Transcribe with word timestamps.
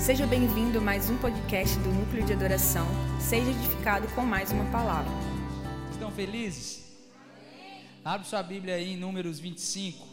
Seja 0.00 0.26
bem-vindo 0.26 0.78
a 0.78 0.80
mais 0.80 1.10
um 1.10 1.18
podcast 1.18 1.78
do 1.80 1.90
Núcleo 1.90 2.24
de 2.24 2.32
Adoração. 2.32 2.86
Seja 3.20 3.50
edificado 3.50 4.08
com 4.14 4.22
mais 4.22 4.50
uma 4.50 4.64
palavra. 4.72 5.12
Estão 5.92 6.10
felizes? 6.10 6.90
Abre 8.02 8.26
sua 8.26 8.42
Bíblia 8.42 8.76
aí 8.76 8.94
em 8.94 8.96
Números 8.96 9.38
25. 9.38 10.08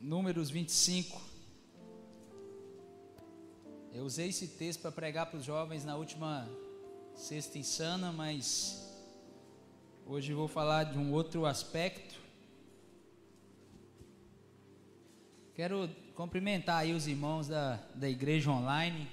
Números 0.00 0.48
25. 0.48 1.33
Eu 3.94 4.04
usei 4.04 4.30
esse 4.30 4.48
texto 4.48 4.80
para 4.80 4.90
pregar 4.90 5.26
para 5.26 5.38
os 5.38 5.44
jovens 5.44 5.84
na 5.84 5.94
última 5.94 6.48
sexta 7.14 7.56
insana, 7.60 8.10
mas 8.10 8.92
hoje 10.04 10.34
vou 10.34 10.48
falar 10.48 10.82
de 10.82 10.98
um 10.98 11.12
outro 11.12 11.46
aspecto. 11.46 12.20
Quero 15.54 15.88
cumprimentar 16.16 16.78
aí 16.78 16.92
os 16.92 17.06
irmãos 17.06 17.46
da, 17.46 17.76
da 17.94 18.10
igreja 18.10 18.50
online. 18.50 19.08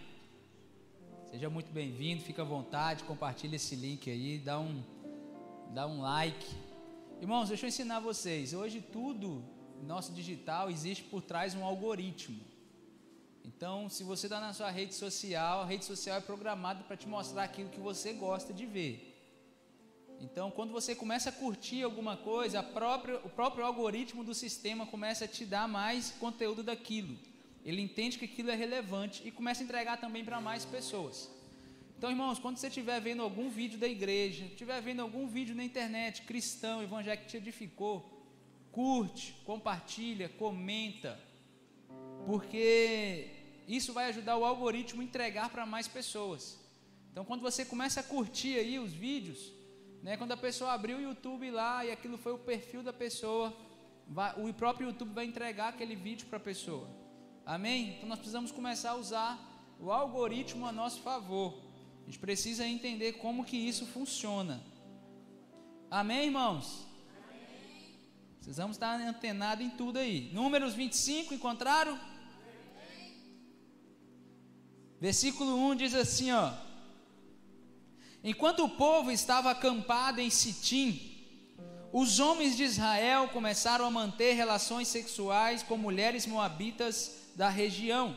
Seja 1.29 1.47
muito 1.47 1.71
bem-vindo, 1.71 2.23
fica 2.23 2.41
à 2.41 2.45
vontade, 2.45 3.03
compartilha 3.03 3.57
esse 3.57 3.75
link 3.75 4.09
aí, 4.09 4.39
dá 4.39 4.59
um, 4.59 4.83
dá 5.75 5.85
um 5.85 6.01
like. 6.01 6.55
Irmãos, 7.21 7.49
deixa 7.49 7.67
eu 7.67 7.69
ensinar 7.69 7.99
vocês. 7.99 8.51
Hoje 8.51 8.81
tudo 8.81 9.43
nosso 9.83 10.11
digital 10.11 10.71
existe 10.71 11.03
por 11.03 11.21
trás 11.21 11.53
um 11.53 11.63
algoritmo. 11.63 12.50
Então, 13.43 13.89
se 13.89 14.03
você 14.03 14.27
está 14.27 14.39
na 14.39 14.53
sua 14.53 14.69
rede 14.69 14.93
social, 14.93 15.61
a 15.61 15.65
rede 15.65 15.85
social 15.85 16.17
é 16.17 16.21
programada 16.21 16.83
para 16.83 16.97
te 16.97 17.07
mostrar 17.07 17.43
aquilo 17.43 17.69
que 17.69 17.79
você 17.79 18.13
gosta 18.13 18.53
de 18.53 18.65
ver. 18.65 19.07
Então, 20.19 20.51
quando 20.51 20.71
você 20.71 20.93
começa 20.93 21.29
a 21.29 21.31
curtir 21.33 21.81
alguma 21.81 22.15
coisa, 22.15 22.61
própria, 22.61 23.17
o 23.23 23.29
próprio 23.29 23.65
algoritmo 23.65 24.23
do 24.23 24.35
sistema 24.35 24.85
começa 24.85 25.25
a 25.25 25.27
te 25.27 25.45
dar 25.45 25.67
mais 25.67 26.11
conteúdo 26.11 26.61
daquilo. 26.61 27.17
Ele 27.65 27.81
entende 27.81 28.19
que 28.19 28.25
aquilo 28.25 28.51
é 28.51 28.55
relevante 28.55 29.21
e 29.25 29.31
começa 29.31 29.61
a 29.61 29.63
entregar 29.63 29.97
também 29.97 30.23
para 30.23 30.39
mais 30.39 30.63
pessoas. 30.63 31.29
Então, 31.97 32.09
irmãos, 32.09 32.39
quando 32.39 32.57
você 32.57 32.67
estiver 32.67 32.99
vendo 32.99 33.21
algum 33.21 33.49
vídeo 33.49 33.79
da 33.79 33.87
igreja, 33.87 34.45
estiver 34.45 34.79
vendo 34.81 35.01
algum 35.01 35.27
vídeo 35.27 35.55
na 35.55 35.63
internet, 35.63 36.23
cristão, 36.23 36.81
evangélico 36.81 37.25
que 37.25 37.29
te 37.29 37.37
edificou, 37.37 38.25
curte, 38.71 39.35
compartilha, 39.45 40.29
comenta, 40.29 41.19
porque 42.25 43.29
isso 43.67 43.93
vai 43.93 44.05
ajudar 44.09 44.37
o 44.37 44.45
algoritmo 44.45 45.01
a 45.01 45.05
entregar 45.05 45.49
para 45.49 45.65
mais 45.65 45.87
pessoas. 45.87 46.59
Então, 47.11 47.25
quando 47.25 47.41
você 47.41 47.65
começa 47.65 47.99
a 47.99 48.03
curtir 48.03 48.57
aí 48.57 48.79
os 48.79 48.93
vídeos, 48.93 49.51
né, 50.01 50.17
quando 50.17 50.31
a 50.31 50.37
pessoa 50.37 50.71
abriu 50.71 50.97
o 50.97 51.01
YouTube 51.01 51.51
lá 51.51 51.85
e 51.85 51.91
aquilo 51.91 52.17
foi 52.17 52.33
o 52.33 52.37
perfil 52.37 52.81
da 52.81 52.93
pessoa, 52.93 53.55
vai, 54.07 54.33
o 54.41 54.53
próprio 54.53 54.87
YouTube 54.87 55.13
vai 55.13 55.25
entregar 55.25 55.69
aquele 55.69 55.95
vídeo 55.95 56.27
para 56.27 56.37
a 56.37 56.41
pessoa. 56.41 56.87
Amém? 57.45 57.95
Então, 57.95 58.07
nós 58.07 58.19
precisamos 58.19 58.51
começar 58.51 58.91
a 58.91 58.95
usar 58.95 59.39
o 59.79 59.91
algoritmo 59.91 60.65
a 60.65 60.71
nosso 60.71 61.01
favor. 61.01 61.61
A 62.01 62.05
gente 62.05 62.19
precisa 62.19 62.65
entender 62.65 63.13
como 63.13 63.45
que 63.45 63.57
isso 63.57 63.85
funciona. 63.85 64.63
Amém, 65.89 66.25
irmãos? 66.25 66.87
Precisamos 68.37 68.75
estar 68.75 68.99
antenados 68.99 69.63
em 69.65 69.69
tudo 69.69 69.99
aí. 69.99 70.31
Números 70.33 70.73
25, 70.73 71.33
encontraram? 71.33 71.99
Versículo 75.01 75.57
1 75.71 75.75
diz 75.77 75.95
assim, 75.95 76.31
ó: 76.31 76.51
Enquanto 78.23 78.63
o 78.63 78.69
povo 78.69 79.09
estava 79.09 79.49
acampado 79.49 80.21
em 80.21 80.29
Sitim, 80.29 81.01
os 81.91 82.19
homens 82.19 82.55
de 82.55 82.63
Israel 82.63 83.27
começaram 83.29 83.83
a 83.83 83.89
manter 83.89 84.33
relações 84.33 84.87
sexuais 84.87 85.63
com 85.63 85.75
mulheres 85.75 86.27
moabitas 86.27 87.13
da 87.35 87.49
região. 87.49 88.15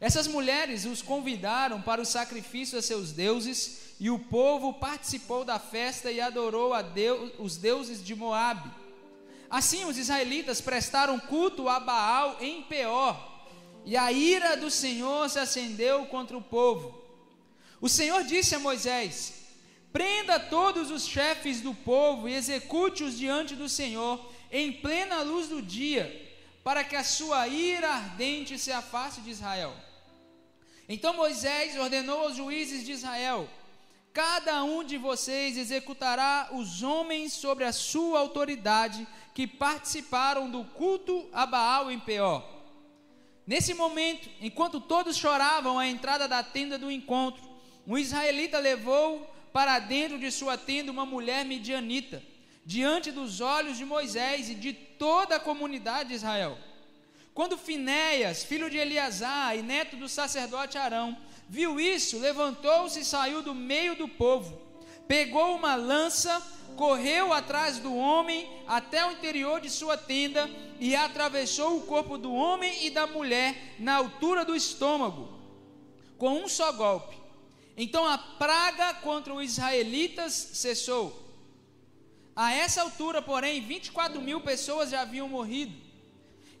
Essas 0.00 0.28
mulheres 0.28 0.84
os 0.84 1.02
convidaram 1.02 1.82
para 1.82 2.00
o 2.00 2.06
sacrifício 2.06 2.78
a 2.78 2.82
seus 2.82 3.10
deuses, 3.10 3.96
e 3.98 4.08
o 4.08 4.16
povo 4.16 4.74
participou 4.74 5.44
da 5.44 5.58
festa 5.58 6.12
e 6.12 6.20
adorou 6.20 6.72
a 6.72 6.82
Deus, 6.82 7.32
os 7.40 7.56
deuses 7.56 8.04
de 8.04 8.14
Moabe. 8.14 8.70
Assim 9.50 9.84
os 9.84 9.98
israelitas 9.98 10.60
prestaram 10.60 11.18
culto 11.18 11.68
a 11.68 11.80
Baal 11.80 12.36
em 12.40 12.62
Peor, 12.62 13.35
e 13.86 13.96
a 13.96 14.10
ira 14.10 14.56
do 14.56 14.68
Senhor 14.68 15.30
se 15.30 15.38
acendeu 15.38 16.06
contra 16.06 16.36
o 16.36 16.42
povo. 16.42 17.00
O 17.80 17.88
Senhor 17.88 18.24
disse 18.24 18.52
a 18.56 18.58
Moisés: 18.58 19.34
Prenda 19.92 20.40
todos 20.40 20.90
os 20.90 21.06
chefes 21.06 21.60
do 21.60 21.72
povo 21.72 22.28
e 22.28 22.34
execute-os 22.34 23.16
diante 23.16 23.54
do 23.54 23.68
Senhor 23.68 24.32
em 24.50 24.72
plena 24.72 25.22
luz 25.22 25.46
do 25.48 25.62
dia, 25.62 26.04
para 26.64 26.82
que 26.82 26.96
a 26.96 27.04
sua 27.04 27.46
ira 27.46 27.88
ardente 27.88 28.58
se 28.58 28.72
afaste 28.72 29.20
de 29.20 29.30
Israel. 29.30 29.72
Então 30.88 31.14
Moisés 31.14 31.78
ordenou 31.78 32.22
aos 32.22 32.36
juízes 32.36 32.84
de 32.84 32.90
Israel: 32.90 33.48
Cada 34.12 34.64
um 34.64 34.82
de 34.82 34.98
vocês 34.98 35.56
executará 35.56 36.48
os 36.50 36.82
homens 36.82 37.34
sobre 37.34 37.62
a 37.62 37.72
sua 37.72 38.18
autoridade 38.18 39.06
que 39.32 39.46
participaram 39.46 40.50
do 40.50 40.64
culto 40.64 41.28
a 41.32 41.46
Baal 41.46 41.88
em 41.88 42.00
Peor. 42.00 42.55
Nesse 43.46 43.72
momento, 43.74 44.28
enquanto 44.40 44.80
todos 44.80 45.16
choravam 45.16 45.78
à 45.78 45.86
entrada 45.86 46.26
da 46.26 46.42
tenda 46.42 46.76
do 46.76 46.90
encontro, 46.90 47.42
um 47.86 47.96
israelita 47.96 48.58
levou 48.58 49.32
para 49.52 49.78
dentro 49.78 50.18
de 50.18 50.30
sua 50.32 50.58
tenda 50.58 50.90
uma 50.90 51.06
mulher 51.06 51.44
midianita, 51.44 52.22
diante 52.64 53.12
dos 53.12 53.40
olhos 53.40 53.78
de 53.78 53.84
Moisés 53.84 54.50
e 54.50 54.54
de 54.54 54.72
toda 54.72 55.36
a 55.36 55.40
comunidade 55.40 56.08
de 56.08 56.16
Israel. 56.16 56.58
Quando 57.32 57.56
Finéias, 57.56 58.42
filho 58.42 58.68
de 58.68 58.78
Eleazar 58.78 59.56
e 59.56 59.62
neto 59.62 59.94
do 59.94 60.08
sacerdote 60.08 60.76
Arão, 60.76 61.16
viu 61.48 61.78
isso, 61.78 62.18
levantou-se 62.18 62.98
e 62.98 63.04
saiu 63.04 63.42
do 63.42 63.54
meio 63.54 63.94
do 63.94 64.08
povo, 64.08 64.60
pegou 65.06 65.54
uma 65.54 65.76
lança, 65.76 66.42
correu 66.76 67.32
atrás 67.32 67.78
do 67.78 67.94
homem 67.96 68.48
até 68.66 69.04
o 69.06 69.12
interior 69.12 69.60
de 69.60 69.70
sua 69.70 69.96
tenda 69.96 70.48
e 70.78 70.94
atravessou 70.94 71.76
o 71.76 71.82
corpo 71.82 72.16
do 72.18 72.32
homem 72.32 72.86
e 72.86 72.90
da 72.90 73.06
mulher 73.06 73.74
na 73.78 73.96
altura 73.96 74.44
do 74.44 74.54
estômago, 74.54 75.28
com 76.18 76.44
um 76.44 76.48
só 76.48 76.70
golpe. 76.72 77.16
Então 77.76 78.06
a 78.06 78.16
praga 78.16 78.94
contra 78.94 79.34
os 79.34 79.44
israelitas 79.44 80.32
cessou. 80.32 81.24
A 82.34 82.52
essa 82.52 82.82
altura, 82.82 83.22
porém, 83.22 83.62
24 83.62 84.20
mil 84.20 84.40
pessoas 84.40 84.90
já 84.90 85.00
haviam 85.02 85.28
morrido. 85.28 85.74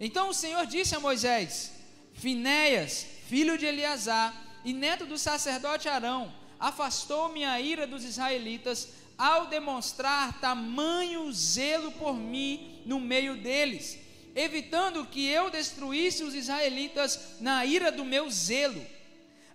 Então 0.00 0.30
o 0.30 0.34
Senhor 0.34 0.66
disse 0.66 0.94
a 0.94 1.00
Moisés: 1.00 1.72
Finéias, 2.14 3.06
filho 3.28 3.56
de 3.56 3.66
Eleazar 3.66 4.34
e 4.64 4.72
neto 4.72 5.06
do 5.06 5.18
sacerdote 5.18 5.88
Arão, 5.88 6.32
afastou-me 6.58 7.44
a 7.44 7.60
ira 7.60 7.86
dos 7.86 8.04
israelitas 8.04 8.88
ao 9.18 9.46
demonstrar 9.46 10.40
tamanho 10.40 11.30
zelo 11.32 11.92
por 11.92 12.14
mim 12.14 12.82
no 12.84 13.00
meio 13.00 13.36
deles, 13.36 13.98
evitando 14.34 15.06
que 15.06 15.26
eu 15.26 15.50
destruísse 15.50 16.22
os 16.22 16.34
israelitas 16.34 17.18
na 17.40 17.64
ira 17.64 17.90
do 17.90 18.04
meu 18.04 18.30
zelo. 18.30 18.84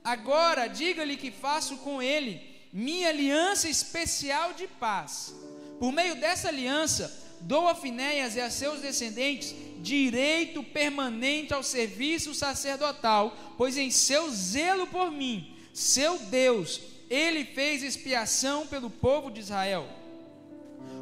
Agora 0.04 0.68
diga-lhe 0.68 1.16
que 1.16 1.30
faço 1.30 1.78
com 1.78 2.02
ele 2.02 2.42
minha 2.74 3.10
aliança 3.10 3.70
especial 3.70 4.54
de 4.54 4.68
paz. 4.68 5.36
Por 5.80 5.92
meio 5.92 6.16
dessa 6.16 6.48
aliança, 6.48 7.12
dou 7.42 7.68
a 7.68 7.76
Finéias 7.76 8.36
e 8.36 8.42
a 8.42 8.50
seus 8.50 8.82
descendentes 8.82 9.54
direito 9.80 10.64
permanente 10.64 11.54
ao 11.54 11.64
serviço 11.64 12.34
sacerdotal, 12.34 13.36
pois 13.58 13.78
em 13.78 13.90
seu 13.90 14.30
zelo 14.30 14.88
por 14.88 15.12
mim, 15.12 15.56
seu 15.74 16.18
Deus, 16.20 16.80
ele 17.12 17.44
fez 17.44 17.84
expiação 17.84 18.66
pelo 18.66 18.90
povo 18.90 19.30
de 19.30 19.42
Israel. 19.42 19.86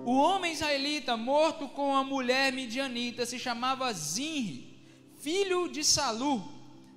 O 0.03 0.15
homem 0.15 0.53
israelita 0.53 1.15
morto 1.15 1.67
com 1.67 1.95
a 1.95 2.03
mulher 2.03 2.51
midianita 2.51 3.27
se 3.27 3.37
chamava 3.37 3.93
Zinri, 3.93 4.75
filho 5.21 5.67
de 5.67 5.83
Salu, 5.83 6.43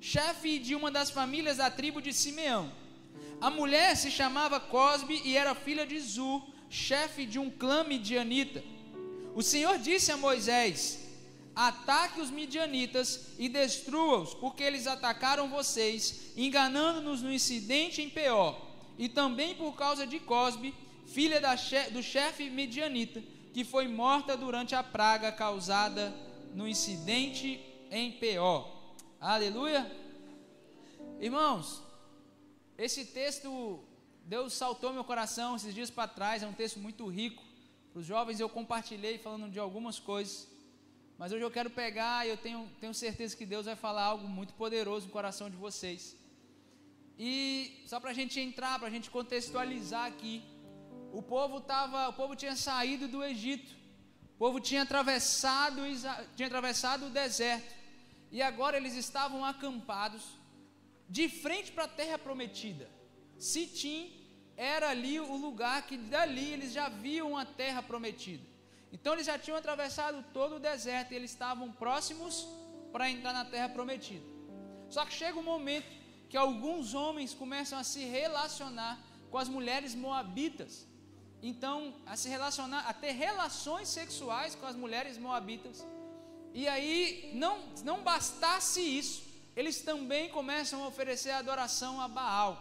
chefe 0.01 0.59
de 0.59 0.75
uma 0.75 0.91
das 0.91 1.11
famílias 1.11 1.59
da 1.59 1.71
tribo 1.71 2.01
de 2.01 2.11
Simeão. 2.11 2.73
A 3.39 3.51
mulher 3.51 3.99
se 3.99 4.11
chamava 4.11 4.59
Cosbe 4.59 5.21
e 5.27 5.37
era 5.37 5.55
filha 5.55 5.87
de 5.87 6.01
Zur, 6.01 6.43
chefe 6.71 7.27
de 7.27 7.39
um 7.39 7.51
clã 7.51 7.85
midianita. 7.85 8.65
O 9.35 9.43
Senhor 9.43 9.79
disse 9.79 10.11
a 10.11 10.17
Moisés: 10.17 11.01
Ataque 11.55 12.19
os 12.19 12.31
midianitas 12.31 13.35
e 13.39 13.47
destrua-os, 13.47 14.33
porque 14.33 14.63
eles 14.63 14.87
atacaram 14.87 15.51
vocês, 15.51 16.33
enganando-nos 16.35 17.21
no 17.21 17.31
incidente 17.31 18.01
em 18.01 18.09
Peor 18.09 18.72
e 18.99 19.09
também 19.09 19.55
por 19.55 19.75
causa 19.75 20.07
de 20.07 20.19
Cosbe, 20.21 20.75
filha 21.07 21.41
do 21.91 22.03
chefe 22.03 22.49
medianita, 22.51 23.23
que 23.53 23.65
foi 23.65 23.89
morta 23.89 24.37
durante 24.37 24.75
a 24.75 24.83
praga 24.83 25.31
causada 25.31 26.15
no 26.55 26.67
incidente 26.69 27.61
em 27.91 28.13
Peó. 28.13 28.67
Aleluia! 29.21 29.91
Irmãos, 31.21 31.83
esse 32.77 33.05
texto 33.05 33.85
Deus 34.25 34.53
saltou 34.53 34.93
meu 34.93 35.05
coração 35.05 35.57
esses 35.57 35.75
dias 35.75 35.91
para 35.91 36.09
trás, 36.09 36.43
é 36.43 36.47
um 36.47 36.53
texto 36.53 36.79
muito 36.79 37.07
rico. 37.07 37.43
Para 37.93 38.01
os 38.01 38.07
jovens 38.07 38.41
eu 38.41 38.49
compartilhei 38.49 39.19
falando 39.19 39.51
de 39.51 39.59
algumas 39.59 39.99
coisas. 39.99 40.49
Mas 41.19 41.31
hoje 41.31 41.45
eu 41.45 41.51
quero 41.51 41.71
pegar 41.71 42.27
e 42.27 42.31
eu 42.31 42.37
tenho, 42.37 42.69
tenho 42.81 42.95
certeza 42.95 43.37
que 43.37 43.45
Deus 43.45 43.67
vai 43.67 43.77
falar 43.77 44.05
algo 44.05 44.27
muito 44.27 44.55
poderoso 44.55 45.07
no 45.07 45.13
coração 45.13 45.51
de 45.51 45.57
vocês. 45.57 46.17
E 47.25 47.85
só 47.87 48.01
para 48.01 48.11
a 48.11 48.19
gente 48.21 48.41
entrar, 48.41 48.81
para 48.81 48.89
a 48.89 48.95
gente 48.95 49.09
contextualizar 49.09 50.07
aqui, 50.07 50.43
o 51.13 51.23
povo 51.23 51.61
tava, 51.61 52.09
o 52.09 52.15
povo 52.21 52.35
tinha 52.35 52.57
saído 52.57 53.07
do 53.07 53.23
Egito, 53.23 53.73
o 54.35 54.39
povo 54.39 54.59
tinha 54.59 54.83
atravessado, 54.83 55.83
tinha 56.35 56.49
atravessado 56.49 57.07
o 57.07 57.11
deserto, 57.11 57.73
e 58.33 58.43
agora 58.43 58.77
eles 58.77 58.97
estavam 58.97 59.45
acampados 59.45 60.25
de 61.09 61.29
frente 61.29 61.71
para 61.71 61.85
a 61.85 61.95
terra 62.01 62.19
prometida. 62.19 62.91
Sitim 63.39 64.01
era 64.57 64.91
ali 64.91 65.21
o 65.21 65.37
lugar 65.37 65.87
que 65.87 65.97
dali 65.97 66.49
eles 66.55 66.73
já 66.73 66.89
viam 66.89 67.39
a 67.39 67.45
terra 67.45 67.81
prometida. 67.85 68.45
Então 68.91 69.13
eles 69.13 69.27
já 69.27 69.39
tinham 69.39 69.57
atravessado 69.57 70.25
todo 70.33 70.57
o 70.57 70.65
deserto 70.71 71.13
e 71.13 71.15
eles 71.15 71.31
estavam 71.31 71.71
próximos 71.71 72.49
para 72.91 73.09
entrar 73.09 73.33
na 73.33 73.45
terra 73.45 73.69
prometida. 73.69 74.27
Só 74.91 75.07
que 75.07 75.13
chega 75.13 75.39
um 75.39 75.51
momento 75.55 76.02
que 76.33 76.39
alguns 76.39 76.95
homens 76.95 77.35
começam 77.35 77.79
a 77.79 77.85
se 77.85 78.03
relacionar 78.07 78.99
com 79.31 79.37
as 79.37 79.51
mulheres 79.51 79.95
moabitas. 79.95 80.87
Então, 81.43 81.93
a 82.07 82.17
se 82.17 82.27
relacionar, 82.27 82.89
a 82.89 82.95
ter 82.95 83.11
relações 83.11 83.89
sexuais 83.89 84.55
com 84.55 84.65
as 84.65 84.75
mulheres 84.75 85.19
moabitas. 85.19 85.87
E 86.55 86.67
aí, 86.67 87.33
não, 87.35 87.59
não 87.85 88.03
bastasse 88.03 88.81
isso, 88.81 89.23
eles 89.55 89.83
também 89.83 90.31
começam 90.31 90.83
a 90.83 90.89
oferecer 90.89 91.33
adoração 91.33 92.01
a 92.01 92.09
Baal. 92.09 92.53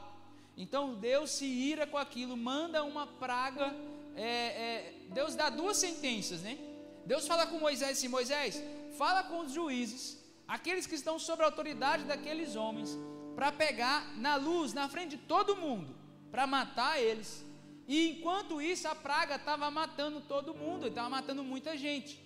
Então 0.57 0.95
Deus 0.95 1.31
se 1.31 1.45
ira 1.45 1.87
com 1.87 1.97
aquilo, 1.97 2.35
manda 2.35 2.83
uma 2.83 3.07
praga. 3.07 3.73
É, 4.17 4.31
é, 4.65 4.93
Deus 5.11 5.33
dá 5.33 5.49
duas 5.49 5.77
sentenças, 5.77 6.41
né? 6.41 6.57
Deus 7.05 7.25
fala 7.25 7.47
com 7.47 7.57
Moisés 7.57 7.97
assim: 7.97 8.09
Moisés, 8.09 8.61
fala 8.97 9.23
com 9.23 9.39
os 9.39 9.53
juízes, 9.53 10.17
aqueles 10.45 10.85
que 10.85 10.95
estão 10.95 11.17
sob 11.17 11.41
a 11.41 11.45
autoridade 11.45 12.03
daqueles 12.03 12.57
homens, 12.57 12.97
para 13.35 13.51
pegar 13.51 14.15
na 14.17 14.35
luz, 14.35 14.73
na 14.73 14.87
frente 14.89 15.17
de 15.17 15.23
todo 15.23 15.55
mundo, 15.55 15.95
para 16.29 16.45
matar 16.45 16.99
eles. 16.99 17.45
E 17.87 18.09
enquanto 18.09 18.61
isso, 18.61 18.87
a 18.87 18.95
praga 18.95 19.35
estava 19.35 19.69
matando 19.69 20.21
todo 20.21 20.53
mundo, 20.53 20.87
estava 20.87 21.09
matando 21.09 21.43
muita 21.43 21.77
gente. 21.77 22.21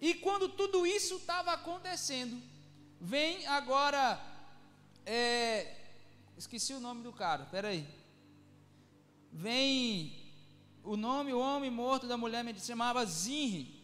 E 0.00 0.14
quando 0.14 0.48
tudo 0.48 0.86
isso 0.86 1.16
estava 1.16 1.52
acontecendo, 1.52 2.40
vem 3.00 3.46
agora. 3.46 4.20
É, 5.04 5.76
esqueci 6.36 6.72
o 6.72 6.80
nome 6.80 7.02
do 7.02 7.12
cara, 7.12 7.44
peraí. 7.46 7.86
Vem 9.32 10.20
o 10.82 10.96
nome, 10.96 11.32
o 11.32 11.38
homem 11.38 11.70
morto 11.70 12.06
da 12.06 12.16
mulher 12.16 12.44
se 12.58 12.66
chamava 12.66 13.04
Zinri. 13.04 13.80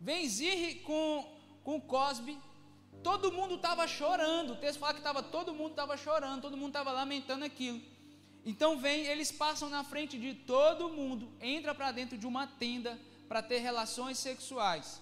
Vem 0.00 0.28
Zinri 0.28 0.76
com, 0.80 1.38
com 1.62 1.80
Cosbe 1.80 2.36
Todo 3.02 3.32
mundo 3.32 3.56
estava 3.56 3.86
chorando. 3.88 4.52
O 4.52 4.56
texto 4.56 4.78
fala 4.78 4.94
que 4.94 5.00
tava, 5.00 5.22
todo 5.22 5.54
mundo 5.54 5.70
estava 5.70 5.96
chorando, 5.96 6.42
todo 6.42 6.56
mundo 6.56 6.68
estava 6.68 6.92
lamentando 6.92 7.44
aquilo. 7.44 7.80
Então 8.44 8.78
vem, 8.78 9.06
eles 9.06 9.30
passam 9.30 9.68
na 9.68 9.84
frente 9.84 10.18
de 10.18 10.34
todo 10.34 10.88
mundo, 10.88 11.32
entra 11.40 11.74
para 11.74 11.92
dentro 11.92 12.18
de 12.18 12.26
uma 12.26 12.46
tenda 12.46 12.98
para 13.28 13.40
ter 13.42 13.58
relações 13.58 14.18
sexuais. 14.18 15.00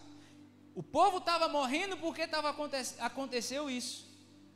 O 0.74 0.82
povo 0.82 1.18
estava 1.18 1.48
morrendo 1.48 1.96
porque 1.96 2.26
tava, 2.26 2.54
aconteceu 2.98 3.68
isso. 3.70 4.08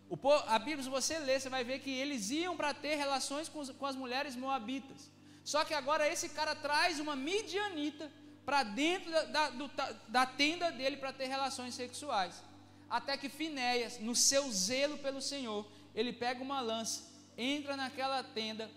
O 0.09 0.17
povo, 0.17 0.45
a 0.49 0.59
Bíblia, 0.59 0.85
se 0.85 0.91
você 0.91 1.19
ler, 1.19 1.41
você 1.41 1.49
vai 1.49 1.65
ver 1.65 1.81
que 1.81 1.91
eles 1.91 2.31
iam 2.31 2.57
para 2.57 2.75
ter 2.75 2.95
relações 2.97 3.49
com, 3.49 3.67
com 3.67 3.87
as 3.87 3.97
mulheres 3.97 4.37
moabitas. 4.37 5.11
Só 5.43 5.65
que 5.65 5.75
agora 5.75 6.09
esse 6.09 6.29
cara 6.29 6.55
traz 6.55 7.01
uma 7.01 7.17
midianita 7.17 8.11
para 8.45 8.63
dentro 8.63 9.11
da, 9.11 9.25
da, 9.25 9.51
do, 9.51 9.71
da 10.09 10.27
tenda 10.27 10.71
dele 10.71 10.99
para 10.99 11.13
ter 11.13 11.27
relações 11.27 11.75
sexuais 11.75 12.43
até 12.89 13.17
que 13.17 13.29
Finéias, 13.29 13.99
no 13.99 14.15
seu 14.15 14.51
zelo 14.51 14.99
pelo 14.99 15.21
Senhor, 15.21 15.67
ele 15.95 16.13
pega 16.13 16.43
uma 16.43 16.61
lança, 16.61 17.05
entra 17.37 17.77
naquela 17.77 18.23
tenda 18.23 18.71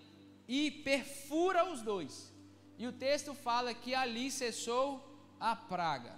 e 0.48 0.71
perfura 0.71 1.69
os 1.71 1.81
dois. 1.81 2.33
E 2.77 2.88
o 2.88 2.92
texto 2.92 3.33
fala 3.33 3.74
que 3.74 3.94
ali 3.95 4.30
cessou 4.30 5.04
a 5.39 5.56
praga. 5.56 6.15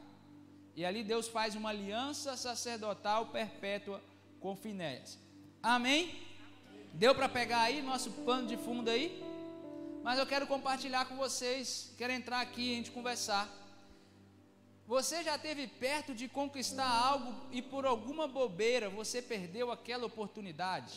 E 0.75 0.85
ali 0.85 1.03
Deus 1.03 1.27
faz 1.27 1.55
uma 1.55 1.69
aliança 1.69 2.37
sacerdotal 2.37 3.27
perpétua 3.27 4.01
com 4.39 4.55
Finéias. 4.55 5.17
Amém? 5.61 6.21
Deu 6.93 7.13
para 7.13 7.29
pegar 7.29 7.61
aí 7.61 7.81
nosso 7.81 8.11
pano 8.11 8.47
de 8.47 8.57
fundo 8.57 8.89
aí? 8.89 9.23
Mas 10.03 10.17
eu 10.17 10.25
quero 10.25 10.47
compartilhar 10.47 11.05
com 11.05 11.17
vocês, 11.17 11.93
quero 11.97 12.13
entrar 12.13 12.39
aqui 12.39 12.61
e 12.61 12.73
a 12.73 12.75
gente 12.77 12.91
conversar. 12.91 13.49
Você 14.93 15.23
já 15.23 15.35
esteve 15.35 15.67
perto 15.67 16.15
de 16.15 16.27
conquistar 16.27 16.89
algo 16.89 17.31
e 17.51 17.61
por 17.61 17.85
alguma 17.85 18.27
bobeira 18.27 18.89
você 18.89 19.21
perdeu 19.21 19.71
aquela 19.71 20.07
oportunidade? 20.07 20.95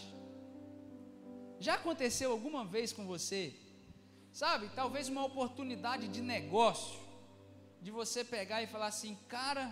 Já 1.60 1.74
aconteceu 1.74 2.32
alguma 2.32 2.64
vez 2.64 2.90
com 2.90 3.04
você? 3.06 3.54
Sabe, 4.32 4.70
talvez 4.74 5.10
uma 5.10 5.22
oportunidade 5.22 6.08
de 6.08 6.22
negócio, 6.22 6.98
de 7.82 7.90
você 7.90 8.24
pegar 8.24 8.62
e 8.62 8.66
falar 8.66 8.86
assim, 8.86 9.14
cara, 9.28 9.70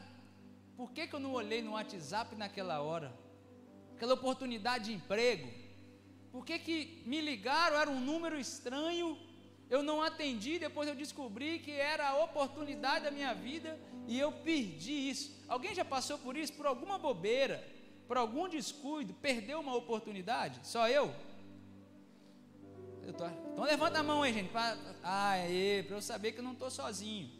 por 0.77 0.93
que, 0.93 1.07
que 1.07 1.15
eu 1.15 1.21
não 1.27 1.33
olhei 1.33 1.63
no 1.63 1.73
WhatsApp 1.73 2.37
naquela 2.37 2.83
hora? 2.83 3.11
Aquela 3.95 4.13
oportunidade 4.13 4.85
de 4.85 4.93
emprego. 4.93 5.49
Por 6.31 6.45
que, 6.45 6.59
que 6.59 7.03
me 7.07 7.23
ligaram, 7.23 7.79
era 7.79 7.89
um 7.89 7.99
número 7.99 8.39
estranho, 8.39 9.19
eu 9.71 9.83
não 9.83 10.03
atendi, 10.03 10.59
depois 10.59 10.87
eu 10.87 10.95
descobri 10.95 11.59
que 11.61 11.73
era 11.73 12.11
a 12.11 12.23
oportunidade 12.23 13.05
da 13.07 13.11
minha 13.11 13.33
vida 13.33 13.81
e 14.11 14.19
eu 14.19 14.33
perdi 14.33 15.09
isso. 15.09 15.41
Alguém 15.47 15.73
já 15.73 15.85
passou 15.85 16.19
por 16.19 16.37
isso? 16.37 16.53
Por 16.53 16.67
alguma 16.67 16.99
bobeira, 16.99 17.65
por 18.09 18.17
algum 18.17 18.49
descuido, 18.49 19.15
perdeu 19.15 19.61
uma 19.61 19.77
oportunidade? 19.77 20.59
Só 20.67 20.89
eu? 20.89 21.15
eu 23.05 23.13
tô, 23.13 23.25
então 23.27 23.63
levanta 23.63 24.01
a 24.01 24.03
mão 24.03 24.23
aí, 24.23 24.33
gente. 24.33 24.51
Pra, 24.51 24.77
ah, 25.05 25.37
é, 25.37 25.85
para 25.85 25.97
eu 25.97 26.03
saber 26.03 26.33
que 26.33 26.41
eu 26.41 26.43
não 26.43 26.55
estou 26.55 26.69
sozinho. 26.73 27.31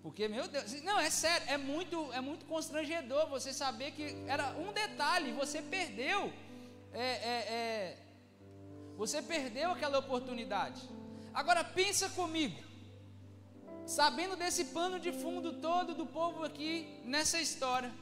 Porque, 0.00 0.28
meu 0.28 0.46
Deus, 0.46 0.80
não, 0.82 1.00
é 1.00 1.10
sério, 1.10 1.44
é 1.48 1.56
muito, 1.56 2.12
é 2.12 2.20
muito 2.20 2.46
constrangedor 2.46 3.28
você 3.28 3.52
saber 3.52 3.90
que 3.90 4.04
era 4.28 4.52
um 4.56 4.72
detalhe, 4.72 5.32
você 5.32 5.60
perdeu. 5.60 6.32
É, 6.92 7.02
é, 7.02 7.36
é, 7.58 7.98
você 8.96 9.20
perdeu 9.20 9.72
aquela 9.72 9.98
oportunidade. 9.98 10.88
Agora 11.34 11.64
pensa 11.64 12.08
comigo 12.10 12.65
sabendo 13.86 14.34
desse 14.36 14.66
pano 14.66 14.98
de 14.98 15.12
fundo 15.12 15.54
todo 15.54 15.94
do 15.94 16.04
povo 16.04 16.42
aqui 16.42 17.00
nessa 17.04 17.40
história, 17.40 17.92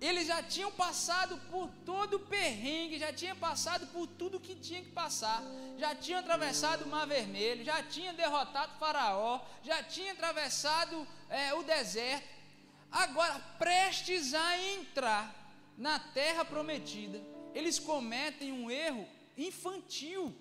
eles 0.00 0.26
já 0.26 0.42
tinham 0.42 0.72
passado 0.72 1.38
por 1.50 1.68
todo 1.84 2.14
o 2.14 2.20
perrengue, 2.20 2.98
já 2.98 3.12
tinham 3.12 3.36
passado 3.36 3.86
por 3.88 4.06
tudo 4.06 4.40
que 4.40 4.54
tinha 4.54 4.82
que 4.82 4.90
passar, 4.90 5.42
já 5.78 5.94
tinham 5.94 6.20
atravessado 6.20 6.84
o 6.84 6.88
Mar 6.88 7.06
Vermelho, 7.06 7.64
já 7.64 7.82
tinham 7.82 8.14
derrotado 8.14 8.78
Faraó, 8.78 9.40
já 9.62 9.82
tinham 9.82 10.12
atravessado 10.12 11.06
é, 11.28 11.54
o 11.54 11.62
deserto. 11.62 12.28
Agora, 12.90 13.38
prestes 13.58 14.34
a 14.34 14.58
entrar 14.72 15.34
na 15.76 15.98
terra 15.98 16.44
prometida, 16.44 17.22
eles 17.54 17.78
cometem 17.78 18.52
um 18.52 18.70
erro 18.70 19.08
infantil. 19.36 20.34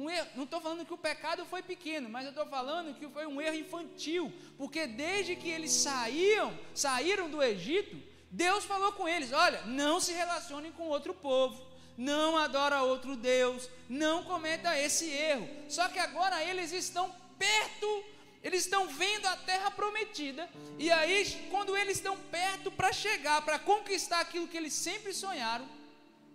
Um 0.00 0.08
erro, 0.08 0.28
não 0.34 0.44
estou 0.44 0.62
falando 0.62 0.86
que 0.86 0.94
o 0.94 0.96
pecado 0.96 1.44
foi 1.44 1.62
pequeno, 1.62 2.08
mas 2.08 2.24
eu 2.24 2.30
estou 2.30 2.46
falando 2.46 2.94
que 2.94 3.06
foi 3.08 3.26
um 3.26 3.38
erro 3.38 3.56
infantil, 3.56 4.32
porque 4.56 4.86
desde 4.86 5.36
que 5.36 5.50
eles 5.50 5.72
saíam, 5.72 6.58
saíram 6.74 7.28
do 7.28 7.42
Egito, 7.42 8.02
Deus 8.30 8.64
falou 8.64 8.92
com 8.92 9.06
eles: 9.06 9.30
olha, 9.30 9.60
não 9.66 10.00
se 10.00 10.14
relacionem 10.14 10.72
com 10.72 10.88
outro 10.88 11.12
povo, 11.12 11.62
não 11.98 12.38
adora 12.38 12.82
outro 12.82 13.14
Deus, 13.14 13.68
não 13.90 14.24
cometa 14.24 14.74
esse 14.78 15.06
erro. 15.10 15.46
Só 15.68 15.86
que 15.90 15.98
agora 15.98 16.42
eles 16.44 16.72
estão 16.72 17.14
perto, 17.38 18.04
eles 18.42 18.64
estão 18.64 18.88
vendo 18.88 19.26
a 19.26 19.36
terra 19.36 19.70
prometida, 19.70 20.48
e 20.78 20.90
aí, 20.90 21.46
quando 21.50 21.76
eles 21.76 21.98
estão 21.98 22.16
perto 22.16 22.70
para 22.70 22.90
chegar, 22.90 23.42
para 23.42 23.58
conquistar 23.58 24.20
aquilo 24.20 24.48
que 24.48 24.56
eles 24.56 24.72
sempre 24.72 25.12
sonharam, 25.12 25.68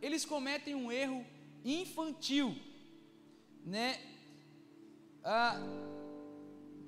eles 0.03 0.23
cometem 0.23 0.75
um 0.75 0.91
erro 0.91 1.25
infantil 1.63 2.55
né? 3.65 3.99
Ah, 5.23 5.59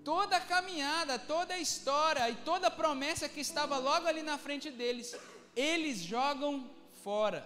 toda 0.04 0.38
a 0.38 0.42
caminhada, 0.42 1.18
toda 1.18 1.56
a 1.56 1.60
história 1.60 2.30
e 2.30 2.36
toda 2.36 2.68
a 2.68 2.72
promessa 2.72 3.28
que 3.28 3.42
estava 3.42 3.78
logo 3.78 4.08
ali 4.08 4.22
na 4.22 4.38
frente 4.38 4.70
deles, 4.70 5.16
eles 5.56 5.98
jogam 5.98 6.70
fora. 7.04 7.46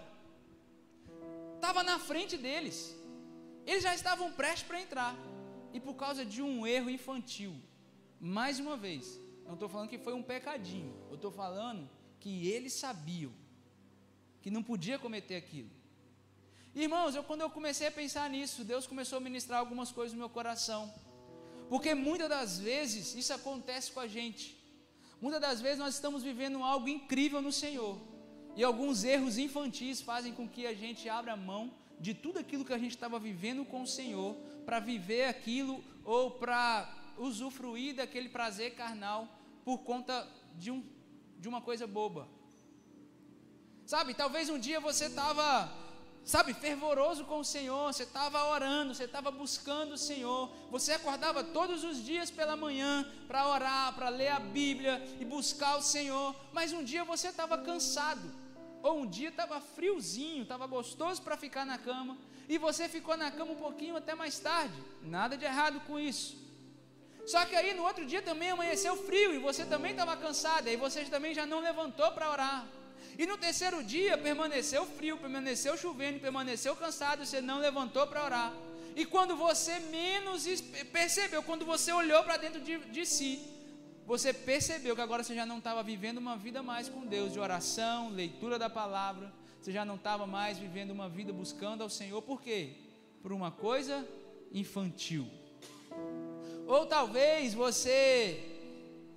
Estava 1.56 1.82
na 1.82 1.98
frente 1.98 2.38
deles. 2.38 2.96
Eles 3.66 3.84
já 3.84 3.96
estavam 3.96 4.32
prestes 4.34 4.68
para 4.68 4.82
entrar. 4.82 5.16
E 5.74 5.80
por 5.80 5.96
causa 5.96 6.26
de 6.26 6.42
um 6.42 6.68
erro 6.68 6.90
infantil, 6.90 7.56
mais 8.20 8.60
uma 8.60 8.76
vez, 8.76 9.20
não 9.46 9.54
estou 9.54 9.70
falando 9.70 9.90
que 9.90 9.98
foi 9.98 10.14
um 10.14 10.22
pecadinho, 10.22 10.94
eu 11.10 11.16
estou 11.16 11.32
falando 11.32 11.90
que 12.20 12.48
eles 12.50 12.74
sabiam 12.74 13.32
que 14.42 14.52
não 14.52 14.62
podia 14.62 15.00
cometer 15.00 15.36
aquilo. 15.36 15.70
Irmãos, 16.74 17.16
eu, 17.16 17.24
quando 17.24 17.42
eu 17.42 17.50
comecei 17.50 17.88
a 17.88 17.92
pensar 17.92 18.30
nisso, 18.30 18.64
Deus 18.64 18.88
começou 18.88 19.18
a 19.18 19.22
ministrar 19.22 19.60
algumas 19.60 19.92
coisas 19.92 20.14
no 20.14 20.20
meu 20.20 20.30
coração. 20.30 20.92
Porque 21.68 21.94
muitas 21.94 22.30
das 22.30 22.60
vezes 22.60 23.14
isso 23.14 23.34
acontece 23.34 23.92
com 23.92 24.00
a 24.00 24.08
gente. 24.08 24.58
Muitas 25.20 25.42
das 25.42 25.62
vezes 25.62 25.80
nós 25.80 25.96
estamos 25.96 26.24
vivendo 26.24 26.64
algo 26.64 26.88
incrível 26.88 27.42
no 27.42 27.52
Senhor. 27.52 28.00
E 28.56 28.64
alguns 28.64 29.04
erros 29.04 29.38
infantis 29.38 30.02
fazem 30.02 30.34
com 30.34 30.48
que 30.48 30.66
a 30.66 30.74
gente 30.74 31.10
abra 31.10 31.36
mão 31.36 31.74
de 32.00 32.14
tudo 32.14 32.40
aquilo 32.40 32.66
que 32.66 32.74
a 32.74 32.78
gente 32.78 32.92
estava 32.92 33.20
vivendo 33.20 33.66
com 33.66 33.84
o 33.84 33.88
Senhor 33.88 34.36
para 34.66 34.80
viver 34.80 35.26
aquilo 35.26 35.84
ou 36.04 36.32
para 36.32 37.14
usufruir 37.18 37.96
daquele 37.96 38.30
prazer 38.30 38.76
carnal 38.76 39.28
por 39.64 39.80
conta 39.80 40.28
de, 40.56 40.72
um, 40.72 40.84
de 41.38 41.48
uma 41.48 41.62
coisa 41.62 41.86
boba. 41.86 42.28
Sabe, 43.86 44.14
talvez 44.14 44.50
um 44.50 44.58
dia 44.58 44.80
você 44.80 45.06
estava 45.06 45.70
sabe, 46.24 46.54
fervoroso 46.54 47.26
com 47.26 47.40
o 47.40 47.46
Senhor, 47.46 47.92
você 47.92 48.04
estava 48.04 48.46
orando, 48.46 48.94
você 48.94 49.06
estava 49.06 49.32
buscando 49.32 49.94
o 49.94 49.98
Senhor, 49.98 50.50
você 50.70 50.94
acordava 50.94 51.44
todos 51.44 51.84
os 51.84 52.04
dias 52.04 52.30
pela 52.30 52.56
manhã 52.56 53.06
para 53.28 53.48
orar, 53.48 53.94
para 53.94 54.10
ler 54.10 54.30
a 54.30 54.40
Bíblia 54.40 55.04
e 55.20 55.26
buscar 55.26 55.78
o 55.78 55.82
Senhor, 55.82 56.36
mas 56.54 56.72
um 56.72 56.84
dia 56.84 57.04
você 57.04 57.30
estava 57.30 57.58
cansado, 57.58 58.32
ou 58.84 59.00
um 59.00 59.08
dia 59.08 59.30
estava 59.30 59.60
friozinho, 59.60 60.44
estava 60.44 60.66
gostoso 60.68 61.22
para 61.22 61.38
ficar 61.38 61.66
na 61.66 61.78
cama, 61.78 62.18
e 62.48 62.58
você 62.58 62.88
ficou 62.88 63.18
na 63.18 63.32
cama 63.32 63.52
um 63.54 63.58
pouquinho 63.58 63.96
até 63.96 64.14
mais 64.16 64.40
tarde, 64.40 64.76
nada 65.02 65.38
de 65.38 65.46
errado 65.46 65.82
com 65.82 66.00
isso. 66.00 66.40
Só 67.26 67.46
que 67.46 67.56
aí 67.56 67.74
no 67.74 67.84
outro 67.84 68.06
dia 68.06 68.22
também 68.22 68.50
amanheceu 68.50 68.98
frio 68.98 69.34
e 69.34 69.38
você 69.38 69.64
também 69.66 69.92
estava 69.92 70.18
cansado, 70.18 70.68
e 70.68 70.76
você 70.76 71.04
também 71.06 71.34
já 71.34 71.46
não 71.46 71.60
levantou 71.60 72.12
para 72.12 72.30
orar. 72.30 72.68
E 73.18 73.26
no 73.26 73.38
terceiro 73.38 73.84
dia 73.84 74.18
permaneceu 74.18 74.86
frio, 74.86 75.18
permaneceu 75.18 75.78
chovendo, 75.78 76.20
permaneceu 76.20 76.76
cansado, 76.76 77.26
você 77.26 77.42
não 77.42 77.60
levantou 77.60 78.08
para 78.08 78.24
orar. 78.24 78.54
E 78.96 79.06
quando 79.06 79.36
você 79.36 79.80
menos 79.80 80.46
percebeu, 80.92 81.42
quando 81.44 81.66
você 81.66 81.92
olhou 81.94 82.24
para 82.24 82.38
dentro 82.38 82.60
de, 82.60 82.78
de 82.78 83.06
si, 83.06 83.40
você 84.06 84.34
percebeu 84.34 84.96
que 84.96 85.02
agora 85.02 85.24
você 85.24 85.34
já 85.34 85.46
não 85.46 85.60
estava 85.60 85.82
vivendo 85.82 86.18
uma 86.18 86.36
vida 86.36 86.62
mais 86.62 86.90
com 86.90 87.06
Deus, 87.06 87.32
de 87.32 87.40
oração, 87.40 88.10
leitura 88.10 88.60
da 88.60 88.70
palavra, 88.70 89.32
você 89.62 89.72
já 89.72 89.86
não 89.86 89.96
estava 89.96 90.28
mais 90.28 90.58
vivendo 90.58 90.92
uma 90.92 91.08
vida 91.08 91.32
buscando 91.32 91.84
ao 91.84 91.90
Senhor, 91.90 92.22
por 92.22 92.42
quê? 92.42 92.72
Por 93.22 93.32
uma 93.32 93.52
coisa 93.52 94.06
infantil. 94.52 95.28
Ou 96.68 96.86
talvez 96.86 97.54
você 97.54 98.51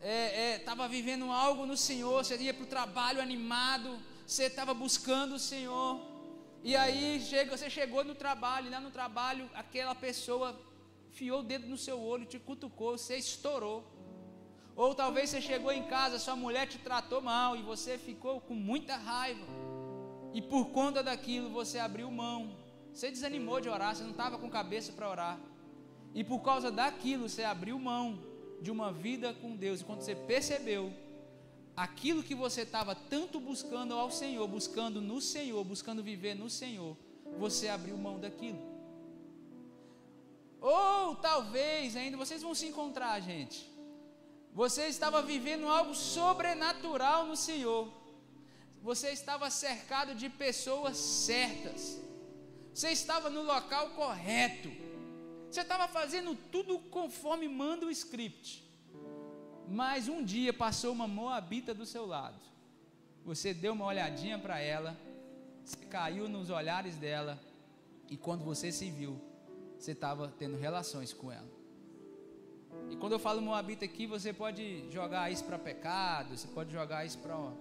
estava 0.04 0.82
é, 0.82 0.86
é, 0.86 0.88
vivendo 0.88 1.30
algo 1.32 1.64
no 1.64 1.76
Senhor, 1.78 2.22
você 2.22 2.36
ia 2.36 2.52
para 2.52 2.64
o 2.64 2.66
trabalho 2.66 3.22
animado, 3.22 3.98
você 4.26 4.44
estava 4.44 4.74
buscando 4.74 5.36
o 5.36 5.38
Senhor, 5.38 5.98
e 6.62 6.76
aí 6.76 7.20
chega, 7.20 7.56
você 7.56 7.70
chegou 7.70 8.04
no 8.04 8.14
trabalho, 8.14 8.66
e 8.66 8.70
lá 8.70 8.80
no 8.80 8.90
trabalho 8.90 9.48
aquela 9.54 9.94
pessoa 9.94 10.60
fiou 11.10 11.40
o 11.40 11.42
dedo 11.42 11.66
no 11.66 11.78
seu 11.78 11.98
olho, 11.98 12.26
te 12.26 12.38
cutucou, 12.38 12.98
você 12.98 13.16
estourou. 13.16 13.82
Ou 14.76 14.94
talvez 14.94 15.30
você 15.30 15.40
chegou 15.40 15.72
em 15.72 15.84
casa, 15.84 16.18
sua 16.18 16.34
mulher 16.34 16.66
te 16.66 16.78
tratou 16.78 17.22
mal 17.22 17.56
e 17.56 17.62
você 17.62 17.96
ficou 17.96 18.40
com 18.40 18.54
muita 18.54 18.96
raiva. 18.96 19.46
E 20.34 20.42
por 20.42 20.70
conta 20.70 21.00
daquilo 21.00 21.48
você 21.48 21.78
abriu 21.78 22.10
mão. 22.10 22.56
Você 22.92 23.08
desanimou 23.08 23.60
de 23.60 23.68
orar, 23.68 23.94
você 23.94 24.02
não 24.02 24.10
estava 24.10 24.36
com 24.36 24.50
cabeça 24.50 24.92
para 24.92 25.08
orar. 25.08 25.38
E 26.12 26.24
por 26.24 26.40
causa 26.40 26.72
daquilo 26.72 27.28
você 27.28 27.44
abriu 27.44 27.78
mão 27.78 28.33
de 28.60 28.70
uma 28.70 28.92
vida 28.92 29.32
com 29.34 29.56
Deus. 29.56 29.80
E 29.80 29.84
quando 29.84 30.02
você 30.02 30.14
percebeu 30.14 30.92
aquilo 31.76 32.22
que 32.22 32.34
você 32.34 32.62
estava 32.62 32.94
tanto 32.94 33.40
buscando 33.40 33.94
ao 33.94 34.10
Senhor, 34.10 34.46
buscando 34.46 35.00
no 35.00 35.20
Senhor, 35.20 35.64
buscando 35.64 36.02
viver 36.02 36.34
no 36.34 36.48
Senhor, 36.48 36.96
você 37.38 37.68
abriu 37.68 37.96
mão 37.96 38.18
daquilo. 38.18 38.62
Ou 40.60 41.16
talvez 41.16 41.96
ainda 41.96 42.16
vocês 42.16 42.42
vão 42.42 42.54
se 42.54 42.66
encontrar, 42.66 43.20
gente. 43.20 43.70
Você 44.52 44.86
estava 44.86 45.20
vivendo 45.20 45.66
algo 45.66 45.94
sobrenatural 45.94 47.26
no 47.26 47.36
Senhor. 47.36 47.92
Você 48.82 49.10
estava 49.10 49.50
cercado 49.50 50.14
de 50.14 50.28
pessoas 50.30 50.96
certas. 50.96 52.00
Você 52.72 52.90
estava 52.90 53.28
no 53.28 53.42
local 53.42 53.90
correto 53.90 54.70
você 55.54 55.60
estava 55.60 55.86
fazendo 55.86 56.34
tudo 56.50 56.78
conforme 56.78 57.48
manda 57.48 57.86
o 57.86 57.90
script. 57.90 58.68
Mas 59.68 60.08
um 60.08 60.22
dia 60.22 60.52
passou 60.52 60.92
uma 60.92 61.06
moabita 61.06 61.72
do 61.72 61.86
seu 61.86 62.04
lado. 62.04 62.40
Você 63.24 63.54
deu 63.54 63.72
uma 63.72 63.86
olhadinha 63.86 64.36
para 64.36 64.58
ela, 64.58 64.98
você 65.64 65.76
caiu 65.86 66.28
nos 66.28 66.50
olhares 66.50 66.96
dela, 66.96 67.40
e 68.10 68.16
quando 68.16 68.44
você 68.44 68.72
se 68.72 68.90
viu, 68.90 69.18
você 69.78 69.92
estava 69.92 70.28
tendo 70.38 70.58
relações 70.58 71.12
com 71.12 71.30
ela. 71.30 71.48
E 72.90 72.96
quando 72.96 73.12
eu 73.12 73.18
falo 73.18 73.40
moabita 73.40 73.84
aqui, 73.84 74.06
você 74.06 74.32
pode 74.32 74.90
jogar 74.90 75.30
isso 75.30 75.44
para 75.44 75.58
pecado, 75.58 76.36
você 76.36 76.48
pode 76.48 76.72
jogar 76.72 77.06
isso 77.06 77.18
para 77.18 77.36
uma, 77.36 77.56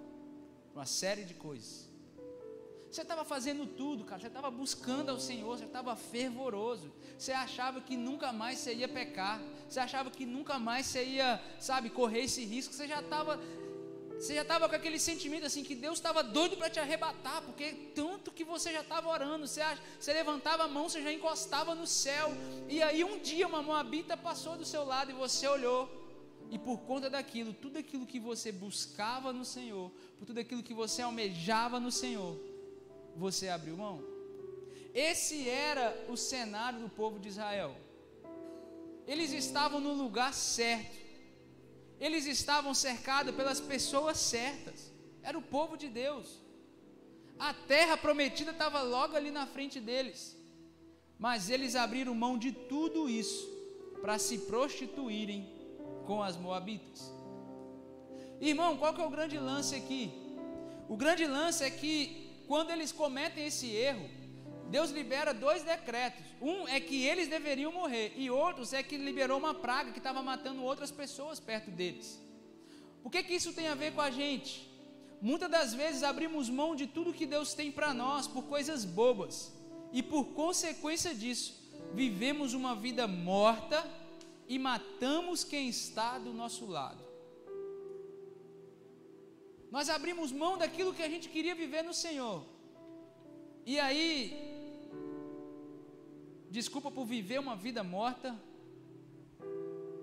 uma 0.74 0.86
série 0.86 1.24
de 1.24 1.36
coisas. 1.36 1.93
Você 2.94 3.02
estava 3.02 3.26
fazendo 3.26 3.66
tudo, 3.66 4.04
cara. 4.04 4.22
Você 4.22 4.28
estava 4.28 4.52
buscando 4.52 5.10
ao 5.10 5.20
Senhor, 5.20 5.58
você 5.58 5.66
estava 5.66 5.96
fervoroso. 5.96 6.94
Você 7.18 7.32
achava 7.32 7.82
que 7.82 7.98
nunca 7.98 8.32
mais 8.32 8.60
você 8.60 8.72
ia 8.76 8.88
pecar. 8.88 9.42
Você 9.68 9.80
achava 9.80 10.12
que 10.12 10.28
nunca 10.28 10.60
mais 10.60 10.86
você 10.86 11.04
ia, 11.04 11.42
sabe, 11.60 11.90
correr 11.90 12.26
esse 12.26 12.46
risco. 12.46 12.72
Você 12.72 12.88
já 12.88 13.00
estava 13.00 13.40
você 14.20 14.36
já 14.36 14.44
estava 14.44 14.70
com 14.70 14.76
aquele 14.76 15.00
sentimento 15.00 15.46
assim 15.46 15.64
que 15.64 15.74
Deus 15.74 15.96
estava 15.98 16.24
doido 16.24 16.56
para 16.56 16.70
te 16.70 16.80
arrebatar, 16.80 17.42
porque 17.42 17.74
tanto 17.96 18.32
que 18.32 18.44
você 18.44 18.72
já 18.72 18.82
estava 18.82 19.10
orando, 19.10 19.46
você, 19.48 19.62
você, 20.00 20.14
levantava 20.14 20.64
a 20.64 20.68
mão, 20.68 20.88
você 20.88 21.02
já 21.02 21.12
encostava 21.12 21.76
no 21.76 21.86
céu, 21.86 22.32
e 22.70 22.82
aí 22.82 23.04
um 23.04 23.20
dia 23.20 23.46
uma 23.46 23.62
moabita 23.62 24.16
passou 24.16 24.56
do 24.56 24.64
seu 24.64 24.86
lado 24.86 25.12
e 25.12 25.14
você 25.14 25.46
olhou, 25.46 25.90
e 26.50 26.58
por 26.58 26.80
conta 26.82 27.10
daquilo, 27.10 27.52
tudo 27.54 27.78
aquilo 27.80 28.06
que 28.06 28.20
você 28.20 28.50
buscava 28.50 29.34
no 29.34 29.44
Senhor, 29.44 29.92
por 30.18 30.26
tudo 30.26 30.40
aquilo 30.40 30.64
que 30.64 30.74
você 30.74 31.02
almejava 31.02 31.78
no 31.78 31.92
Senhor, 31.92 32.40
você 33.16 33.50
abriu 33.50 33.78
mão? 33.78 34.04
Esse 34.94 35.50
era 35.50 36.06
o 36.08 36.16
cenário 36.16 36.80
do 36.80 36.90
povo 36.90 37.20
de 37.20 37.30
Israel. 37.30 37.76
Eles 39.08 39.32
estavam 39.34 39.80
no 39.80 39.94
lugar 39.94 40.34
certo. 40.34 40.98
Eles 42.00 42.26
estavam 42.26 42.74
cercados 42.74 43.36
pelas 43.36 43.60
pessoas 43.60 44.18
certas. 44.18 44.92
Era 45.22 45.38
o 45.38 45.42
povo 45.42 45.76
de 45.76 45.88
Deus. 45.88 46.42
A 47.40 47.54
terra 47.54 47.98
prometida 47.98 48.52
estava 48.52 48.82
logo 48.82 49.16
ali 49.16 49.32
na 49.32 49.48
frente 49.48 49.80
deles. 49.80 50.38
Mas 51.18 51.50
eles 51.50 51.76
abriram 51.76 52.14
mão 52.14 52.38
de 52.38 52.52
tudo 52.52 53.10
isso 53.10 53.50
para 54.02 54.20
se 54.20 54.38
prostituírem 54.40 55.50
com 56.06 56.22
as 56.22 56.36
moabitas. 56.36 57.12
Irmão, 58.40 58.78
qual 58.78 58.94
que 58.94 59.02
é 59.02 59.06
o 59.06 59.10
grande 59.10 59.40
lance 59.40 59.74
aqui? 59.74 60.12
O 60.90 60.98
grande 60.98 61.26
lance 61.26 61.64
é 61.64 61.70
que 61.70 62.23
quando 62.48 62.72
eles 62.72 62.92
cometem 62.92 63.46
esse 63.46 63.68
erro, 63.70 64.10
Deus 64.70 64.90
libera 64.90 65.34
dois 65.34 65.64
decretos. 65.64 66.24
Um 66.42 66.68
é 66.68 66.80
que 66.80 67.06
eles 67.06 67.28
deveriam 67.28 67.72
morrer, 67.72 68.14
e 68.16 68.30
outros 68.30 68.74
é 68.74 68.82
que 68.82 68.98
liberou 68.98 69.38
uma 69.38 69.54
praga 69.54 69.92
que 69.92 70.00
estava 70.00 70.22
matando 70.22 70.64
outras 70.64 70.92
pessoas 70.92 71.40
perto 71.40 71.70
deles. 71.70 72.22
O 73.04 73.10
que, 73.10 73.22
que 73.24 73.36
isso 73.36 73.54
tem 73.54 73.68
a 73.68 73.76
ver 73.76 73.94
com 73.94 74.02
a 74.02 74.10
gente? 74.10 74.72
Muitas 75.22 75.50
das 75.50 75.74
vezes 75.74 76.04
abrimos 76.04 76.50
mão 76.50 76.76
de 76.76 76.88
tudo 76.88 77.14
que 77.14 77.26
Deus 77.26 77.54
tem 77.54 77.72
para 77.72 77.94
nós 77.94 78.28
por 78.28 78.44
coisas 78.46 78.84
bobas, 78.84 79.54
e 79.92 80.02
por 80.02 80.26
consequência 80.34 81.14
disso, 81.14 81.54
vivemos 81.94 82.54
uma 82.54 82.76
vida 82.76 83.08
morta 83.08 83.86
e 84.48 84.58
matamos 84.58 85.44
quem 85.44 85.70
está 85.70 86.18
do 86.18 86.34
nosso 86.34 86.66
lado. 86.66 87.03
Nós 89.76 89.90
abrimos 89.90 90.32
mão 90.32 90.56
daquilo 90.56 90.94
que 90.94 91.02
a 91.02 91.10
gente 91.10 91.28
queria 91.28 91.56
viver 91.56 91.82
no 91.82 91.96
Senhor. 91.96 92.46
E 93.66 93.80
aí, 93.80 94.12
desculpa 96.58 96.92
por 96.92 97.06
viver 97.06 97.40
uma 97.40 97.56
vida 97.56 97.84
morta, 97.84 98.40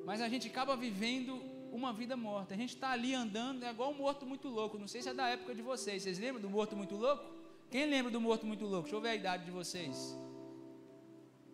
mas 0.05 0.21
a 0.21 0.29
gente 0.29 0.49
acaba 0.49 0.75
vivendo 0.75 1.41
uma 1.71 1.93
vida 1.93 2.17
morta. 2.17 2.53
A 2.53 2.57
gente 2.57 2.75
está 2.75 2.91
ali 2.91 3.15
andando, 3.15 3.63
é 3.63 3.71
igual 3.71 3.93
um 3.93 3.99
morto 4.05 4.27
muito 4.27 4.49
louco. 4.49 4.77
Não 4.77 4.89
sei 4.89 5.03
se 5.03 5.09
é 5.09 5.15
da 5.15 5.29
época 5.29 5.55
de 5.55 5.63
vocês. 5.63 6.03
Vocês 6.03 6.19
lembram 6.19 6.43
do 6.43 6.51
morto 6.51 6.75
muito 6.77 6.97
louco? 6.97 7.25
Quem 7.71 7.87
lembra 7.87 8.11
do 8.11 8.21
morto 8.21 8.45
muito 8.45 8.65
louco? 8.65 8.89
Deixa 8.89 8.97
eu 8.97 9.01
ver 9.01 9.11
a 9.11 9.15
idade 9.15 9.45
de 9.45 9.53
vocês. 9.53 10.17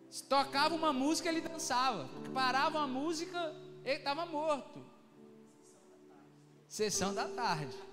Se 0.09 0.23
tocava 0.23 0.73
uma 0.73 0.91
música, 0.91 1.29
ele 1.29 1.41
dançava. 1.41 2.09
Parava 2.33 2.79
a 2.79 2.87
música, 2.87 3.55
ele 3.85 3.99
estava 3.99 4.25
morto. 4.25 4.83
Sessão 6.67 7.13
da 7.13 7.27
tarde. 7.27 7.86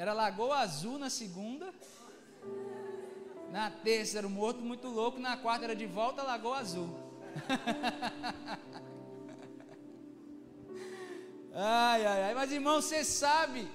Era 0.00 0.14
Lagoa 0.14 0.60
Azul 0.60 0.98
na 0.98 1.10
segunda. 1.10 1.74
Na 3.52 3.70
terça 3.70 4.16
era 4.16 4.26
o 4.26 4.30
morto 4.30 4.62
muito 4.62 4.88
louco. 4.88 5.20
Na 5.20 5.36
quarta 5.36 5.66
era 5.66 5.76
de 5.76 5.84
volta 5.84 6.22
Lagoa 6.22 6.56
Azul. 6.56 6.88
ai, 11.52 12.06
ai, 12.06 12.22
ai. 12.22 12.34
Mas 12.34 12.50
irmão, 12.50 12.80
você 12.80 13.04
sabe 13.04 13.68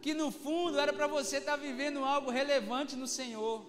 que 0.00 0.14
no 0.14 0.30
fundo 0.30 0.80
era 0.80 0.94
para 0.94 1.06
você 1.06 1.36
estar 1.36 1.58
tá 1.58 1.60
vivendo 1.62 2.02
algo 2.02 2.30
relevante 2.30 2.96
no 2.96 3.06
Senhor. 3.06 3.66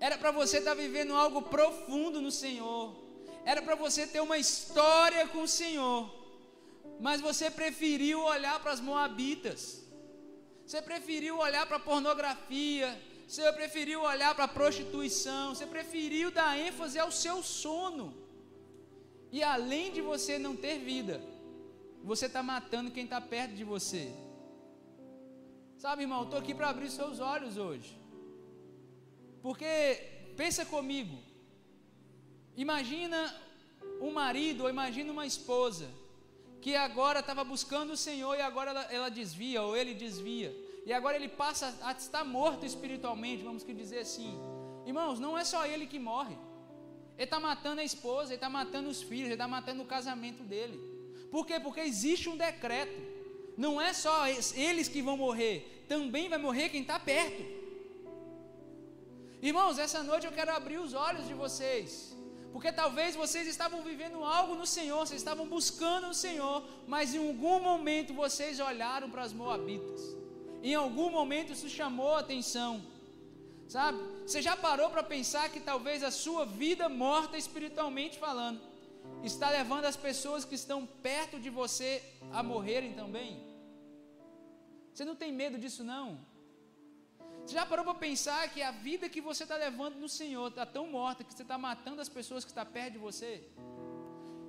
Era 0.00 0.16
para 0.16 0.30
você 0.30 0.56
estar 0.56 0.74
tá 0.74 0.80
vivendo 0.80 1.12
algo 1.12 1.42
profundo 1.42 2.22
no 2.22 2.30
Senhor. 2.30 2.96
Era 3.44 3.60
para 3.60 3.74
você 3.74 4.06
ter 4.06 4.22
uma 4.22 4.38
história 4.38 5.28
com 5.28 5.42
o 5.42 5.48
Senhor. 5.48 6.10
Mas 6.98 7.20
você 7.20 7.50
preferiu 7.50 8.22
olhar 8.22 8.58
para 8.60 8.72
as 8.72 8.80
moabitas. 8.80 9.85
Você 10.66 10.82
preferiu 10.82 11.38
olhar 11.38 11.64
para 11.64 11.78
pornografia. 11.78 12.88
Você 13.26 13.52
preferiu 13.52 14.02
olhar 14.02 14.34
para 14.34 14.48
prostituição. 14.48 15.54
Você 15.54 15.64
preferiu 15.64 16.30
dar 16.30 16.58
ênfase 16.58 16.98
ao 16.98 17.12
seu 17.12 17.40
sono. 17.42 18.06
E 19.30 19.42
além 19.42 19.92
de 19.92 20.00
você 20.00 20.38
não 20.38 20.56
ter 20.56 20.78
vida, 20.78 21.22
você 22.02 22.26
está 22.26 22.42
matando 22.42 22.90
quem 22.90 23.04
está 23.04 23.20
perto 23.20 23.54
de 23.54 23.62
você. 23.62 24.12
Sabe, 25.78 26.02
irmão, 26.02 26.24
estou 26.24 26.38
aqui 26.38 26.52
para 26.54 26.68
abrir 26.68 26.90
seus 26.90 27.20
olhos 27.20 27.56
hoje. 27.56 27.96
Porque, 29.42 29.68
pensa 30.36 30.64
comigo, 30.64 31.16
imagina 32.56 33.18
um 34.00 34.10
marido 34.10 34.64
ou 34.64 34.70
imagina 34.70 35.12
uma 35.12 35.26
esposa 35.26 35.88
que 36.66 36.74
agora 36.74 37.20
estava 37.20 37.44
buscando 37.44 37.92
o 37.92 37.96
Senhor 37.96 38.34
e 38.34 38.40
agora 38.40 38.70
ela, 38.72 38.82
ela, 38.90 39.08
desvia 39.08 39.62
ou 39.62 39.76
ele 39.76 39.94
desvia. 39.94 40.52
E 40.84 40.92
agora 40.92 41.14
ele 41.14 41.28
passa 41.28 41.72
a 41.80 41.92
estar 41.92 42.24
morto 42.24 42.66
espiritualmente, 42.66 43.44
vamos 43.44 43.64
dizer 43.64 44.00
assim. 44.00 44.36
Irmãos, 44.84 45.20
não 45.20 45.38
é 45.38 45.44
só 45.44 45.64
ele 45.64 45.86
que 45.86 46.00
morre. 46.00 46.36
Ele 47.16 47.22
está 47.22 47.38
matando 47.38 47.82
a 47.82 47.84
esposa, 47.84 48.30
ele 48.30 48.34
está 48.34 48.50
matando 48.50 48.88
os 48.88 49.00
filhos, 49.00 49.26
ele 49.26 49.34
está 49.34 49.46
matando 49.46 49.80
o 49.80 49.86
casamento 49.86 50.42
dele. 50.42 50.76
Por 51.30 51.46
quê? 51.46 51.60
Porque 51.60 51.78
existe 51.78 52.28
um 52.28 52.36
decreto. 52.36 53.00
Não 53.56 53.80
é 53.80 53.92
só 53.92 54.26
eles 54.26 54.88
que 54.88 55.00
vão 55.00 55.16
morrer, 55.16 55.84
também 55.86 56.28
vai 56.28 56.38
morrer 56.38 56.68
quem 56.68 56.80
está 56.80 56.98
perto. 56.98 57.44
Irmãos, 59.40 59.78
essa 59.78 60.02
noite 60.02 60.26
eu 60.26 60.32
quero 60.32 60.50
abrir 60.50 60.78
os 60.78 60.94
olhos 60.94 61.28
de 61.28 61.34
vocês. 61.34 62.15
Porque 62.52 62.72
talvez 62.72 63.14
vocês 63.14 63.46
estavam 63.46 63.82
vivendo 63.82 64.24
algo 64.24 64.54
no 64.54 64.66
Senhor, 64.66 65.00
vocês 65.06 65.20
estavam 65.20 65.46
buscando 65.46 66.08
o 66.08 66.14
Senhor, 66.14 66.62
mas 66.86 67.14
em 67.14 67.28
algum 67.28 67.60
momento 67.60 68.14
vocês 68.14 68.60
olharam 68.60 69.10
para 69.10 69.22
as 69.22 69.32
Moabitas. 69.32 70.16
Em 70.62 70.74
algum 70.74 71.10
momento 71.10 71.52
isso 71.52 71.68
chamou 71.68 72.14
a 72.14 72.20
atenção. 72.20 72.82
Sabe? 73.68 73.98
Você 74.26 74.40
já 74.40 74.56
parou 74.56 74.90
para 74.90 75.02
pensar 75.02 75.48
que 75.50 75.60
talvez 75.60 76.02
a 76.02 76.10
sua 76.10 76.44
vida 76.44 76.88
morta 76.88 77.36
espiritualmente 77.36 78.18
falando 78.18 78.60
está 79.22 79.50
levando 79.50 79.84
as 79.84 79.96
pessoas 79.96 80.44
que 80.44 80.54
estão 80.54 80.86
perto 80.86 81.38
de 81.38 81.50
você 81.50 82.02
a 82.32 82.42
morrerem 82.42 82.92
também? 82.94 83.42
Você 84.92 85.04
não 85.04 85.16
tem 85.16 85.32
medo 85.32 85.58
disso 85.58 85.84
não? 85.84 86.18
Você 87.46 87.54
já 87.54 87.64
parou 87.64 87.84
para 87.84 87.94
pensar 87.94 88.48
que 88.52 88.60
a 88.60 88.72
vida 88.72 89.08
que 89.08 89.20
você 89.20 89.44
está 89.44 89.56
levando 89.56 89.94
no 90.00 90.08
Senhor 90.08 90.48
está 90.48 90.66
tão 90.66 90.88
morta 90.88 91.22
que 91.22 91.32
você 91.32 91.42
está 91.42 91.56
matando 91.56 92.00
as 92.00 92.08
pessoas 92.08 92.44
que 92.44 92.50
estão 92.50 92.66
perto 92.66 92.94
de 92.94 92.98
você? 92.98 93.44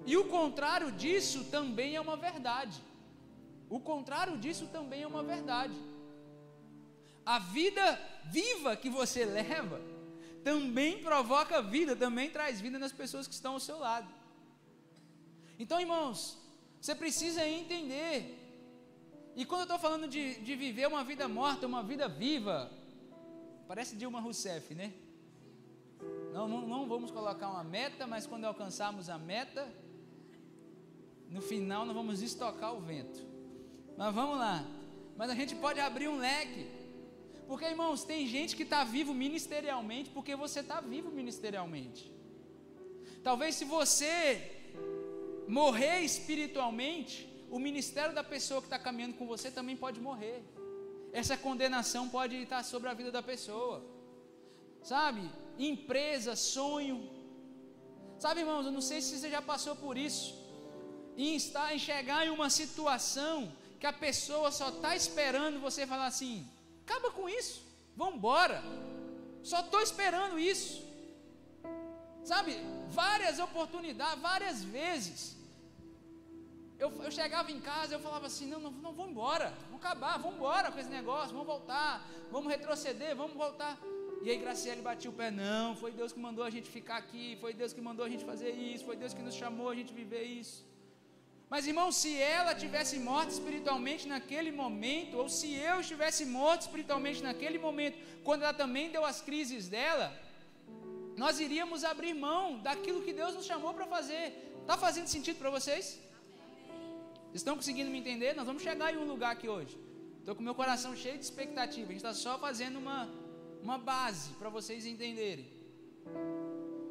E 0.04 0.18
o 0.18 0.26
contrário 0.26 0.92
disso 0.92 1.44
também 1.52 1.96
é 1.96 2.02
uma 2.02 2.18
verdade. 2.18 2.82
O 3.70 3.80
contrário 3.80 4.36
disso 4.36 4.66
também 4.78 5.04
é 5.04 5.08
uma 5.08 5.22
verdade. 5.22 5.76
A 7.24 7.38
vida 7.38 7.86
viva 8.32 8.76
que 8.76 8.90
você 8.90 9.24
leva 9.26 9.80
também 10.44 10.98
provoca 10.98 11.62
vida, 11.62 11.96
também 11.96 12.32
traz 12.32 12.60
vida 12.60 12.80
nas 12.80 12.92
pessoas 12.92 13.28
que 13.28 13.34
estão 13.36 13.54
ao 13.54 13.60
seu 13.60 13.78
lado. 13.78 14.12
Então, 15.60 15.80
irmãos, 15.80 16.36
você 16.82 16.96
precisa 16.96 17.48
entender. 17.48 18.16
E 19.36 19.46
quando 19.46 19.62
eu 19.62 19.66
estou 19.66 19.78
falando 19.78 20.08
de, 20.08 20.42
de 20.42 20.56
viver 20.56 20.88
uma 20.88 21.04
vida 21.04 21.28
morta, 21.28 21.68
uma 21.68 21.84
vida 21.84 22.08
viva, 22.08 22.72
Parece 23.68 23.96
Dilma 23.96 24.22
Rousseff, 24.22 24.74
né? 24.74 24.94
Não, 26.34 26.48
não, 26.48 26.62
não 26.68 26.88
vamos 26.88 27.12
colocar 27.12 27.50
uma 27.50 27.64
meta, 27.64 28.08
mas 28.08 28.26
quando 28.26 28.46
alcançarmos 28.46 29.10
a 29.10 29.18
meta, 29.18 29.68
no 31.30 31.42
final 31.42 31.86
nós 31.86 31.96
vamos 31.96 32.22
estocar 32.22 32.74
o 32.74 32.80
vento. 32.80 33.22
Mas 33.98 34.14
vamos 34.14 34.38
lá. 34.38 34.66
Mas 35.18 35.30
a 35.30 35.36
gente 35.36 35.56
pode 35.56 35.80
abrir 35.80 36.08
um 36.08 36.18
leque. 36.18 36.66
Porque, 37.48 37.66
irmãos, 37.66 38.04
tem 38.04 38.28
gente 38.28 38.56
que 38.56 38.64
está 38.64 38.84
vivo 38.84 39.14
ministerialmente 39.14 40.10
porque 40.12 40.36
você 40.36 40.62
está 40.62 40.80
vivo 40.80 41.10
ministerialmente. 41.10 42.12
Talvez 43.24 43.56
se 43.56 43.66
você 43.66 44.52
morrer 45.48 46.02
espiritualmente, 46.02 47.28
o 47.50 47.60
ministério 47.60 48.14
da 48.14 48.24
pessoa 48.24 48.62
que 48.62 48.68
está 48.68 48.78
caminhando 48.78 49.16
com 49.16 49.26
você 49.26 49.50
também 49.50 49.76
pode 49.76 50.00
morrer 50.00 50.44
essa 51.18 51.36
condenação 51.36 52.08
pode 52.08 52.36
estar 52.36 52.64
sobre 52.64 52.90
a 52.90 52.94
vida 52.94 53.12
da 53.12 53.24
pessoa. 53.24 53.84
Sabe? 54.84 55.24
Empresa, 55.58 56.36
sonho. 56.36 56.98
Sabe, 58.20 58.42
irmãos, 58.42 58.66
eu 58.66 58.72
não 58.72 58.82
sei 58.82 59.02
se 59.02 59.18
você 59.18 59.30
já 59.30 59.42
passou 59.42 59.76
por 59.76 59.98
isso. 59.98 60.36
E 61.16 61.36
está 61.36 61.74
em 61.74 61.80
chegar 61.80 62.26
em 62.26 62.30
uma 62.30 62.50
situação 62.50 63.52
que 63.80 63.88
a 63.88 63.94
pessoa 63.94 64.52
só 64.52 64.70
está 64.70 64.96
esperando 64.96 65.60
você 65.60 65.88
falar 65.88 66.08
assim: 66.08 66.48
acaba 66.86 67.10
com 67.12 67.28
isso, 67.28 67.64
vamos 67.96 68.16
embora. 68.16 68.62
Só 69.44 69.62
estou 69.62 69.82
esperando 69.82 70.38
isso. 70.38 70.86
Sabe, 72.24 72.58
várias 72.90 73.40
oportunidades, 73.40 74.22
várias 74.22 74.64
vezes. 74.64 75.37
Eu, 76.80 76.90
eu 77.04 77.12
chegava 77.12 77.52
em 77.52 77.60
casa, 77.60 77.96
eu 77.96 78.00
falava 78.00 78.28
assim: 78.28 78.48
não, 78.48 78.60
não, 78.60 78.72
não 78.72 78.94
vamos 78.94 79.12
embora, 79.12 79.54
vamos 79.70 79.84
acabar, 79.84 80.18
vamos 80.18 80.36
embora 80.38 80.72
com 80.72 80.80
esse 80.80 80.90
negócio, 80.90 81.32
vamos 81.34 81.48
voltar, 81.48 82.08
vamos 82.32 82.52
retroceder, 82.52 83.16
vamos 83.16 83.36
voltar. 83.36 83.78
E 84.24 84.30
aí 84.30 84.38
Graciele 84.38 84.82
batia 84.82 85.10
o 85.10 85.14
pé: 85.14 85.30
não, 85.32 85.76
foi 85.76 85.92
Deus 85.92 86.14
que 86.14 86.20
mandou 86.20 86.44
a 86.44 86.52
gente 86.56 86.70
ficar 86.70 86.98
aqui, 86.98 87.38
foi 87.42 87.54
Deus 87.54 87.74
que 87.74 87.82
mandou 87.82 88.06
a 88.06 88.10
gente 88.10 88.24
fazer 88.24 88.52
isso, 88.52 88.86
foi 88.86 88.96
Deus 88.96 89.14
que 89.14 89.24
nos 89.28 89.36
chamou 89.36 89.70
a 89.70 89.76
gente 89.76 89.94
viver 89.94 90.24
isso. 90.24 90.66
Mas 91.50 91.66
irmão, 91.66 91.92
se 91.92 92.12
ela 92.20 92.54
tivesse 92.54 93.00
morta 93.00 93.32
espiritualmente 93.32 94.08
naquele 94.08 94.52
momento, 94.52 95.18
ou 95.18 95.30
se 95.30 95.54
eu 95.54 95.80
estivesse 95.80 96.26
morto 96.26 96.64
espiritualmente 96.64 97.24
naquele 97.24 97.58
momento, 97.58 97.98
quando 98.24 98.44
ela 98.44 98.54
também 98.54 98.92
deu 98.92 99.06
as 99.06 99.22
crises 99.22 99.70
dela, 99.70 100.08
nós 101.16 101.40
iríamos 101.40 101.84
abrir 101.84 102.14
mão 102.14 102.60
daquilo 102.60 103.02
que 103.02 103.14
Deus 103.14 103.34
nos 103.34 103.46
chamou 103.46 103.74
para 103.74 103.88
fazer. 103.88 104.26
Está 104.62 104.78
fazendo 104.78 105.08
sentido 105.08 105.38
para 105.38 105.50
vocês? 105.50 105.86
Estão 107.34 107.56
conseguindo 107.56 107.90
me 107.90 108.00
entender? 108.00 108.34
Nós 108.36 108.46
vamos 108.46 108.64
chegar 108.64 108.94
em 108.94 108.98
um 108.98 109.06
lugar 109.06 109.32
aqui 109.32 109.50
hoje. 109.50 109.78
Estou 110.20 110.36
com 110.36 110.44
meu 110.44 110.56
coração 110.56 110.96
cheio 110.96 111.18
de 111.18 111.24
expectativa. 111.24 111.88
A 111.88 111.94
gente 111.94 111.98
está 111.98 112.14
só 112.14 112.38
fazendo 112.38 112.78
uma, 112.78 113.10
uma 113.62 113.78
base 113.78 114.32
para 114.40 114.50
vocês 114.50 114.86
entenderem. 114.86 115.48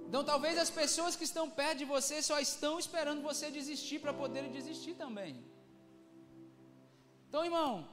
Então, 0.09 0.23
talvez 0.25 0.57
as 0.57 0.71
pessoas 0.71 1.17
que 1.17 1.25
estão 1.25 1.51
perto 1.51 1.79
de 1.79 1.85
você 1.85 2.23
só 2.23 2.39
estão 2.39 2.79
esperando 2.79 3.23
você 3.23 3.51
desistir 3.51 3.99
para 3.99 4.13
poderem 4.13 4.51
desistir 4.51 4.95
também. 4.95 5.45
Então, 7.29 7.45
irmão, 7.45 7.87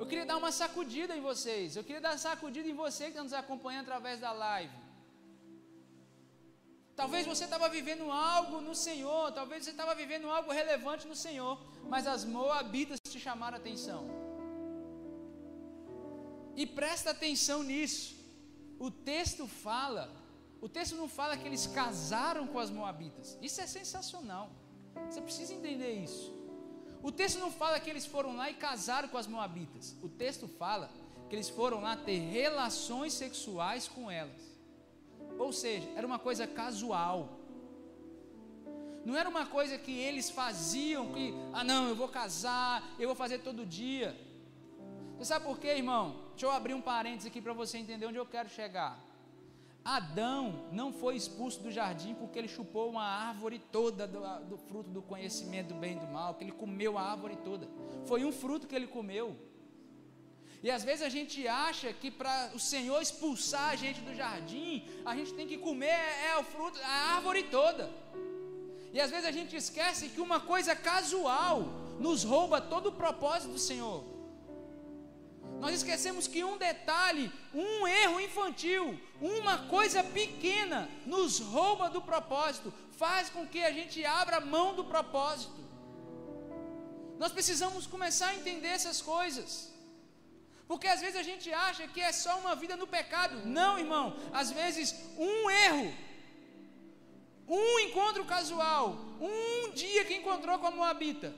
eu 0.00 0.06
queria 0.06 0.24
dar 0.24 0.36
uma 0.36 0.50
sacudida 0.50 1.16
em 1.16 1.20
vocês. 1.20 1.76
Eu 1.76 1.84
queria 1.84 2.00
dar 2.00 2.12
uma 2.12 2.18
sacudida 2.18 2.66
em 2.68 2.74
você 2.74 3.04
que 3.04 3.10
está 3.10 3.22
nos 3.22 3.32
acompanhando 3.32 3.86
através 3.86 4.18
da 4.18 4.32
live. 4.32 4.87
Talvez 7.00 7.24
você 7.32 7.44
estava 7.44 7.68
vivendo 7.68 8.10
algo 8.10 8.60
no 8.60 8.74
Senhor, 8.74 9.30
talvez 9.30 9.62
você 9.62 9.70
estava 9.70 9.94
vivendo 9.94 10.28
algo 10.28 10.50
relevante 10.50 11.06
no 11.06 11.14
Senhor, 11.14 11.54
mas 11.92 12.08
as 12.08 12.24
moabitas 12.24 12.98
te 13.12 13.20
chamaram 13.20 13.56
a 13.56 13.60
atenção. 13.60 14.00
E 16.56 16.66
presta 16.66 17.10
atenção 17.12 17.62
nisso. 17.62 18.16
O 18.80 18.90
texto 18.90 19.46
fala, 19.46 20.10
o 20.60 20.68
texto 20.68 20.96
não 20.96 21.08
fala 21.08 21.36
que 21.36 21.46
eles 21.46 21.68
casaram 21.68 22.48
com 22.48 22.58
as 22.58 22.68
moabitas. 22.68 23.38
Isso 23.40 23.60
é 23.60 23.68
sensacional. 23.68 24.50
Você 25.08 25.20
precisa 25.20 25.54
entender 25.54 25.92
isso. 26.02 26.36
O 27.00 27.12
texto 27.12 27.38
não 27.38 27.52
fala 27.52 27.78
que 27.78 27.88
eles 27.88 28.06
foram 28.06 28.34
lá 28.34 28.50
e 28.50 28.54
casaram 28.54 29.08
com 29.08 29.18
as 29.22 29.28
moabitas. 29.28 29.94
O 30.02 30.08
texto 30.08 30.48
fala 30.48 30.90
que 31.28 31.36
eles 31.36 31.48
foram 31.48 31.80
lá 31.80 31.96
ter 31.96 32.18
relações 32.18 33.12
sexuais 33.12 33.86
com 33.86 34.10
elas. 34.10 34.57
Ou 35.38 35.52
seja, 35.52 35.88
era 35.96 36.06
uma 36.06 36.18
coisa 36.18 36.46
casual. 36.46 37.38
Não 39.04 39.16
era 39.16 39.28
uma 39.28 39.46
coisa 39.46 39.78
que 39.78 39.92
eles 39.92 40.28
faziam 40.28 41.12
que, 41.12 41.32
ah 41.52 41.64
não, 41.64 41.88
eu 41.88 41.96
vou 41.96 42.08
casar, 42.08 42.82
eu 42.98 43.08
vou 43.08 43.16
fazer 43.16 43.38
todo 43.38 43.64
dia. 43.64 44.14
Você 45.16 45.26
sabe 45.26 45.44
por 45.44 45.58
quê, 45.58 45.68
irmão? 45.68 46.16
Deixa 46.30 46.46
eu 46.46 46.50
abrir 46.50 46.74
um 46.74 46.80
parênteses 46.80 47.26
aqui 47.26 47.40
para 47.40 47.52
você 47.52 47.78
entender 47.78 48.06
onde 48.06 48.18
eu 48.18 48.26
quero 48.26 48.48
chegar. 48.48 49.02
Adão 49.84 50.66
não 50.70 50.92
foi 50.92 51.16
expulso 51.16 51.62
do 51.62 51.70
jardim 51.70 52.14
porque 52.14 52.38
ele 52.38 52.48
chupou 52.48 52.90
uma 52.90 53.02
árvore 53.02 53.58
toda 53.58 54.06
do, 54.06 54.20
do, 54.44 54.58
fruto 54.58 54.90
do 54.90 55.00
conhecimento 55.00 55.68
do 55.68 55.74
bem 55.74 55.96
e 55.96 56.00
do 56.00 56.06
mal, 56.06 56.34
que 56.34 56.44
ele 56.44 56.52
comeu 56.52 56.98
a 56.98 57.02
árvore 57.02 57.36
toda. 57.36 57.66
Foi 58.04 58.24
um 58.24 58.30
fruto 58.30 58.66
que 58.66 58.74
ele 58.74 58.86
comeu. 58.86 59.34
E 60.62 60.70
às 60.70 60.82
vezes 60.82 61.02
a 61.02 61.08
gente 61.08 61.46
acha 61.46 61.92
que 61.92 62.10
para 62.10 62.50
o 62.54 62.58
Senhor 62.58 63.00
expulsar 63.00 63.70
a 63.70 63.76
gente 63.76 64.00
do 64.00 64.14
jardim, 64.14 64.84
a 65.04 65.14
gente 65.14 65.32
tem 65.34 65.46
que 65.46 65.56
comer 65.56 66.00
é, 66.28 66.36
o 66.36 66.42
fruto, 66.42 66.78
a 66.82 67.14
árvore 67.16 67.44
toda. 67.44 67.88
E 68.92 69.00
às 69.00 69.10
vezes 69.10 69.26
a 69.26 69.30
gente 69.30 69.54
esquece 69.54 70.08
que 70.08 70.20
uma 70.20 70.40
coisa 70.40 70.74
casual 70.74 71.62
nos 72.00 72.24
rouba 72.24 72.60
todo 72.60 72.88
o 72.88 72.92
propósito 72.92 73.52
do 73.52 73.58
Senhor. 73.58 74.04
Nós 75.60 75.74
esquecemos 75.74 76.26
que 76.26 76.42
um 76.44 76.56
detalhe, 76.56 77.32
um 77.52 77.86
erro 77.86 78.20
infantil, 78.20 78.98
uma 79.20 79.58
coisa 79.66 80.02
pequena, 80.04 80.88
nos 81.04 81.40
rouba 81.40 81.88
do 81.90 82.00
propósito, 82.00 82.72
faz 82.96 83.28
com 83.28 83.46
que 83.46 83.62
a 83.62 83.72
gente 83.72 84.04
abra 84.04 84.40
mão 84.40 84.74
do 84.74 84.84
propósito. 84.84 85.58
Nós 87.18 87.32
precisamos 87.32 87.86
começar 87.86 88.28
a 88.28 88.36
entender 88.36 88.68
essas 88.68 89.02
coisas. 89.02 89.77
Porque 90.68 90.86
às 90.86 91.00
vezes 91.00 91.16
a 91.16 91.22
gente 91.22 91.50
acha 91.50 91.88
que 91.88 92.00
é 92.08 92.12
só 92.12 92.38
uma 92.38 92.54
vida 92.54 92.76
no 92.76 92.86
pecado. 92.86 93.34
Não, 93.46 93.78
irmão. 93.78 94.06
Às 94.40 94.50
vezes 94.50 94.94
um 95.16 95.50
erro, 95.50 95.94
um 97.48 97.78
encontro 97.80 98.24
casual, 98.26 98.96
um 99.18 99.70
dia 99.72 100.04
que 100.04 100.14
encontrou 100.14 100.58
com 100.58 100.66
a 100.66 100.70
Moabita, 100.70 101.34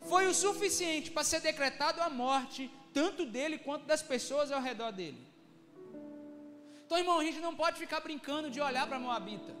foi 0.00 0.26
o 0.26 0.34
suficiente 0.34 1.12
para 1.12 1.22
ser 1.22 1.40
decretado 1.40 2.02
a 2.02 2.10
morte, 2.10 2.68
tanto 2.92 3.24
dele 3.24 3.56
quanto 3.58 3.86
das 3.86 4.02
pessoas 4.02 4.50
ao 4.50 4.60
redor 4.60 4.90
dele. 4.90 5.22
Então, 6.84 6.98
irmão, 6.98 7.20
a 7.20 7.24
gente 7.24 7.40
não 7.40 7.54
pode 7.54 7.78
ficar 7.78 8.00
brincando 8.00 8.50
de 8.50 8.60
olhar 8.60 8.86
para 8.86 8.96
a 8.96 9.00
Moabita. 9.00 9.54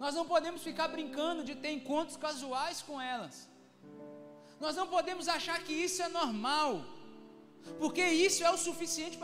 Nós 0.00 0.14
não 0.14 0.26
podemos 0.26 0.62
ficar 0.62 0.88
brincando 0.88 1.42
de 1.44 1.54
ter 1.54 1.70
encontros 1.70 2.16
casuais 2.16 2.82
com 2.82 3.00
elas. 3.00 3.48
Nós 4.60 4.74
não 4.76 4.86
podemos 4.86 5.28
achar 5.28 5.58
que 5.62 5.72
isso 5.72 6.02
é 6.02 6.08
normal. 6.08 6.84
Porque 7.78 8.04
isso 8.26 8.44
é 8.44 8.50
o 8.50 8.58
suficiente 8.58 9.18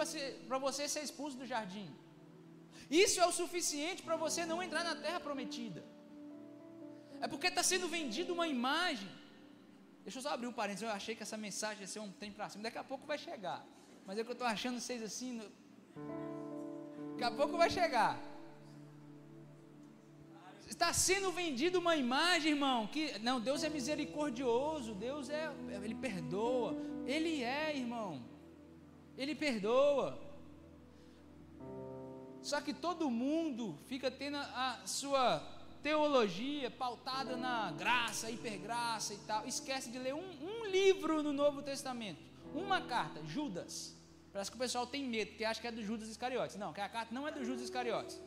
para 0.49 0.59
você 0.59 0.88
ser 0.88 1.03
expulso 1.03 1.37
do 1.37 1.47
jardim. 1.47 1.88
Isso 2.90 3.20
é 3.20 3.27
o 3.27 3.33
suficiente 3.33 4.03
para 4.03 4.16
você 4.16 4.44
não 4.44 4.62
entrar 4.62 4.85
na 4.85 4.94
terra 4.94 5.20
prometida. 5.20 5.85
É 7.20 7.27
porque 7.27 7.47
está 7.47 7.62
sendo 7.62 7.88
vendida 7.88 8.33
uma 8.33 8.47
imagem. 8.47 9.11
Deixa 10.05 10.18
eu 10.18 10.23
só 10.23 10.31
abrir 10.31 10.47
um 10.47 10.53
parênteses. 10.53 10.83
Eu 10.83 10.90
achei 10.90 11.14
que 11.16 11.23
essa 11.23 11.37
mensagem 11.37 11.81
ia 11.81 11.87
ser 11.87 12.01
um 12.01 12.12
tempo 12.12 12.37
para 12.37 12.49
cima. 12.49 12.64
Daqui 12.64 12.79
a 12.79 12.85
pouco 12.85 13.07
vai 13.07 13.16
chegar. 13.16 13.64
Mas 14.07 14.18
é 14.18 14.25
que 14.25 14.31
eu 14.31 14.35
estou 14.35 14.47
achando 14.47 14.79
vocês 14.79 15.03
assim. 15.03 15.33
No... 15.33 15.44
Daqui 17.12 17.25
a 17.25 17.31
pouco 17.31 17.57
vai 17.57 17.70
chegar. 17.70 18.20
Está 20.74 20.92
sendo 20.92 21.30
vendida 21.30 21.78
uma 21.78 21.94
imagem, 21.94 22.50
irmão, 22.50 22.88
que 22.88 23.16
não, 23.20 23.40
Deus 23.40 23.62
é 23.62 23.68
misericordioso, 23.68 24.92
Deus 24.92 25.30
é, 25.30 25.48
ele 25.84 25.94
perdoa. 25.94 26.76
Ele 27.06 27.44
é, 27.44 27.76
irmão. 27.76 28.20
Ele 29.16 29.37
perdoa. 29.37 30.18
Só 32.42 32.60
que 32.60 32.74
todo 32.74 33.08
mundo 33.08 33.78
fica 33.87 34.10
tendo 34.10 34.37
a 34.37 34.80
sua 34.84 35.40
teologia 35.80 36.68
pautada 36.72 37.37
na 37.37 37.70
graça, 37.70 38.28
hipergraça 38.28 39.14
e 39.14 39.18
tal. 39.18 39.46
Esquece 39.46 39.92
de 39.92 39.98
ler 40.00 40.12
um, 40.12 40.28
um 40.42 40.66
livro 40.66 41.22
no 41.22 41.32
Novo 41.32 41.62
Testamento. 41.62 42.20
Uma 42.52 42.80
carta, 42.80 43.24
Judas. 43.24 43.94
Parece 44.32 44.50
que 44.50 44.56
o 44.56 44.60
pessoal 44.60 44.88
tem 44.88 45.04
medo, 45.04 45.28
porque 45.28 45.44
acha 45.44 45.60
que 45.60 45.68
é 45.68 45.70
do 45.70 45.84
Judas 45.84 46.08
Iscariotes. 46.08 46.56
Não, 46.56 46.72
que 46.72 46.80
a 46.80 46.88
carta 46.88 47.14
não 47.14 47.28
é 47.28 47.30
do 47.30 47.44
Judas 47.44 47.62
Iscariotes. 47.62 48.20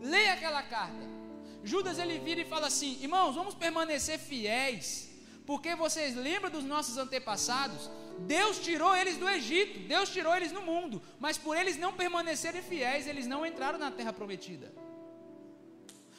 Leia 0.00 0.32
aquela 0.32 0.62
carta. 0.62 1.24
Judas 1.64 1.98
ele 1.98 2.18
vira 2.18 2.42
e 2.42 2.44
fala 2.44 2.66
assim: 2.66 2.98
irmãos, 3.00 3.34
vamos 3.34 3.54
permanecer 3.54 4.18
fiéis, 4.18 5.10
porque 5.46 5.74
vocês 5.74 6.14
lembram 6.14 6.50
dos 6.50 6.64
nossos 6.64 6.98
antepassados? 6.98 7.90
Deus 8.18 8.58
tirou 8.58 8.94
eles 8.94 9.16
do 9.16 9.28
Egito, 9.28 9.80
Deus 9.88 10.08
tirou 10.10 10.34
eles 10.36 10.52
no 10.52 10.62
mundo, 10.62 11.02
mas 11.18 11.36
por 11.36 11.56
eles 11.56 11.76
não 11.76 11.92
permanecerem 11.92 12.62
fiéis, 12.62 13.06
eles 13.06 13.26
não 13.26 13.44
entraram 13.44 13.78
na 13.78 13.90
terra 13.90 14.12
prometida. 14.12 14.72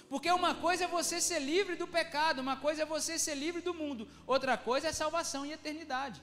Porque 0.09 0.29
uma 0.31 0.53
coisa 0.55 0.83
é 0.85 0.87
você 0.87 1.19
ser 1.21 1.39
livre 1.39 1.75
do 1.75 1.87
pecado, 1.87 2.39
uma 2.39 2.57
coisa 2.57 2.83
é 2.83 2.85
você 2.85 3.17
ser 3.17 3.35
livre 3.35 3.61
do 3.61 3.73
mundo, 3.73 4.07
outra 4.27 4.57
coisa 4.57 4.87
é 4.89 4.93
salvação 4.93 5.45
e 5.45 5.53
eternidade. 5.53 6.21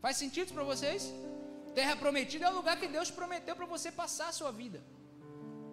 Faz 0.00 0.16
sentido 0.16 0.52
para 0.52 0.62
vocês? 0.62 1.12
Terra 1.74 1.96
prometida 1.96 2.46
é 2.46 2.50
o 2.50 2.54
lugar 2.54 2.78
que 2.78 2.88
Deus 2.88 3.10
prometeu 3.10 3.54
para 3.56 3.66
você 3.66 3.90
passar 3.90 4.28
a 4.28 4.32
sua 4.32 4.52
vida. 4.52 4.82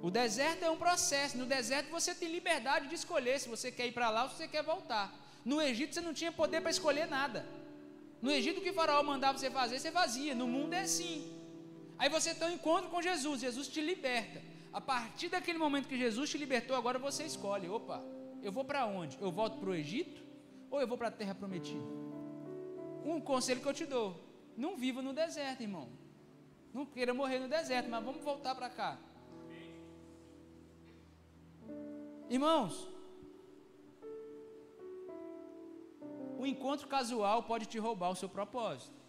O 0.08 0.12
deserto 0.12 0.63
é 0.66 0.70
um 0.70 0.80
processo. 0.86 1.38
No 1.42 1.46
deserto 1.46 1.89
você 1.89 2.13
tem 2.13 2.30
liberdade 2.30 2.89
de 2.89 2.96
escolher 3.02 3.39
se 3.39 3.48
você 3.48 3.72
quer 3.72 3.88
ir 3.88 3.94
para 3.98 4.10
lá 4.10 4.24
ou 4.24 4.30
se 4.30 4.36
você 4.36 4.48
quer 4.50 4.62
voltar. 4.62 5.06
No 5.46 5.62
Egito 5.62 5.94
você 5.94 6.02
não 6.02 6.13
tinha 6.13 6.30
poder 6.30 6.60
para 6.60 6.72
escolher 6.78 7.08
nada. 7.08 7.46
No 8.22 8.30
Egito, 8.30 8.60
o 8.60 8.63
que 8.63 8.72
o 8.72 8.74
faraó 8.74 9.02
mandava 9.02 9.38
você 9.38 9.50
fazer, 9.50 9.80
você 9.80 9.92
fazia. 9.92 10.36
No 10.36 10.46
mundo 10.46 10.74
é 10.74 10.82
assim. 10.82 11.16
Aí 11.98 12.10
você 12.10 12.36
tem 12.36 12.50
um 12.50 12.52
encontro 12.52 12.89
com 12.89 13.02
Jesus, 13.02 13.39
Jesus 13.39 13.70
te 13.70 13.80
liberta. 13.80 14.42
A 14.74 14.82
partir 14.82 15.30
daquele 15.30 15.58
momento 15.58 15.88
que 15.88 15.98
Jesus 15.98 16.30
te 16.30 16.38
libertou, 16.38 16.76
agora 16.76 17.00
você 17.00 17.24
escolhe: 17.24 17.70
opa, 17.70 18.04
eu 18.42 18.52
vou 18.52 18.66
para 18.66 18.86
onde? 18.86 19.18
Eu 19.22 19.32
volto 19.32 19.58
para 19.58 19.70
o 19.70 19.76
Egito 19.76 20.22
ou 20.70 20.82
eu 20.82 20.88
vou 20.88 20.98
para 20.98 21.08
a 21.08 21.12
terra 21.12 21.34
prometida? 21.34 21.88
Um 23.06 23.22
conselho 23.22 23.62
que 23.62 23.68
eu 23.68 23.74
te 23.74 23.86
dou: 23.86 24.22
não 24.58 24.76
viva 24.76 25.02
no 25.02 25.13
deserto, 25.13 25.62
irmão. 25.62 25.88
Não 26.74 26.86
queira 26.86 27.13
morrer 27.13 27.39
no 27.39 27.48
deserto, 27.48 27.89
mas 27.89 28.04
vamos 28.04 28.22
voltar 28.22 28.54
para 28.54 28.70
cá. 28.70 29.00
Irmãos, 32.29 32.88
o 36.39 36.45
encontro 36.45 36.88
casual 36.88 37.43
pode 37.43 37.65
te 37.65 37.77
roubar 37.77 38.12
o 38.12 38.15
seu 38.15 38.27
propósito. 38.27 39.03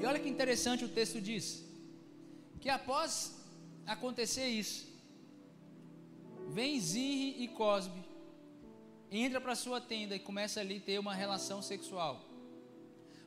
E 0.00 0.04
olha 0.04 0.20
que 0.20 0.28
interessante 0.28 0.84
o 0.84 0.88
texto 0.88 1.20
diz: 1.20 1.64
que 2.60 2.68
após 2.68 3.34
acontecer 3.86 4.46
isso, 4.46 4.86
vem 6.48 6.78
Zinri 6.78 7.42
e 7.42 7.48
Cosbe, 7.48 8.04
entra 9.10 9.40
para 9.40 9.54
sua 9.54 9.80
tenda 9.80 10.14
e 10.14 10.20
começa 10.20 10.60
ali 10.60 10.76
a 10.78 10.80
ter 10.80 10.98
uma 10.98 11.14
relação 11.14 11.62
sexual. 11.62 12.24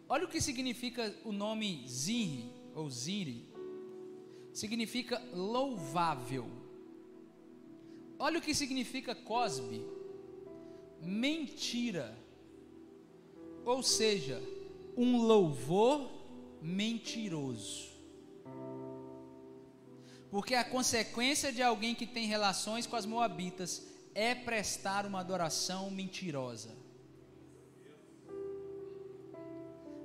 Olha 0.07 0.25
o 0.25 0.29
que 0.29 0.41
significa 0.41 1.13
o 1.25 1.31
nome 1.31 1.85
Zinri 1.87 2.60
ou 2.75 2.89
Ziri. 2.89 3.45
Significa 4.53 5.21
louvável. 5.33 6.49
Olha 8.19 8.39
o 8.39 8.41
que 8.41 8.53
significa 8.53 9.15
cosbe: 9.15 9.85
mentira. 11.01 12.17
Ou 13.65 13.81
seja, 13.81 14.41
um 14.97 15.21
louvor 15.21 16.11
mentiroso. 16.61 17.89
Porque 20.29 20.55
a 20.55 20.63
consequência 20.63 21.51
de 21.51 21.61
alguém 21.61 21.93
que 21.93 22.05
tem 22.05 22.25
relações 22.25 22.87
com 22.87 22.95
as 22.95 23.05
moabitas 23.05 23.85
é 24.15 24.33
prestar 24.33 25.05
uma 25.05 25.19
adoração 25.19 25.91
mentirosa. 25.91 26.75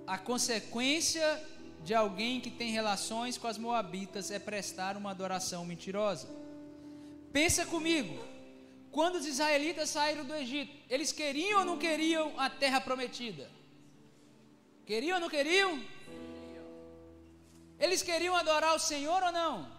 A 0.06 0.18
consequência 0.18 1.42
de 1.86 1.94
alguém 1.94 2.40
que 2.40 2.50
tem 2.50 2.72
relações 2.72 3.38
com 3.38 3.46
as 3.46 3.56
moabitas 3.56 4.32
é 4.32 4.40
prestar 4.40 4.96
uma 4.96 5.12
adoração 5.12 5.64
mentirosa. 5.64 6.28
Pensa 7.32 7.64
comigo, 7.64 8.18
quando 8.90 9.14
os 9.14 9.24
israelitas 9.24 9.90
saíram 9.90 10.24
do 10.24 10.34
Egito, 10.34 10.72
eles 10.90 11.12
queriam 11.12 11.60
ou 11.60 11.64
não 11.64 11.78
queriam 11.78 12.32
a 12.40 12.50
terra 12.50 12.80
prometida? 12.80 13.48
Queriam 14.84 15.14
ou 15.14 15.20
não 15.20 15.30
queriam? 15.30 15.80
Eles 17.78 18.02
queriam 18.02 18.34
adorar 18.34 18.74
o 18.74 18.80
Senhor 18.80 19.22
ou 19.22 19.30
não? 19.30 19.70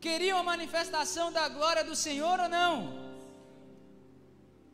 Queriam 0.00 0.38
a 0.38 0.42
manifestação 0.42 1.30
da 1.30 1.46
glória 1.50 1.84
do 1.84 1.94
Senhor 1.94 2.40
ou 2.40 2.48
não? 2.48 3.06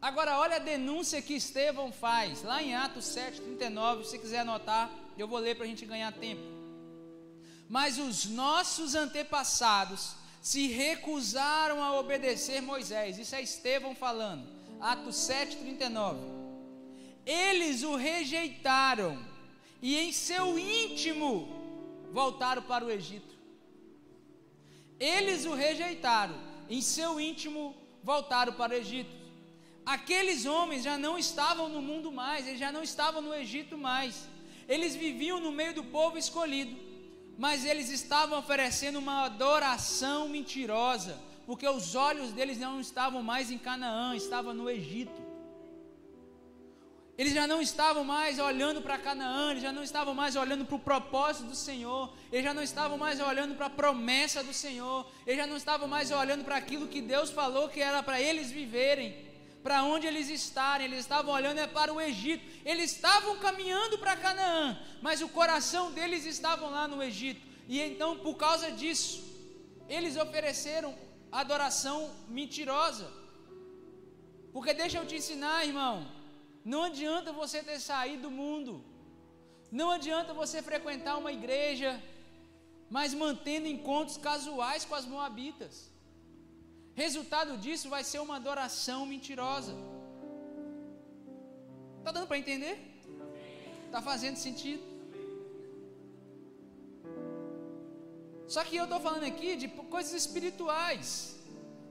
Agora, 0.01 0.39
olha 0.39 0.57
a 0.57 0.61
denúncia 0.61 1.21
que 1.21 1.35
Estevão 1.35 1.91
faz, 1.91 2.45
lá 2.45 2.63
em 2.63 2.77
Atos 2.77 3.07
7, 3.07 3.41
39, 3.41 4.05
se 4.05 4.21
quiser 4.21 4.41
anotar, 4.41 4.89
eu 5.21 5.29
vou 5.29 5.39
ler 5.39 5.57
para 5.57 5.65
a 5.65 5.69
gente 5.69 5.87
ganhar 5.87 6.13
tempo. 6.13 6.43
Mas 7.69 7.99
os 7.99 8.27
nossos 8.27 8.95
antepassados 8.95 10.15
se 10.43 10.67
recusaram 10.69 11.83
a 11.83 11.99
obedecer 11.99 12.61
Moisés. 12.61 13.19
Isso 13.19 13.35
é 13.35 13.43
Estevão 13.43 13.95
falando. 13.95 14.47
Atos 14.81 15.17
7:39. 15.17 16.19
Eles 17.25 17.83
o 17.83 17.97
rejeitaram 17.97 19.25
e 19.81 19.97
em 19.99 20.13
seu 20.13 20.59
íntimo 20.59 21.31
voltaram 22.13 22.63
para 22.63 22.85
o 22.85 22.91
Egito. 22.91 23.35
Eles 25.01 25.45
o 25.45 25.55
rejeitaram, 25.55 26.37
em 26.69 26.81
seu 26.81 27.19
íntimo 27.19 27.75
voltaram 28.03 28.53
para 28.53 28.75
o 28.75 28.77
Egito. 28.77 29.15
Aqueles 29.85 30.47
homens 30.47 30.83
já 30.83 30.97
não 30.97 31.19
estavam 31.19 31.69
no 31.69 31.83
mundo 31.83 32.13
mais, 32.13 32.47
eles 32.47 32.61
já 32.61 32.71
não 32.71 32.83
estavam 32.83 33.21
no 33.21 33.35
Egito 33.35 33.77
mais. 33.77 34.27
Eles 34.69 34.95
viviam 34.97 35.41
no 35.41 35.53
meio 35.53 35.75
do 35.75 35.85
povo 35.85 36.17
escolhido 36.19 36.95
mas 37.37 37.65
eles 37.65 37.91
estavam 37.91 38.39
oferecendo 38.39 38.99
uma 38.99 39.25
adoração 39.25 40.29
mentirosa, 40.29 41.19
porque 41.47 41.69
os 41.69 41.95
olhos 41.95 42.33
deles 42.33 42.59
não 42.59 42.81
estavam 42.81 43.23
mais 43.23 43.51
em 43.51 43.59
Canaã, 43.59 44.15
estavam 44.15 44.55
no 44.55 44.71
Egito. 44.71 45.23
Eles 47.17 47.33
já 47.33 47.47
não 47.47 47.61
estavam 47.63 48.03
mais 48.03 48.41
olhando 48.41 48.83
para 48.83 48.99
Canaã, 48.99 49.53
eles 49.53 49.63
já 49.63 49.71
não 49.71 49.85
estavam 49.85 50.15
mais 50.15 50.35
olhando 50.35 50.65
para 50.65 50.75
o 50.75 50.81
propósito 50.81 51.47
do 51.47 51.55
Senhor, 51.55 52.13
eles 52.33 52.45
já 52.45 52.53
não 52.53 52.63
estavam 52.63 52.99
mais 52.99 53.21
olhando 53.21 53.55
para 53.55 53.67
a 53.67 53.71
promessa 53.71 54.43
do 54.43 54.53
Senhor, 54.53 55.09
eles 55.25 55.39
já 55.39 55.47
não 55.47 55.57
estavam 55.57 55.87
mais 55.87 56.11
olhando 56.11 56.45
para 56.45 56.57
aquilo 56.57 56.89
que 56.89 57.01
Deus 57.01 57.31
falou 57.31 57.69
que 57.69 57.81
era 57.81 58.03
para 58.03 58.21
eles 58.21 58.51
viverem. 58.51 59.34
Para 59.65 59.83
onde 59.83 60.07
eles 60.07 60.29
estarem, 60.29 60.87
eles 60.87 61.01
estavam 61.01 61.33
olhando 61.33 61.59
é 61.59 61.67
para 61.67 61.91
o 61.93 61.99
Egito, 61.99 62.45
eles 62.67 62.93
estavam 62.93 63.39
caminhando 63.39 63.97
para 63.99 64.15
Canaã, 64.25 64.79
mas 65.01 65.23
o 65.23 65.29
coração 65.39 65.91
deles 65.91 66.27
estavam 66.27 66.71
lá 66.71 66.87
no 66.87 67.03
Egito, 67.03 67.41
e 67.67 67.81
então 67.81 68.11
por 68.19 68.35
causa 68.35 68.71
disso, 68.71 69.25
eles 69.89 70.19
ofereceram 70.19 70.95
adoração 71.33 71.99
mentirosa, 72.29 73.11
porque 74.53 74.75
deixa 74.75 74.99
eu 74.99 75.07
te 75.07 75.17
ensinar, 75.17 75.67
irmão, 75.67 76.07
não 76.63 76.83
adianta 76.91 77.33
você 77.33 77.63
ter 77.63 77.81
saído 77.81 78.25
do 78.25 78.31
mundo, 78.31 78.85
não 79.73 79.91
adianta 79.91 80.35
você 80.35 80.61
frequentar 80.61 81.17
uma 81.17 81.33
igreja, 81.33 81.91
mas 82.91 83.15
mantendo 83.15 83.67
encontros 83.67 84.19
casuais 84.19 84.85
com 84.85 84.95
as 84.95 85.07
moabitas. 85.07 85.94
Resultado 87.03 87.53
disso 87.65 87.89
vai 87.95 88.03
ser 88.11 88.21
uma 88.27 88.37
adoração 88.37 89.01
mentirosa. 89.13 89.75
Está 91.99 92.13
dando 92.13 92.29
para 92.31 92.39
entender? 92.43 92.77
Está 93.87 94.01
fazendo 94.11 94.37
sentido? 94.37 94.85
Só 98.55 98.63
que 98.63 98.77
eu 98.77 98.85
estou 98.85 99.01
falando 99.01 99.27
aqui 99.33 99.57
de 99.57 99.69
coisas 99.97 100.13
espirituais. 100.23 101.09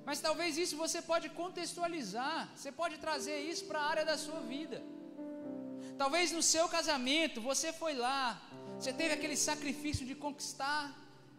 Mas 0.07 0.19
talvez 0.19 0.57
isso 0.63 0.75
você 0.83 1.01
pode 1.01 1.27
contextualizar. 1.41 2.39
Você 2.55 2.71
pode 2.71 2.97
trazer 3.05 3.39
isso 3.51 3.65
para 3.69 3.79
a 3.79 3.89
área 3.93 4.05
da 4.11 4.17
sua 4.25 4.41
vida. 4.55 4.79
Talvez 5.97 6.31
no 6.31 6.43
seu 6.53 6.67
casamento 6.67 7.39
você 7.41 7.71
foi 7.81 7.93
lá, 7.93 8.41
você 8.77 8.91
teve 8.91 9.13
aquele 9.13 9.37
sacrifício 9.37 10.05
de 10.05 10.15
conquistar 10.15 10.81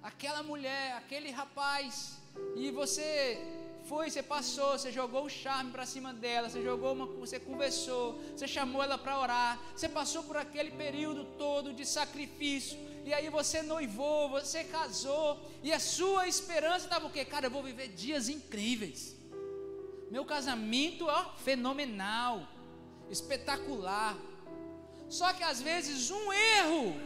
aquela 0.02 0.42
mulher, 0.42 0.92
aquele 0.96 1.30
rapaz, 1.30 2.18
e 2.56 2.70
você 2.70 3.38
foi, 3.84 4.10
você 4.10 4.22
passou, 4.22 4.78
você 4.78 4.90
jogou 4.90 5.24
o 5.24 5.30
charme 5.30 5.70
para 5.70 5.84
cima 5.84 6.12
dela, 6.12 6.48
você 6.48 6.62
jogou 6.62 6.92
uma, 6.92 7.06
você 7.06 7.38
conversou, 7.38 8.18
você 8.34 8.48
chamou 8.48 8.82
ela 8.82 8.96
para 8.96 9.18
orar, 9.18 9.60
você 9.76 9.88
passou 9.88 10.22
por 10.22 10.36
aquele 10.36 10.70
período 10.70 11.24
todo 11.36 11.72
de 11.72 11.84
sacrifício, 11.84 12.78
e 13.04 13.12
aí 13.12 13.28
você 13.28 13.60
noivou, 13.62 14.30
você 14.30 14.64
casou, 14.64 15.38
e 15.62 15.70
a 15.72 15.78
sua 15.78 16.26
esperança 16.26 16.86
estava 16.86 17.06
o 17.06 17.10
quê? 17.10 17.24
Cara, 17.24 17.46
eu 17.46 17.50
vou 17.50 17.62
viver 17.62 17.88
dias 17.88 18.28
incríveis. 18.28 19.14
Meu 20.10 20.24
casamento, 20.24 21.06
ó, 21.06 21.34
fenomenal, 21.36 22.48
espetacular. 23.10 24.16
Só 25.10 25.32
que 25.34 25.42
às 25.42 25.60
vezes 25.60 26.10
um 26.10 26.32
erro, 26.32 26.96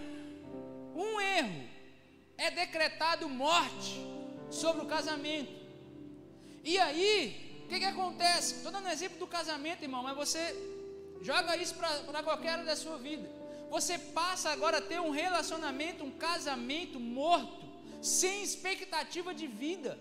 um 0.95 1.21
erro, 1.21 1.69
é 2.37 2.51
decretado 2.51 3.29
morte 3.29 4.18
sobre 4.51 4.83
o 4.83 4.87
casamento. 4.87 5.53
E 6.65 6.79
aí, 6.79 7.63
o 7.65 7.69
que, 7.69 7.79
que 7.79 7.85
acontece? 7.85 8.55
Estou 8.57 8.73
dando 8.73 8.89
exemplo 8.89 9.19
do 9.19 9.27
casamento, 9.27 9.83
irmão, 9.83 10.03
mas 10.03 10.17
você 10.17 10.41
joga 11.21 11.57
isso 11.57 11.75
para 11.75 12.23
qualquer 12.23 12.51
área 12.51 12.65
da 12.65 12.77
sua 12.77 12.99
vida. 12.99 13.29
Você 13.71 13.99
passa 13.99 14.51
agora 14.51 14.79
a 14.79 14.81
ter 14.81 15.01
um 15.01 15.11
relacionamento, 15.11 16.05
um 16.05 16.11
casamento 16.11 16.99
morto, 16.99 17.67
sem 18.01 18.43
expectativa 18.43 19.35
de 19.35 19.47
vida, 19.47 19.99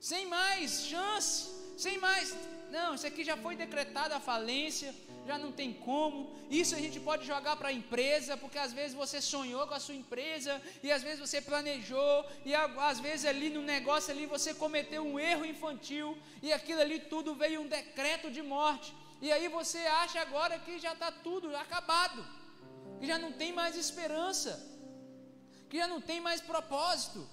sem 0.00 0.26
mais 0.26 0.86
chance, 0.86 1.50
sem 1.76 1.98
mais. 1.98 2.34
Não, 2.76 2.94
isso 2.94 3.06
aqui 3.06 3.22
já 3.22 3.36
foi 3.44 3.54
decretada 3.54 4.16
a 4.16 4.26
falência, 4.32 4.94
já 5.26 5.36
não 5.42 5.50
tem 5.52 5.70
como. 5.88 6.18
Isso 6.60 6.74
a 6.74 6.80
gente 6.84 6.98
pode 7.08 7.26
jogar 7.32 7.54
para 7.56 7.68
a 7.68 7.78
empresa, 7.80 8.34
porque 8.42 8.58
às 8.66 8.72
vezes 8.78 8.94
você 9.02 9.20
sonhou 9.20 9.66
com 9.66 9.74
a 9.74 9.82
sua 9.86 9.94
empresa, 9.94 10.52
e 10.82 10.90
às 10.90 11.02
vezes 11.06 11.20
você 11.24 11.38
planejou, 11.50 12.14
e 12.46 12.54
às 12.54 12.98
vezes 12.98 13.26
ali 13.32 13.50
no 13.50 13.60
negócio 13.60 14.10
ali 14.10 14.24
você 14.24 14.54
cometeu 14.54 15.02
um 15.04 15.20
erro 15.20 15.44
infantil, 15.44 16.16
e 16.40 16.50
aquilo 16.50 16.80
ali 16.80 16.98
tudo 17.12 17.34
veio 17.34 17.60
um 17.60 17.68
decreto 17.68 18.30
de 18.30 18.40
morte. 18.40 18.94
E 19.20 19.30
aí 19.30 19.48
você 19.48 19.80
acha 20.04 20.18
agora 20.22 20.58
que 20.58 20.78
já 20.78 20.94
está 20.94 21.12
tudo 21.12 21.54
acabado, 21.54 22.26
que 22.98 23.06
já 23.06 23.18
não 23.18 23.32
tem 23.32 23.52
mais 23.52 23.76
esperança, 23.76 24.52
que 25.68 25.76
já 25.76 25.86
não 25.86 26.00
tem 26.00 26.20
mais 26.22 26.40
propósito. 26.40 27.28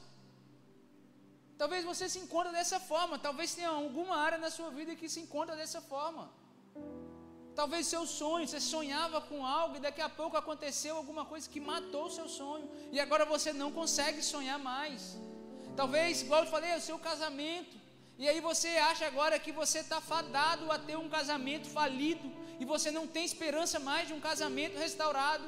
Talvez 1.61 1.83
você 1.91 2.05
se 2.11 2.19
encontre 2.23 2.51
dessa 2.57 2.79
forma, 2.79 3.19
talvez 3.19 3.53
tenha 3.53 3.71
alguma 3.81 4.15
área 4.25 4.37
na 4.43 4.49
sua 4.57 4.69
vida 4.77 4.95
que 4.99 5.09
se 5.13 5.19
encontra 5.23 5.57
dessa 5.61 5.81
forma. 5.81 6.23
Talvez 7.59 7.85
seu 7.85 8.03
sonho, 8.05 8.47
você 8.47 8.61
sonhava 8.61 9.19
com 9.29 9.45
algo 9.45 9.75
e 9.75 9.81
daqui 9.85 9.99
a 9.99 10.07
pouco 10.07 10.37
aconteceu 10.37 10.95
alguma 10.95 11.25
coisa 11.25 11.49
que 11.53 11.59
matou 11.59 12.05
o 12.05 12.15
seu 12.17 12.29
sonho 12.29 12.67
e 12.93 12.97
agora 13.05 13.25
você 13.25 13.51
não 13.51 13.69
consegue 13.79 14.21
sonhar 14.23 14.57
mais. 14.57 15.17
Talvez, 15.75 16.21
igual 16.21 16.45
eu 16.45 16.49
falei, 16.49 16.73
o 16.77 16.87
seu 16.89 16.97
casamento. 16.97 17.75
E 18.17 18.29
aí 18.29 18.39
você 18.39 18.69
acha 18.91 19.05
agora 19.05 19.37
que 19.37 19.51
você 19.51 19.79
está 19.79 19.99
fadado 19.99 20.71
a 20.71 20.79
ter 20.79 20.97
um 20.97 21.09
casamento 21.09 21.67
falido 21.67 22.31
e 22.57 22.63
você 22.63 22.89
não 22.89 23.05
tem 23.05 23.25
esperança 23.25 23.79
mais 23.81 24.07
de 24.07 24.13
um 24.13 24.21
casamento 24.21 24.77
restaurado. 24.77 25.43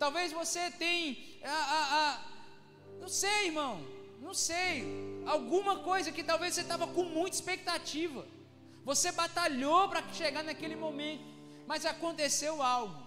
Talvez 0.00 0.32
você 0.32 0.68
tenha, 0.72 1.16
a, 1.44 2.20
não 3.00 3.08
sei, 3.08 3.46
irmão, 3.46 3.93
não 4.24 4.32
sei, 4.32 4.84
alguma 5.26 5.80
coisa 5.80 6.10
que 6.10 6.24
talvez 6.24 6.54
você 6.54 6.62
estava 6.62 6.86
com 6.86 7.04
muita 7.04 7.36
expectativa. 7.36 8.26
Você 8.82 9.12
batalhou 9.12 9.86
para 9.90 10.02
chegar 10.14 10.42
naquele 10.42 10.74
momento. 10.74 11.22
Mas 11.66 11.84
aconteceu 11.84 12.62
algo 12.62 13.06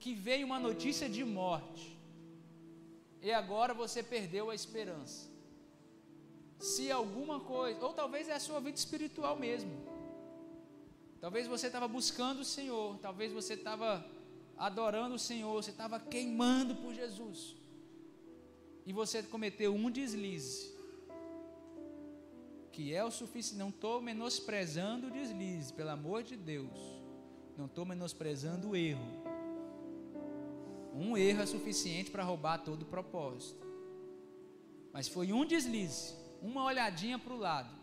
que 0.00 0.12
veio 0.12 0.44
uma 0.46 0.58
notícia 0.58 1.08
de 1.08 1.24
morte. 1.24 1.96
E 3.22 3.30
agora 3.32 3.72
você 3.72 4.02
perdeu 4.02 4.50
a 4.50 4.54
esperança. 4.54 5.30
Se 6.58 6.90
alguma 6.90 7.38
coisa, 7.40 7.84
ou 7.84 7.92
talvez 7.92 8.28
é 8.28 8.34
a 8.34 8.40
sua 8.40 8.60
vida 8.60 8.76
espiritual 8.76 9.36
mesmo. 9.36 9.72
Talvez 11.20 11.46
você 11.46 11.68
estava 11.68 11.86
buscando 11.86 12.40
o 12.40 12.44
Senhor, 12.44 12.98
talvez 12.98 13.32
você 13.32 13.54
estava 13.54 14.04
adorando 14.56 15.14
o 15.14 15.18
Senhor, 15.18 15.52
você 15.54 15.70
estava 15.70 15.98
queimando 15.98 16.74
por 16.74 16.92
Jesus. 16.92 17.63
E 18.86 18.92
você 18.92 19.22
cometeu 19.22 19.74
um 19.74 19.90
deslize. 19.90 20.72
Que 22.70 22.92
é 22.92 23.04
o 23.04 23.10
suficiente, 23.10 23.58
não 23.58 23.68
estou 23.68 24.00
menosprezando 24.00 25.06
o 25.06 25.10
deslize, 25.10 25.72
pelo 25.72 25.90
amor 25.90 26.22
de 26.22 26.36
Deus. 26.36 26.78
Não 27.56 27.66
estou 27.66 27.84
menosprezando 27.84 28.70
o 28.70 28.76
erro. 28.76 29.24
Um 30.92 31.16
erro 31.16 31.42
é 31.42 31.46
suficiente 31.46 32.10
para 32.10 32.22
roubar 32.22 32.58
todo 32.58 32.82
o 32.82 32.86
propósito. 32.86 33.64
Mas 34.92 35.08
foi 35.08 35.32
um 35.32 35.44
deslize, 35.44 36.14
uma 36.40 36.64
olhadinha 36.64 37.18
para 37.18 37.32
o 37.32 37.38
lado, 37.38 37.74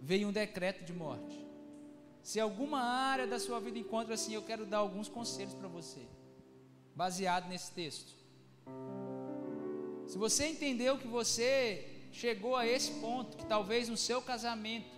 veio 0.00 0.28
um 0.28 0.32
decreto 0.32 0.84
de 0.84 0.92
morte. 0.92 1.40
Se 2.22 2.40
alguma 2.40 2.80
área 2.80 3.26
da 3.26 3.38
sua 3.38 3.60
vida 3.60 3.78
encontra 3.78 4.14
assim, 4.14 4.34
eu 4.34 4.42
quero 4.42 4.66
dar 4.66 4.78
alguns 4.78 5.08
conselhos 5.08 5.54
para 5.54 5.68
você, 5.68 6.06
baseado 6.94 7.48
nesse 7.48 7.70
texto. 7.72 8.12
Se 10.06 10.18
você 10.18 10.48
entendeu 10.48 10.98
que 10.98 11.08
você 11.08 11.88
chegou 12.12 12.56
a 12.56 12.66
esse 12.66 12.92
ponto, 13.00 13.36
que 13.36 13.46
talvez 13.46 13.88
no 13.88 13.96
seu 13.96 14.20
casamento, 14.20 14.90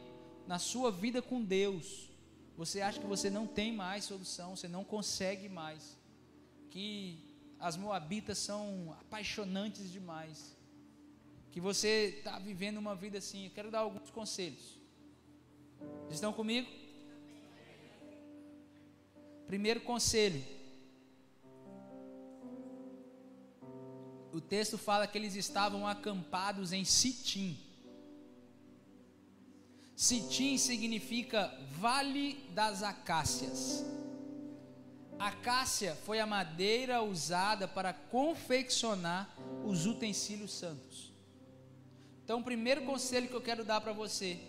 na 0.47 0.59
sua 0.59 0.91
vida 0.91 1.23
com 1.23 1.43
Deus, 1.43 2.11
você 2.57 2.81
acha 2.81 3.01
que 3.01 3.07
você 3.07 3.31
não 3.31 3.47
tem 3.47 3.73
mais 3.73 4.05
solução, 4.05 4.57
você 4.57 4.69
não 4.69 4.85
consegue 4.85 5.49
mais, 5.49 5.97
que 6.71 7.19
as 7.59 7.77
moabitas 7.77 8.39
são 8.39 8.95
apaixonantes 9.01 9.91
demais, 9.91 10.57
que 11.51 11.61
você 11.61 12.17
está 12.19 12.39
vivendo 12.39 12.79
uma 12.79 12.95
vida 12.95 13.19
assim. 13.19 13.45
Eu 13.45 13.51
quero 13.53 13.71
dar 13.71 13.81
alguns 13.81 14.11
conselhos. 14.11 14.79
Vocês 16.03 16.15
estão 16.15 16.33
comigo? 16.33 16.69
Primeiro 19.47 19.81
conselho. 19.81 20.43
O 24.35 24.41
texto 24.41 24.77
fala 24.77 25.07
que 25.07 25.17
eles 25.17 25.37
estavam 25.37 25.87
acampados 25.87 26.73
em 26.73 26.85
Sitim. 26.85 27.57
Sitim 29.95 30.59
significa 30.59 31.57
Vale 31.79 32.35
das 32.51 32.83
Acácias. 32.83 33.85
Acácia 35.21 35.95
foi 36.05 36.19
a 36.19 36.27
madeira 36.27 37.01
usada 37.01 37.69
para 37.69 37.93
confeccionar 37.93 39.33
os 39.65 39.87
utensílios 39.87 40.53
santos. 40.53 41.13
Então, 42.25 42.41
o 42.41 42.45
primeiro 42.45 42.85
conselho 42.85 43.29
que 43.29 43.35
eu 43.35 43.41
quero 43.41 43.65
dar 43.65 43.81
para 43.81 43.93
você: 43.93 44.41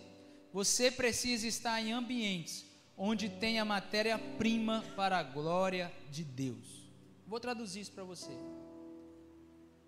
você 0.52 0.90
precisa 0.90 1.46
estar 1.46 1.80
em 1.80 1.92
ambientes 1.92 2.64
onde 2.96 3.28
tem 3.28 3.60
a 3.60 3.64
matéria-prima 3.64 4.84
para 4.96 5.18
a 5.18 5.22
glória 5.22 5.92
de 6.10 6.24
Deus. 6.24 6.90
Vou 7.24 7.38
traduzir 7.38 7.82
isso 7.82 7.92
para 7.92 8.02
você. 8.02 8.32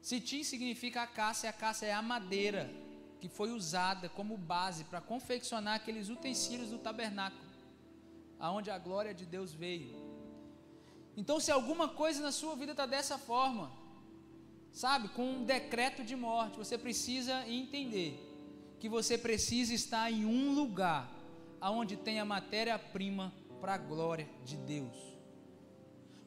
Sitim 0.00 0.42
significa 0.42 1.02
acácia, 1.02 1.50
acácia 1.50 1.86
é 1.86 1.92
a 1.92 2.02
madeira 2.02 2.70
que 3.20 3.28
foi 3.28 3.50
usada 3.50 4.08
como 4.08 4.36
base 4.36 4.84
para 4.84 5.00
confeccionar 5.00 5.74
aqueles 5.74 6.08
utensílios 6.08 6.70
do 6.70 6.78
tabernáculo, 6.78 7.42
aonde 8.38 8.70
a 8.70 8.78
glória 8.78 9.12
de 9.12 9.26
Deus 9.26 9.52
veio. 9.52 9.92
Então, 11.16 11.40
se 11.40 11.50
alguma 11.50 11.88
coisa 11.88 12.22
na 12.22 12.30
sua 12.30 12.54
vida 12.54 12.72
está 12.72 12.86
dessa 12.86 13.18
forma, 13.18 13.72
sabe, 14.70 15.08
com 15.08 15.24
um 15.24 15.44
decreto 15.44 16.04
de 16.04 16.14
morte, 16.14 16.56
você 16.56 16.78
precisa 16.78 17.46
entender 17.48 18.24
que 18.78 18.88
você 18.88 19.18
precisa 19.18 19.74
estar 19.74 20.10
em 20.12 20.24
um 20.24 20.54
lugar 20.54 21.12
aonde 21.60 21.96
tem 21.96 22.20
a 22.20 22.24
matéria-prima 22.24 23.32
para 23.60 23.74
a 23.74 23.78
glória 23.78 24.28
de 24.44 24.56
Deus. 24.56 25.17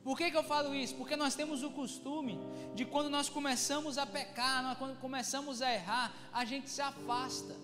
Por 0.04 0.18
que, 0.18 0.32
que 0.32 0.38
eu 0.38 0.44
falo 0.44 0.74
isso? 0.74 0.96
Porque 0.96 1.16
nós 1.16 1.36
temos 1.36 1.62
o 1.62 1.70
costume 1.70 2.40
de 2.74 2.86
quando 2.86 3.10
nós 3.10 3.30
começamos 3.30 3.98
a 3.98 4.06
pecar, 4.06 4.76
quando 4.78 5.00
começamos 5.00 5.62
a 5.62 5.72
errar, 5.72 6.14
a 6.34 6.44
gente 6.44 6.70
se 6.70 6.82
afasta. 6.82 7.56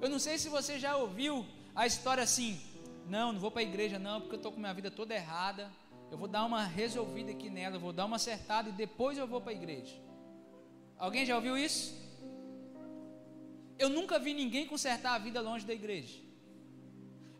Eu 0.00 0.08
não 0.08 0.18
sei 0.18 0.38
se 0.38 0.48
você 0.48 0.78
já 0.78 0.96
ouviu 0.96 1.46
a 1.74 1.86
história 1.86 2.22
assim: 2.22 2.58
não, 3.06 3.32
não 3.32 3.40
vou 3.40 3.50
para 3.50 3.60
a 3.60 3.64
igreja 3.64 3.98
não, 3.98 4.20
porque 4.20 4.34
eu 4.34 4.38
estou 4.38 4.52
com 4.52 4.58
minha 4.58 4.72
vida 4.72 4.90
toda 4.90 5.14
errada. 5.14 5.70
Eu 6.10 6.18
vou 6.18 6.28
dar 6.28 6.44
uma 6.44 6.64
resolvida 6.64 7.30
aqui 7.30 7.48
nela, 7.48 7.78
vou 7.78 7.92
dar 7.92 8.04
uma 8.04 8.16
acertada 8.16 8.68
e 8.68 8.72
depois 8.72 9.16
eu 9.16 9.26
vou 9.26 9.40
para 9.40 9.52
a 9.52 9.54
igreja. 9.54 9.94
Alguém 10.98 11.24
já 11.24 11.36
ouviu 11.36 11.56
isso? 11.56 11.94
Eu 13.78 13.88
nunca 13.88 14.18
vi 14.18 14.34
ninguém 14.34 14.66
consertar 14.66 15.14
a 15.14 15.18
vida 15.18 15.40
longe 15.40 15.66
da 15.66 15.72
igreja. 15.72 16.18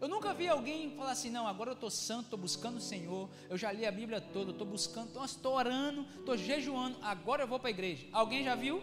Eu 0.03 0.09
nunca 0.09 0.35
vi 0.35 0.49
alguém 0.49 0.91
falar 0.97 1.13
assim, 1.13 1.31
não, 1.31 1.47
agora 1.47 1.71
eu 1.71 1.75
estou 1.75 1.89
santo, 1.89 2.25
estou 2.25 2.39
buscando 2.41 2.79
o 2.79 2.81
Senhor, 2.81 3.31
eu 3.49 3.57
já 3.57 3.71
li 3.71 3.87
a 3.87 3.93
Bíblia 3.93 4.21
toda, 4.21 4.51
estou 4.51 4.67
buscando, 4.67 5.25
estou 5.25 5.55
orando, 5.55 6.05
estou 6.19 6.37
jejuando, 6.37 6.99
agora 7.01 7.45
eu 7.45 7.47
vou 7.47 7.61
para 7.61 7.69
a 7.69 7.71
igreja. 7.71 8.09
Alguém 8.11 8.43
já 8.43 8.57
viu? 8.57 8.83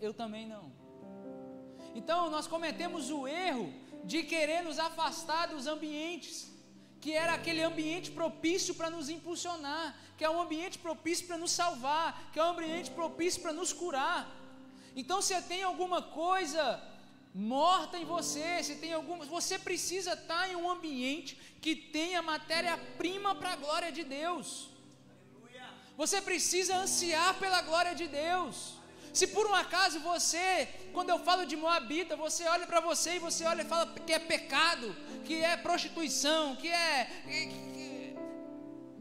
Eu 0.00 0.12
também 0.12 0.44
não. 0.44 0.72
Então 1.94 2.28
nós 2.28 2.48
cometemos 2.48 3.08
o 3.08 3.28
erro 3.28 3.72
de 4.02 4.24
querer 4.24 4.64
nos 4.64 4.80
afastar 4.80 5.46
dos 5.46 5.68
ambientes, 5.68 6.52
que 7.00 7.12
era 7.12 7.34
aquele 7.34 7.62
ambiente 7.62 8.10
propício 8.10 8.74
para 8.74 8.90
nos 8.90 9.08
impulsionar, 9.08 9.96
que 10.18 10.24
é 10.24 10.28
um 10.28 10.40
ambiente 10.40 10.76
propício 10.76 11.24
para 11.28 11.38
nos 11.38 11.52
salvar, 11.52 12.32
que 12.32 12.40
é 12.40 12.42
um 12.42 12.50
ambiente 12.50 12.90
propício 12.90 13.40
para 13.40 13.52
nos 13.52 13.72
curar. 13.72 14.28
Então, 14.96 15.22
se 15.22 15.40
tem 15.42 15.62
alguma 15.62 16.02
coisa 16.02 16.82
morta 17.36 17.98
em 17.98 18.06
você, 18.06 18.62
se 18.62 18.76
tem 18.76 18.94
alguma, 18.94 19.26
você 19.26 19.58
precisa 19.58 20.14
estar 20.14 20.48
em 20.50 20.56
um 20.56 20.70
ambiente 20.70 21.36
que 21.60 21.76
tenha 21.76 22.22
matéria-prima 22.22 23.34
para 23.34 23.52
a 23.52 23.56
glória 23.56 23.92
de 23.92 24.02
Deus. 24.04 24.70
Você 25.98 26.20
precisa 26.22 26.76
ansiar 26.76 27.38
pela 27.38 27.60
glória 27.60 27.94
de 27.94 28.06
Deus. 28.06 28.76
Se 29.12 29.26
por 29.26 29.46
um 29.46 29.54
acaso 29.54 30.00
você, 30.00 30.68
quando 30.94 31.10
eu 31.10 31.18
falo 31.18 31.44
de 31.46 31.56
Moabita, 31.56 32.16
você 32.16 32.44
olha 32.44 32.66
para 32.66 32.80
você 32.80 33.16
e 33.16 33.18
você 33.18 33.44
olha 33.44 33.62
e 33.62 33.66
fala 33.66 33.86
que 34.06 34.12
é 34.12 34.18
pecado, 34.18 34.94
que 35.26 35.42
é 35.42 35.56
prostituição, 35.56 36.56
que 36.56 36.68
é, 36.68 37.08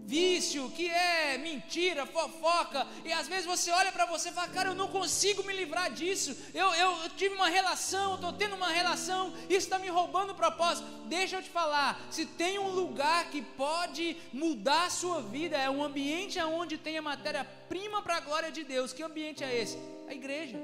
vício, 0.05 0.69
que 0.69 0.89
é 0.89 1.37
mentira, 1.37 2.05
fofoca, 2.05 2.87
e 3.03 3.11
às 3.11 3.27
vezes 3.27 3.45
você 3.45 3.71
olha 3.71 3.91
para 3.91 4.05
você 4.05 4.29
e 4.29 4.31
fala, 4.31 4.47
cara, 4.49 4.69
eu 4.69 4.75
não 4.75 4.87
consigo 4.87 5.43
me 5.43 5.53
livrar 5.53 5.91
disso, 5.91 6.37
eu, 6.53 6.73
eu, 6.75 6.91
eu 7.03 7.09
tive 7.11 7.33
uma 7.33 7.49
relação, 7.49 8.15
estou 8.15 8.31
tendo 8.33 8.55
uma 8.55 8.69
relação, 8.69 9.33
isso 9.49 9.65
está 9.67 9.79
me 9.79 9.89
roubando 9.89 10.31
o 10.31 10.35
propósito. 10.35 10.87
Deixa 11.07 11.37
eu 11.37 11.43
te 11.43 11.49
falar, 11.49 11.99
se 12.11 12.25
tem 12.25 12.59
um 12.59 12.69
lugar 12.69 13.29
que 13.29 13.41
pode 13.41 14.15
mudar 14.31 14.85
a 14.85 14.89
sua 14.89 15.21
vida, 15.21 15.57
é 15.57 15.69
um 15.69 15.83
ambiente 15.83 16.39
onde 16.39 16.77
tem 16.77 16.97
a 16.97 17.01
matéria-prima 17.01 18.01
para 18.01 18.17
a 18.17 18.19
glória 18.19 18.51
de 18.51 18.63
Deus. 18.63 18.93
Que 18.93 19.03
ambiente 19.03 19.43
é 19.43 19.55
esse? 19.61 19.77
A 20.07 20.13
igreja, 20.13 20.59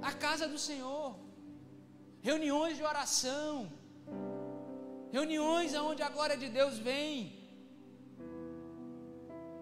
a 0.00 0.12
casa 0.12 0.46
do 0.46 0.58
Senhor, 0.58 1.16
reuniões 2.20 2.76
de 2.76 2.84
oração, 2.84 3.72
reuniões 5.10 5.74
onde 5.74 6.02
a 6.02 6.08
glória 6.08 6.36
de 6.36 6.48
Deus 6.48 6.78
vem. 6.78 7.37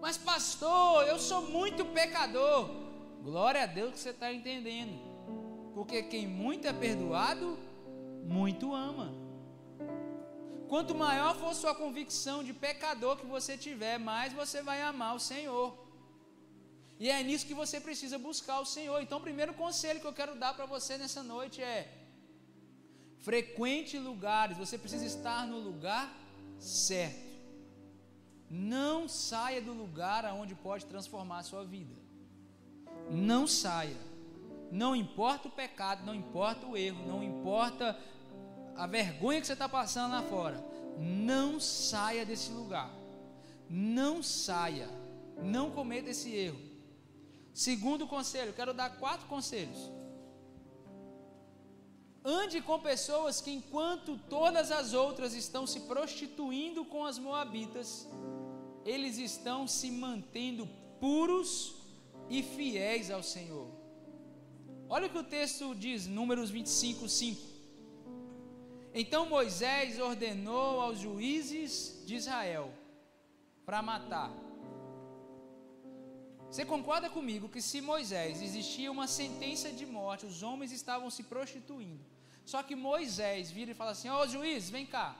Mas, 0.00 0.16
pastor, 0.16 1.06
eu 1.06 1.18
sou 1.18 1.42
muito 1.42 1.84
pecador. 1.84 2.70
Glória 3.22 3.62
a 3.62 3.66
Deus 3.66 3.92
que 3.92 3.98
você 3.98 4.10
está 4.10 4.32
entendendo. 4.32 4.94
Porque 5.74 6.02
quem 6.02 6.26
muito 6.26 6.66
é 6.66 6.72
perdoado, 6.72 7.58
muito 8.24 8.74
ama. 8.74 9.12
Quanto 10.68 10.94
maior 10.94 11.36
for 11.36 11.54
sua 11.54 11.74
convicção 11.74 12.42
de 12.42 12.52
pecador 12.52 13.16
que 13.16 13.26
você 13.26 13.56
tiver, 13.56 13.98
mais 13.98 14.32
você 14.32 14.62
vai 14.62 14.82
amar 14.82 15.14
o 15.14 15.20
Senhor. 15.20 15.86
E 16.98 17.10
é 17.10 17.22
nisso 17.22 17.46
que 17.46 17.54
você 17.54 17.78
precisa 17.78 18.18
buscar 18.18 18.58
o 18.60 18.64
Senhor. 18.64 19.00
Então, 19.00 19.18
o 19.18 19.26
primeiro 19.28 19.52
conselho 19.54 20.00
que 20.00 20.06
eu 20.06 20.12
quero 20.12 20.34
dar 20.34 20.54
para 20.54 20.66
você 20.66 20.96
nessa 20.96 21.22
noite 21.22 21.62
é: 21.62 21.80
frequente 23.18 23.98
lugares, 23.98 24.56
você 24.56 24.78
precisa 24.78 25.04
estar 25.04 25.46
no 25.46 25.58
lugar 25.58 26.04
certo. 26.58 27.25
Não 28.50 29.08
saia 29.08 29.60
do 29.60 29.72
lugar 29.72 30.24
aonde 30.24 30.54
pode 30.54 30.86
transformar 30.86 31.38
a 31.38 31.42
sua 31.42 31.64
vida. 31.64 31.94
Não 33.10 33.46
saia. 33.46 33.96
Não 34.70 34.94
importa 34.94 35.48
o 35.48 35.50
pecado, 35.50 36.04
não 36.04 36.14
importa 36.14 36.66
o 36.66 36.76
erro, 36.76 37.06
não 37.06 37.22
importa 37.22 37.98
a 38.76 38.86
vergonha 38.86 39.40
que 39.40 39.46
você 39.46 39.52
está 39.52 39.68
passando 39.68 40.12
lá 40.12 40.22
fora. 40.22 40.64
Não 40.98 41.60
saia 41.60 42.24
desse 42.24 42.50
lugar. 42.50 42.90
Não 43.68 44.22
saia. 44.22 44.88
Não 45.42 45.70
cometa 45.70 46.10
esse 46.10 46.32
erro. 46.34 46.60
Segundo 47.52 48.06
conselho, 48.06 48.52
quero 48.52 48.74
dar 48.74 48.90
quatro 48.98 49.26
conselhos. 49.26 49.90
Ande 52.28 52.60
com 52.60 52.80
pessoas 52.80 53.40
que, 53.40 53.52
enquanto 53.52 54.18
todas 54.28 54.72
as 54.72 54.92
outras 54.92 55.32
estão 55.32 55.64
se 55.64 55.82
prostituindo 55.82 56.84
com 56.84 57.04
as 57.04 57.20
moabitas, 57.20 58.08
eles 58.84 59.16
estão 59.16 59.68
se 59.68 59.92
mantendo 59.92 60.68
puros 60.98 61.76
e 62.28 62.42
fiéis 62.42 63.12
ao 63.12 63.22
Senhor. 63.22 63.68
Olha 64.88 65.06
o 65.06 65.10
que 65.10 65.18
o 65.18 65.22
texto 65.22 65.72
diz, 65.72 66.08
Números 66.08 66.50
25, 66.50 67.08
5. 67.08 67.40
Então 68.92 69.26
Moisés 69.26 70.00
ordenou 70.00 70.80
aos 70.80 70.98
juízes 70.98 72.02
de 72.06 72.16
Israel 72.16 72.72
para 73.64 73.80
matar. 73.82 74.32
Você 76.50 76.64
concorda 76.64 77.08
comigo 77.08 77.48
que 77.48 77.62
se 77.62 77.80
Moisés 77.80 78.42
existia 78.42 78.90
uma 78.90 79.06
sentença 79.06 79.70
de 79.70 79.86
morte, 79.86 80.26
os 80.26 80.42
homens 80.42 80.72
estavam 80.72 81.08
se 81.08 81.22
prostituindo. 81.22 82.15
Só 82.52 82.62
que 82.62 82.76
Moisés 82.76 83.50
vira 83.50 83.72
e 83.72 83.74
fala 83.74 83.90
assim: 83.90 84.08
Ó 84.08 84.22
oh, 84.22 84.28
juiz, 84.28 84.70
vem 84.70 84.86
cá. 84.86 85.16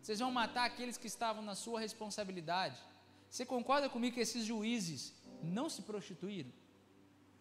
Vocês 0.00 0.20
vão 0.20 0.30
matar 0.30 0.64
aqueles 0.64 0.96
que 0.96 1.08
estavam 1.08 1.42
na 1.42 1.54
sua 1.54 1.80
responsabilidade. 1.80 2.78
Você 3.28 3.44
concorda 3.44 3.88
comigo 3.88 4.14
que 4.14 4.20
esses 4.20 4.44
juízes 4.44 5.12
não 5.42 5.68
se 5.68 5.82
prostituíram? 5.82 6.52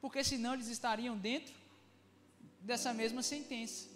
Porque 0.01 0.23
senão 0.23 0.55
eles 0.55 0.67
estariam 0.67 1.15
dentro 1.15 1.53
dessa 2.59 2.91
mesma 2.93 3.21
sentença. 3.21 3.87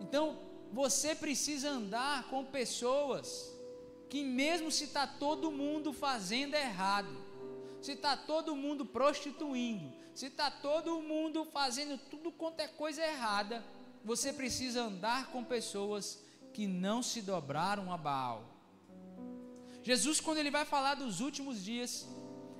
Então, 0.00 0.24
você 0.72 1.14
precisa 1.14 1.70
andar 1.70 2.28
com 2.30 2.44
pessoas 2.44 3.54
que, 4.10 4.24
mesmo 4.24 4.70
se 4.70 4.84
está 4.84 5.06
todo 5.06 5.52
mundo 5.52 5.92
fazendo 5.92 6.54
errado, 6.54 7.14
se 7.80 7.92
está 7.92 8.16
todo 8.16 8.56
mundo 8.56 8.84
prostituindo, 8.84 9.92
se 10.18 10.26
está 10.26 10.50
todo 10.50 11.00
mundo 11.00 11.44
fazendo 11.44 11.96
tudo 11.96 12.32
quanto 12.32 12.58
é 12.58 12.66
coisa 12.66 13.00
errada, 13.00 13.64
você 14.04 14.32
precisa 14.32 14.82
andar 14.82 15.30
com 15.30 15.44
pessoas 15.44 16.20
que 16.52 16.66
não 16.66 17.04
se 17.04 17.22
dobraram 17.22 17.92
a 17.92 17.96
Baal. 17.96 18.42
Jesus, 19.80 20.18
quando 20.18 20.38
ele 20.38 20.50
vai 20.50 20.64
falar 20.64 20.96
dos 20.96 21.20
últimos 21.20 21.62
dias, 21.64 22.04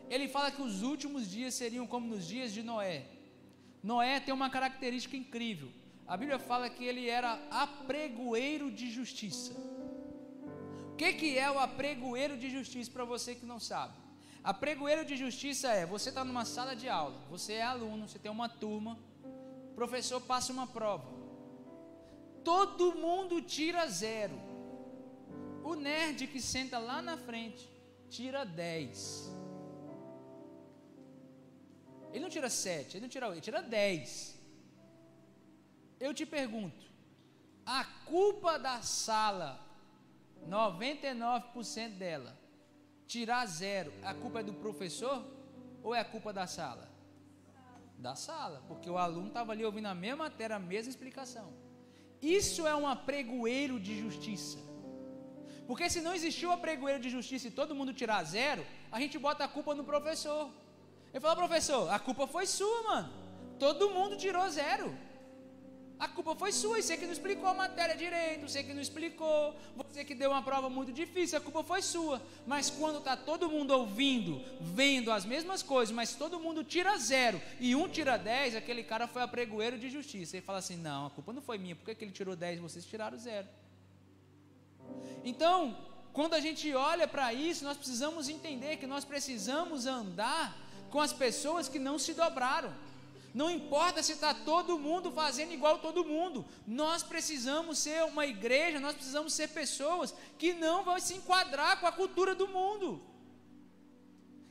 ele 0.08 0.28
fala 0.28 0.52
que 0.52 0.62
os 0.62 0.82
últimos 0.82 1.28
dias 1.28 1.52
seriam 1.52 1.84
como 1.84 2.06
nos 2.06 2.28
dias 2.28 2.52
de 2.52 2.62
Noé. 2.62 3.06
Noé 3.82 4.20
tem 4.20 4.32
uma 4.32 4.48
característica 4.48 5.16
incrível. 5.16 5.68
A 6.06 6.16
Bíblia 6.16 6.38
fala 6.38 6.70
que 6.70 6.84
ele 6.84 7.08
era 7.08 7.44
apregoeiro 7.50 8.70
de 8.70 8.88
justiça. 8.88 9.52
O 10.92 10.94
que, 10.94 11.12
que 11.12 11.36
é 11.36 11.50
o 11.50 11.58
apregoeiro 11.58 12.36
de 12.38 12.50
justiça 12.50 12.88
para 12.88 13.04
você 13.04 13.34
que 13.34 13.44
não 13.44 13.58
sabe? 13.58 13.94
A 14.42 14.54
pregoeiro 14.54 15.04
de 15.04 15.16
justiça 15.16 15.68
é: 15.68 15.84
você 15.86 16.08
está 16.08 16.24
numa 16.24 16.44
sala 16.44 16.74
de 16.74 16.88
aula, 16.88 17.18
você 17.28 17.54
é 17.54 17.62
aluno, 17.62 18.08
você 18.08 18.18
tem 18.18 18.30
uma 18.30 18.48
turma, 18.48 18.98
o 19.70 19.74
professor 19.74 20.20
passa 20.20 20.52
uma 20.52 20.66
prova, 20.66 21.08
todo 22.44 22.94
mundo 22.94 23.42
tira 23.42 23.86
zero. 23.86 24.38
O 25.62 25.74
nerd 25.74 26.26
que 26.28 26.40
senta 26.40 26.78
lá 26.78 27.02
na 27.02 27.16
frente 27.16 27.68
tira 28.08 28.44
10. 28.44 29.38
Ele 32.10 32.20
não 32.20 32.30
tira 32.30 32.48
7, 32.48 32.96
ele 32.96 33.02
não 33.02 33.08
tira 33.08 33.28
8, 33.28 33.34
ele 33.34 33.40
tira 33.42 33.62
10. 33.62 34.38
Eu 36.00 36.14
te 36.14 36.24
pergunto, 36.24 36.86
a 37.66 37.84
culpa 37.84 38.58
da 38.58 38.80
sala, 38.80 39.60
99% 40.48 41.98
dela, 41.98 42.34
tirar 43.08 43.44
zero, 43.46 43.90
a 44.04 44.12
culpa 44.14 44.40
é 44.40 44.42
do 44.42 44.52
professor 44.52 45.24
ou 45.82 45.94
é 45.94 46.00
a 46.00 46.04
culpa 46.04 46.32
da 46.32 46.46
sala? 46.46 46.86
Da 47.96 48.14
sala, 48.14 48.62
porque 48.68 48.88
o 48.88 48.98
aluno 48.98 49.28
estava 49.28 49.52
ali 49.52 49.64
ouvindo 49.64 49.86
a 49.86 49.94
mesma 49.94 50.24
matéria, 50.24 50.56
a 50.56 50.60
mesma 50.72 50.90
explicação. 50.90 51.48
Isso 52.20 52.66
é 52.66 52.74
um 52.76 52.86
apregoeiro 52.86 53.80
de 53.80 53.98
justiça. 53.98 54.58
Porque 55.66 55.88
se 55.90 56.00
não 56.00 56.14
existiu 56.14 56.52
apregoeiro 56.52 57.00
de 57.00 57.10
justiça 57.10 57.48
e 57.48 57.50
todo 57.50 57.74
mundo 57.74 57.92
tirar 57.92 58.22
zero, 58.24 58.64
a 58.92 59.00
gente 59.00 59.18
bota 59.18 59.44
a 59.44 59.48
culpa 59.48 59.74
no 59.74 59.84
professor. 59.84 60.50
Ele 61.12 61.20
fala, 61.20 61.36
professor, 61.36 61.90
a 61.90 61.98
culpa 61.98 62.26
foi 62.26 62.46
sua, 62.46 62.82
mano. 62.84 63.10
Todo 63.58 63.90
mundo 63.90 64.16
tirou 64.16 64.48
zero. 64.50 64.96
A 65.98 66.06
culpa 66.06 66.34
foi 66.36 66.52
sua, 66.52 66.78
e 66.78 66.82
você 66.82 66.96
que 66.96 67.04
não 67.04 67.12
explicou 67.12 67.48
a 67.48 67.54
matéria 67.54 67.96
direito, 67.96 68.48
você 68.48 68.62
que 68.62 68.72
não 68.72 68.80
explicou, 68.80 69.54
você 69.76 70.04
que 70.04 70.14
deu 70.14 70.30
uma 70.30 70.42
prova 70.42 70.70
muito 70.70 70.92
difícil, 70.92 71.36
a 71.36 71.40
culpa 71.40 71.64
foi 71.64 71.82
sua. 71.82 72.22
Mas 72.46 72.70
quando 72.70 72.98
está 72.98 73.16
todo 73.16 73.50
mundo 73.50 73.72
ouvindo, 73.72 74.40
vendo 74.60 75.10
as 75.10 75.24
mesmas 75.24 75.60
coisas, 75.60 75.92
mas 75.92 76.14
todo 76.14 76.38
mundo 76.38 76.62
tira 76.62 76.96
zero 76.98 77.40
e 77.58 77.74
um 77.74 77.88
tira 77.88 78.16
dez, 78.16 78.54
aquele 78.54 78.84
cara 78.84 79.08
foi 79.08 79.22
apregoeiro 79.22 79.76
de 79.76 79.90
justiça. 79.90 80.36
Ele 80.36 80.46
fala 80.46 80.58
assim: 80.58 80.76
não, 80.76 81.06
a 81.06 81.10
culpa 81.10 81.32
não 81.32 81.42
foi 81.42 81.58
minha, 81.58 81.74
por 81.74 81.92
que 81.92 82.04
ele 82.04 82.12
tirou 82.12 82.36
dez 82.36 82.58
e 82.58 82.62
vocês 82.62 82.84
tiraram 82.84 83.18
zero? 83.18 83.48
Então, 85.24 85.76
quando 86.12 86.34
a 86.34 86.40
gente 86.40 86.72
olha 86.74 87.08
para 87.08 87.32
isso, 87.32 87.64
nós 87.64 87.76
precisamos 87.76 88.28
entender 88.28 88.76
que 88.76 88.86
nós 88.86 89.04
precisamos 89.04 89.84
andar 89.84 90.56
com 90.90 91.00
as 91.00 91.12
pessoas 91.12 91.68
que 91.68 91.78
não 91.78 91.98
se 91.98 92.14
dobraram. 92.14 92.72
Não 93.34 93.50
importa 93.50 94.02
se 94.02 94.12
está 94.12 94.32
todo 94.32 94.78
mundo 94.78 95.12
fazendo 95.12 95.52
igual 95.52 95.78
todo 95.78 96.04
mundo, 96.04 96.46
nós 96.66 97.02
precisamos 97.02 97.78
ser 97.78 98.02
uma 98.04 98.26
igreja, 98.26 98.80
nós 98.80 98.94
precisamos 98.94 99.32
ser 99.32 99.48
pessoas 99.48 100.14
que 100.38 100.52
não 100.54 100.82
vão 100.84 100.98
se 100.98 101.14
enquadrar 101.14 101.78
com 101.80 101.86
a 101.86 101.92
cultura 101.92 102.34
do 102.34 102.48
mundo, 102.48 103.02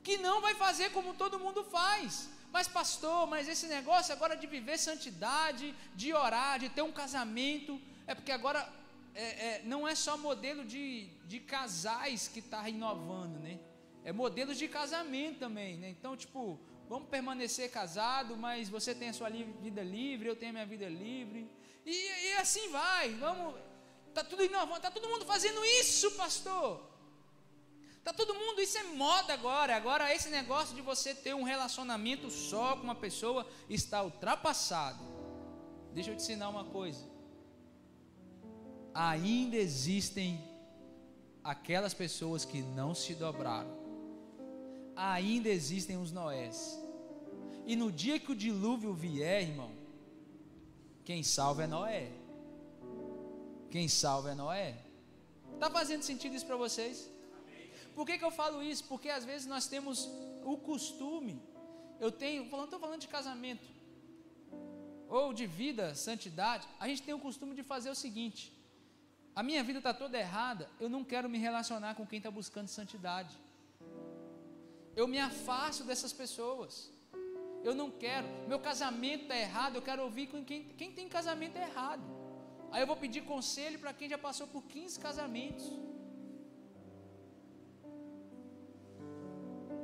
que 0.04 0.18
não 0.18 0.42
vai 0.42 0.56
fazer 0.56 0.92
como 0.92 1.14
todo 1.14 1.40
mundo 1.40 1.64
faz. 1.64 2.30
Mas, 2.52 2.68
pastor, 2.68 3.28
mas 3.28 3.48
esse 3.48 3.68
negócio 3.68 4.14
agora 4.14 4.36
de 4.36 4.48
viver 4.48 4.78
santidade, 4.78 5.76
de 5.96 6.14
orar, 6.14 6.60
de 6.60 6.70
ter 6.70 6.82
um 6.82 6.92
casamento, 6.92 7.80
é 8.06 8.16
porque 8.16 8.32
agora 8.32 8.72
é, 9.14 9.24
é, 9.48 9.62
não 9.66 9.88
é 9.88 9.96
só 9.96 10.18
modelo 10.18 10.64
de, 10.64 11.08
de 11.26 11.40
casais 11.40 12.28
que 12.28 12.40
está 12.40 12.70
inovando, 12.70 13.40
né? 13.40 13.60
É 14.04 14.14
modelos 14.14 14.58
de 14.58 14.68
casamento 14.68 15.40
também, 15.40 15.78
né? 15.78 15.90
Então, 15.90 16.16
tipo, 16.16 16.60
vamos 16.90 17.10
permanecer 17.10 17.70
casado, 17.72 18.36
mas 18.38 18.70
você 18.70 18.96
tem 18.96 19.10
a 19.10 19.14
sua 19.14 19.30
vida 19.30 19.84
livre, 19.84 20.28
eu 20.28 20.36
tenho 20.36 20.52
a 20.52 20.54
minha 20.54 20.66
vida 20.66 20.88
livre. 20.88 21.50
E, 21.86 22.28
e 22.28 22.34
assim 22.34 22.70
vai, 22.70 23.14
vamos. 23.16 23.56
Tá 24.14 24.24
tudo 24.24 24.44
inovando, 24.44 24.82
tá 24.82 24.92
todo 24.92 25.08
mundo 25.08 25.26
fazendo 25.26 25.64
isso, 25.64 26.12
pastor. 26.12 26.82
Tá 28.04 28.14
todo 28.14 28.34
mundo, 28.34 28.62
isso 28.62 28.78
é 28.78 28.84
moda 28.84 29.34
agora. 29.34 29.76
Agora 29.76 30.14
esse 30.14 30.30
negócio 30.30 30.76
de 30.76 30.82
você 30.82 31.14
ter 31.14 31.36
um 31.36 31.44
relacionamento 31.44 32.30
só 32.32 32.76
com 32.76 32.84
uma 32.84 32.96
pessoa 32.96 33.46
está 33.70 34.02
ultrapassado. 34.02 35.04
Deixa 35.94 36.12
eu 36.12 36.16
te 36.16 36.24
ensinar 36.24 36.50
uma 36.50 36.64
coisa. 36.66 37.06
Ainda 38.94 39.58
existem 39.58 40.42
aquelas 41.44 41.94
pessoas 41.94 42.44
que 42.44 42.62
não 42.62 42.96
se 42.96 43.14
dobraram 43.14 43.77
ainda 44.98 45.48
existem 45.48 45.96
os 45.98 46.12
Noés. 46.12 46.82
E 47.66 47.76
no 47.76 47.92
dia 47.92 48.20
que 48.20 48.32
o 48.32 48.36
dilúvio 48.36 48.94
vier, 48.94 49.44
irmão, 49.44 49.72
quem 51.06 51.22
salva 51.22 51.64
é 51.64 51.68
Noé. 51.68 52.12
Quem 53.70 53.88
salva 53.88 54.32
é 54.32 54.36
Noé. 54.36 54.76
Está 55.54 55.70
fazendo 55.70 56.02
sentido 56.02 56.36
isso 56.36 56.46
para 56.46 56.56
vocês? 56.56 57.10
Por 57.94 58.06
que, 58.06 58.18
que 58.18 58.26
eu 58.26 58.32
falo 58.32 58.64
isso? 58.64 58.84
Porque 58.86 59.10
às 59.10 59.24
vezes 59.24 59.48
nós 59.48 59.68
temos 59.68 60.10
o 60.44 60.58
costume, 60.58 61.42
eu 62.00 62.12
tenho, 62.12 62.44
estou 62.44 62.80
falando 62.80 63.02
de 63.02 63.08
casamento, 63.08 63.68
ou 65.10 65.34
de 65.34 65.46
vida, 65.46 65.96
santidade, 65.96 66.68
a 66.80 66.88
gente 66.88 67.02
tem 67.02 67.14
o 67.14 67.20
costume 67.20 67.56
de 67.56 67.64
fazer 67.64 67.90
o 67.90 67.96
seguinte: 67.96 68.54
a 69.36 69.42
minha 69.42 69.64
vida 69.64 69.80
está 69.80 69.94
toda 69.94 70.18
errada, 70.18 70.70
eu 70.80 70.90
não 70.90 71.04
quero 71.04 71.30
me 71.30 71.38
relacionar 71.38 71.96
com 71.96 72.06
quem 72.06 72.18
está 72.18 72.30
buscando 72.30 72.68
santidade 72.68 73.36
eu 75.00 75.08
me 75.14 75.20
afasto 75.20 75.84
dessas 75.90 76.12
pessoas. 76.22 76.92
Eu 77.68 77.74
não 77.80 77.90
quero, 78.04 78.28
meu 78.52 78.60
casamento 78.60 79.24
está 79.24 79.38
errado, 79.38 79.76
eu 79.76 79.82
quero 79.90 80.02
ouvir 80.08 80.28
com 80.34 80.44
quem, 80.44 80.64
quem 80.80 80.92
tem 80.92 81.08
casamento 81.08 81.58
errado. 81.68 82.06
Aí 82.72 82.82
eu 82.82 82.88
vou 82.88 82.98
pedir 83.04 83.22
conselho 83.34 83.78
para 83.84 83.94
quem 83.94 84.10
já 84.10 84.18
passou 84.18 84.48
por 84.48 84.64
15 84.64 85.00
casamentos. 85.00 85.66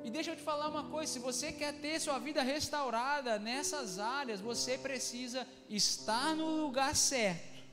E 0.03 0.09
deixa 0.09 0.31
eu 0.31 0.35
te 0.35 0.41
falar 0.41 0.67
uma 0.67 0.85
coisa: 0.89 1.13
se 1.13 1.19
você 1.19 1.51
quer 1.51 1.73
ter 1.79 1.99
sua 1.99 2.17
vida 2.17 2.41
restaurada 2.41 3.37
nessas 3.37 3.99
áreas, 3.99 4.41
você 4.41 4.77
precisa 4.77 5.47
estar 5.69 6.35
no 6.35 6.49
lugar 6.63 6.95
certo 6.95 7.63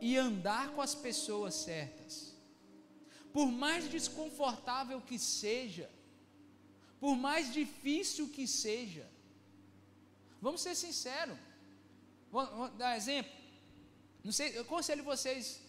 e 0.00 0.16
andar 0.16 0.72
com 0.74 0.82
as 0.82 0.94
pessoas 0.94 1.54
certas. 1.54 2.36
Por 3.32 3.46
mais 3.46 3.88
desconfortável 3.88 5.00
que 5.00 5.18
seja, 5.18 5.88
por 7.02 7.16
mais 7.16 7.52
difícil 7.52 8.28
que 8.28 8.46
seja. 8.46 9.04
Vamos 10.40 10.60
ser 10.62 10.76
sinceros. 10.76 11.36
Vou, 12.30 12.46
vou 12.58 12.68
dar 12.82 12.96
exemplo. 12.96 13.32
Não 14.22 14.30
sei, 14.30 14.56
eu 14.56 14.62
aconselho 14.62 15.02
vocês 15.02 15.60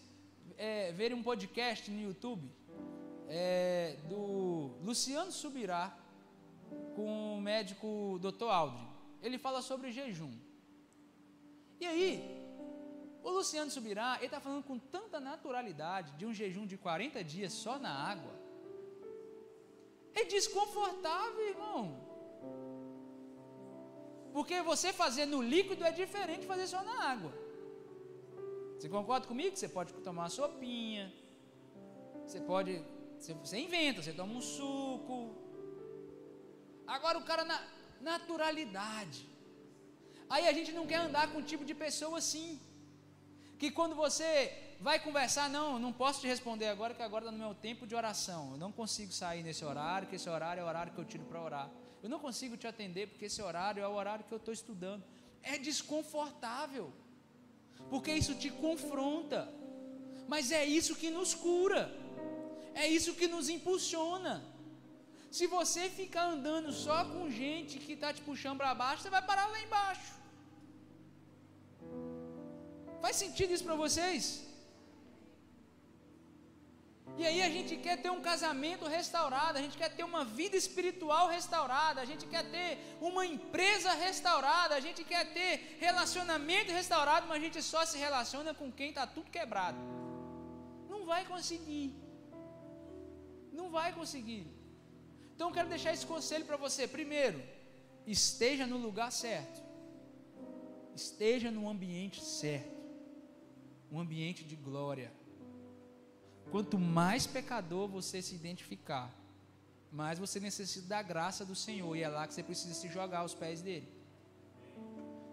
é, 0.56 0.92
verem 0.92 1.18
um 1.18 1.24
podcast 1.24 1.90
no 1.90 2.00
YouTube 2.00 2.48
é, 3.28 3.96
do 4.08 4.76
Luciano 4.80 5.32
Subirá 5.32 5.98
com 6.94 7.38
o 7.38 7.40
médico 7.40 8.20
Dr. 8.22 8.44
Aldrin. 8.44 8.88
Ele 9.20 9.36
fala 9.36 9.60
sobre 9.60 9.90
jejum. 9.90 10.32
E 11.80 11.84
aí, 11.84 12.12
o 13.24 13.30
Luciano 13.30 13.72
Subirá, 13.72 14.18
ele 14.18 14.26
está 14.26 14.38
falando 14.38 14.62
com 14.62 14.78
tanta 14.78 15.18
naturalidade 15.18 16.12
de 16.12 16.24
um 16.24 16.32
jejum 16.32 16.64
de 16.64 16.76
40 16.76 17.24
dias 17.24 17.52
só 17.52 17.76
na 17.76 17.92
água 17.92 18.43
é 20.14 20.24
desconfortável, 20.24 21.48
irmão. 21.52 21.82
Porque 24.32 24.56
você 24.62 24.92
fazer 24.92 25.26
no 25.26 25.40
líquido 25.40 25.84
é 25.84 25.92
diferente 25.92 26.40
de 26.40 26.46
fazer 26.46 26.66
só 26.66 26.82
na 26.82 26.96
água. 27.12 27.32
Você 28.76 28.88
concorda 28.88 29.26
comigo? 29.26 29.56
Você 29.56 29.68
pode 29.68 29.92
tomar 30.08 30.22
uma 30.24 30.28
sopinha. 30.28 31.04
Você 32.26 32.40
pode. 32.40 32.72
Você, 33.18 33.58
inventa, 33.58 34.02
você 34.02 34.12
toma 34.12 34.34
um 34.34 34.40
suco. 34.40 35.18
Agora 36.86 37.18
o 37.18 37.24
cara 37.30 37.44
na 37.44 37.58
naturalidade. 38.00 39.20
Aí 40.28 40.46
a 40.48 40.52
gente 40.52 40.72
não 40.72 40.86
quer 40.86 41.00
andar 41.06 41.30
com 41.30 41.38
um 41.38 41.48
tipo 41.52 41.64
de 41.64 41.74
pessoa 41.74 42.18
assim. 42.18 42.60
Que 43.58 43.70
quando 43.70 43.94
você 43.94 44.32
vai 44.84 44.98
conversar, 45.00 45.48
não, 45.48 45.78
não 45.84 45.90
posso 46.00 46.20
te 46.20 46.26
responder 46.26 46.66
agora, 46.68 46.92
que 46.96 47.02
agora 47.02 47.24
está 47.24 47.32
no 47.32 47.42
meu 47.42 47.54
tempo 47.54 47.86
de 47.90 47.94
oração. 48.00 48.42
Eu 48.52 48.58
não 48.64 48.70
consigo 48.70 49.12
sair 49.20 49.42
nesse 49.42 49.64
horário, 49.64 50.06
que 50.10 50.16
esse 50.16 50.28
horário 50.28 50.60
é 50.60 50.64
o 50.64 50.68
horário 50.72 50.92
que 50.92 51.00
eu 51.02 51.06
tiro 51.12 51.24
para 51.24 51.40
orar. 51.42 51.70
Eu 52.02 52.10
não 52.10 52.18
consigo 52.26 52.54
te 52.62 52.66
atender, 52.66 53.06
porque 53.08 53.24
esse 53.30 53.40
horário 53.40 53.82
é 53.82 53.88
o 53.88 53.94
horário 54.00 54.26
que 54.26 54.34
eu 54.36 54.42
estou 54.42 54.52
estudando. 54.52 55.02
É 55.42 55.56
desconfortável, 55.56 56.92
porque 57.88 58.12
isso 58.12 58.34
te 58.34 58.50
confronta, 58.50 59.40
mas 60.28 60.52
é 60.52 60.66
isso 60.66 60.94
que 60.94 61.08
nos 61.08 61.34
cura, 61.34 61.82
é 62.74 62.86
isso 62.86 63.14
que 63.14 63.26
nos 63.26 63.48
impulsiona. 63.48 64.34
Se 65.30 65.46
você 65.46 65.88
ficar 65.88 66.26
andando 66.26 66.70
só 66.86 67.06
com 67.06 67.30
gente 67.30 67.78
que 67.78 67.94
está 67.94 68.12
te 68.12 68.20
puxando 68.20 68.58
para 68.58 68.74
baixo, 68.74 69.02
você 69.02 69.08
vai 69.08 69.22
parar 69.22 69.46
lá 69.46 69.60
embaixo. 69.62 70.12
Faz 73.00 73.16
sentido 73.16 73.54
isso 73.54 73.64
para 73.64 73.82
vocês? 73.86 74.43
E 77.16 77.24
aí 77.24 77.42
a 77.42 77.48
gente 77.48 77.76
quer 77.76 77.96
ter 78.02 78.10
um 78.10 78.20
casamento 78.20 78.86
restaurado, 78.86 79.58
a 79.58 79.62
gente 79.62 79.76
quer 79.76 79.90
ter 79.94 80.02
uma 80.02 80.24
vida 80.24 80.56
espiritual 80.56 81.28
restaurada, 81.28 82.00
a 82.00 82.04
gente 82.04 82.26
quer 82.26 82.44
ter 82.50 82.78
uma 83.00 83.24
empresa 83.24 83.92
restaurada, 83.92 84.74
a 84.74 84.80
gente 84.80 85.04
quer 85.04 85.32
ter 85.32 85.76
relacionamento 85.78 86.72
restaurado, 86.72 87.26
mas 87.28 87.36
a 87.38 87.44
gente 87.44 87.62
só 87.62 87.84
se 87.84 87.98
relaciona 87.98 88.52
com 88.52 88.72
quem 88.72 88.88
está 88.88 89.06
tudo 89.06 89.30
quebrado. 89.30 89.78
Não 90.88 91.04
vai 91.04 91.24
conseguir. 91.24 91.94
Não 93.52 93.70
vai 93.70 93.92
conseguir. 93.92 94.46
Então 95.34 95.48
eu 95.48 95.54
quero 95.54 95.68
deixar 95.68 95.92
esse 95.92 96.06
conselho 96.06 96.44
para 96.44 96.56
você. 96.56 96.88
Primeiro, 96.88 97.40
esteja 98.06 98.66
no 98.66 98.76
lugar 98.76 99.12
certo. 99.12 99.62
Esteja 100.96 101.50
no 101.50 101.68
ambiente 101.68 102.24
certo. 102.24 102.74
Um 103.90 104.00
ambiente 104.00 104.42
de 104.42 104.56
glória 104.56 105.12
Quanto 106.50 106.78
mais 106.78 107.26
pecador 107.26 107.88
você 107.88 108.22
se 108.22 108.34
identificar, 108.34 109.12
mais 109.90 110.18
você 110.18 110.40
necessita 110.40 110.88
da 110.88 111.02
graça 111.02 111.44
do 111.44 111.54
Senhor, 111.54 111.96
e 111.96 112.02
é 112.02 112.08
lá 112.08 112.26
que 112.26 112.34
você 112.34 112.42
precisa 112.42 112.74
se 112.74 112.88
jogar 112.88 113.20
aos 113.20 113.34
pés 113.34 113.62
dele. 113.62 113.88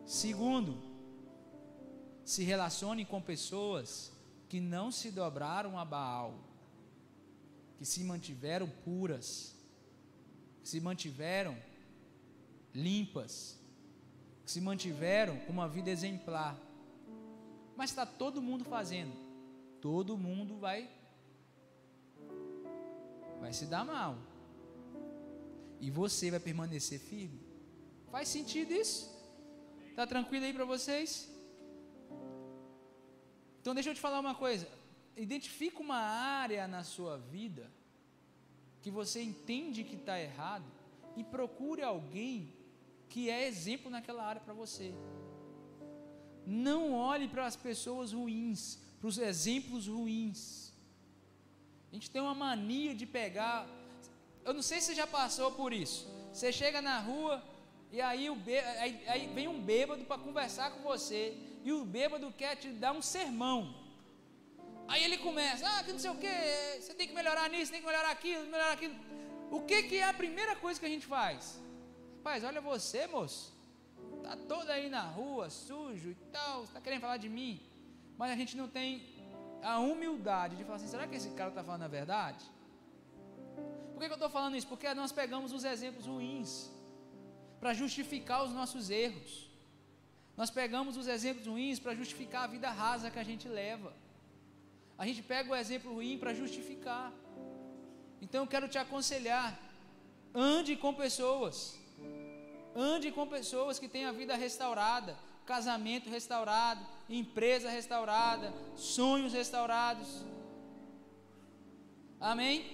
Segundo, 0.05 0.81
se 2.23 2.43
relacione 2.43 3.05
com 3.05 3.21
pessoas 3.21 4.11
que 4.47 4.59
não 4.59 4.91
se 4.91 5.11
dobraram 5.11 5.79
a 5.79 5.85
Baal, 5.85 6.35
que 7.77 7.85
se 7.85 8.03
mantiveram 8.03 8.69
puras, 8.83 9.55
que 10.61 10.69
se 10.69 10.79
mantiveram 10.79 11.57
limpas, 12.73 13.59
que 14.45 14.51
se 14.51 14.61
mantiveram 14.61 15.37
com 15.39 15.51
uma 15.51 15.67
vida 15.67 15.89
exemplar. 15.89 16.59
Mas 17.75 17.89
está 17.89 18.05
todo 18.05 18.41
mundo 18.41 18.63
fazendo, 18.63 19.13
todo 19.81 20.17
mundo 20.17 20.57
vai 20.57 20.89
vai 23.41 23.51
se 23.51 23.65
dar 23.65 23.83
mal. 23.83 24.17
E 25.79 25.89
você 25.89 26.29
vai 26.29 26.39
permanecer 26.39 26.99
firme. 26.99 27.41
Faz 28.11 28.27
sentido 28.27 28.71
isso? 28.71 29.09
Tá 29.95 30.05
tranquilo 30.05 30.45
aí 30.45 30.53
para 30.53 30.63
vocês? 30.63 31.29
Então 33.59 33.73
deixa 33.73 33.89
eu 33.89 33.95
te 33.95 33.99
falar 33.99 34.19
uma 34.19 34.35
coisa. 34.35 34.67
Identifica 35.17 35.79
uma 35.79 35.97
área 35.97 36.67
na 36.67 36.83
sua 36.83 37.17
vida 37.17 37.69
que 38.81 38.89
você 38.89 39.21
entende 39.21 39.83
que 39.83 39.95
está 39.95 40.19
errado 40.19 40.65
e 41.15 41.23
procure 41.23 41.81
alguém 41.81 42.53
que 43.09 43.29
é 43.29 43.47
exemplo 43.47 43.91
naquela 43.91 44.23
área 44.23 44.41
para 44.41 44.53
você. 44.53 44.93
Não 46.45 46.93
olhe 46.93 47.27
para 47.27 47.45
as 47.45 47.55
pessoas 47.55 48.13
ruins, 48.13 48.79
para 48.99 49.07
os 49.07 49.17
exemplos 49.17 49.87
ruins. 49.87 50.70
A 51.91 51.95
gente 51.95 52.09
tem 52.09 52.21
uma 52.21 52.33
mania 52.33 52.95
de 52.95 53.05
pegar. 53.05 53.67
Eu 54.45 54.53
não 54.53 54.61
sei 54.61 54.79
se 54.79 54.87
você 54.87 54.95
já 54.95 55.05
passou 55.05 55.51
por 55.51 55.73
isso. 55.73 56.07
Você 56.31 56.51
chega 56.51 56.81
na 56.81 56.99
rua 56.99 57.43
e 57.91 57.99
aí, 57.99 58.29
o 58.29 58.35
bê, 58.35 58.59
aí, 58.59 59.03
aí 59.07 59.27
vem 59.27 59.47
um 59.49 59.59
bêbado 59.59 60.05
para 60.05 60.17
conversar 60.17 60.71
com 60.71 60.81
você. 60.81 61.37
E 61.63 61.73
o 61.73 61.83
bêbado 61.83 62.31
quer 62.31 62.55
te 62.55 62.69
dar 62.69 62.93
um 62.93 63.01
sermão. 63.01 63.75
Aí 64.87 65.03
ele 65.03 65.17
começa, 65.17 65.65
ah, 65.67 65.83
que 65.83 65.91
não 65.91 65.99
sei 65.99 66.09
o 66.09 66.17
que, 66.17 66.27
você 66.79 66.93
tem 66.93 67.07
que 67.07 67.13
melhorar 67.13 67.49
nisso, 67.49 67.71
tem 67.71 67.81
que 67.81 67.87
melhorar 67.87 68.11
aquilo, 68.11 68.45
melhorar 68.45 68.71
aquilo. 68.71 68.95
O 69.49 69.61
que, 69.61 69.83
que 69.83 69.97
é 69.97 70.03
a 70.03 70.13
primeira 70.13 70.55
coisa 70.55 70.79
que 70.79 70.85
a 70.85 70.89
gente 70.89 71.05
faz? 71.05 71.61
Rapaz, 72.17 72.43
olha 72.43 72.61
você, 72.61 73.07
moço. 73.07 73.53
Está 74.17 74.35
todo 74.35 74.69
aí 74.69 74.89
na 74.89 75.01
rua, 75.01 75.49
sujo 75.49 76.11
e 76.11 76.15
tal, 76.31 76.63
está 76.63 76.79
querendo 76.79 77.01
falar 77.01 77.17
de 77.17 77.29
mim. 77.29 77.61
Mas 78.17 78.31
a 78.31 78.35
gente 78.35 78.55
não 78.55 78.67
tem 78.67 79.01
a 79.61 79.79
humildade 79.79 80.55
de 80.55 80.63
falar 80.63 80.77
assim: 80.77 80.87
será 80.87 81.07
que 81.07 81.15
esse 81.15 81.31
cara 81.31 81.49
está 81.49 81.63
falando 81.63 81.83
a 81.83 81.87
verdade? 81.87 82.43
Por 83.91 83.99
que, 83.99 84.07
que 84.07 84.13
eu 84.13 84.21
estou 84.21 84.29
falando 84.29 84.55
isso? 84.55 84.67
Porque 84.67 84.93
nós 84.93 85.11
pegamos 85.11 85.51
os 85.53 85.63
exemplos 85.63 86.05
ruins 86.05 86.71
para 87.59 87.73
justificar 87.73 88.43
os 88.43 88.51
nossos 88.51 88.89
erros. 88.89 89.49
Nós 90.35 90.49
pegamos 90.49 90.97
os 90.97 91.07
exemplos 91.07 91.45
ruins 91.45 91.79
para 91.79 91.93
justificar 91.93 92.43
a 92.45 92.47
vida 92.47 92.69
rasa 92.69 93.11
que 93.11 93.19
a 93.19 93.23
gente 93.23 93.47
leva. 93.47 93.93
A 94.97 95.05
gente 95.05 95.21
pega 95.21 95.51
o 95.51 95.55
exemplo 95.55 95.93
ruim 95.93 96.17
para 96.17 96.33
justificar. 96.33 97.13
Então 98.21 98.43
eu 98.43 98.47
quero 98.47 98.67
te 98.67 98.77
aconselhar: 98.77 99.59
ande 100.33 100.75
com 100.75 100.93
pessoas 100.93 101.57
Ande 102.75 103.11
com 103.11 103.27
pessoas 103.27 103.77
que 103.77 103.87
têm 103.87 104.05
a 104.05 104.11
vida 104.11 104.35
restaurada, 104.35 105.17
casamento 105.51 106.09
restaurado, 106.09 106.79
empresa 107.09 107.69
restaurada, 107.69 108.53
sonhos 108.77 109.33
restaurados. 109.33 110.23
Amém? 112.17 112.71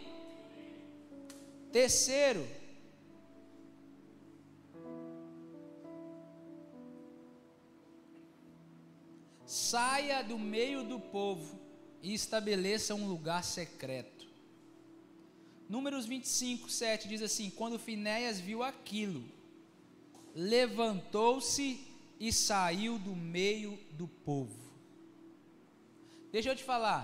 Terceiro, 1.72 2.48
saia 9.44 10.22
do 10.22 10.38
meio 10.38 10.84
do 10.84 11.00
povo 11.00 11.60
e 12.04 12.14
estabeleça 12.14 12.94
um 12.94 13.08
lugar 13.08 13.44
secreto. 13.44 14.28
Números 15.68 16.06
25, 16.06 16.70
7 16.70 17.08
diz 17.08 17.24
assim: 17.24 17.50
Quando 17.50 17.80
Finéias 17.80 18.40
viu 18.40 18.62
aquilo, 18.62 19.26
levantou-se 20.36 21.87
e 22.20 22.32
saiu 22.32 22.98
do 22.98 23.16
meio 23.16 23.78
do 23.92 24.08
povo. 24.08 24.68
Deixa 26.32 26.50
eu 26.50 26.56
te 26.56 26.64
falar, 26.64 27.04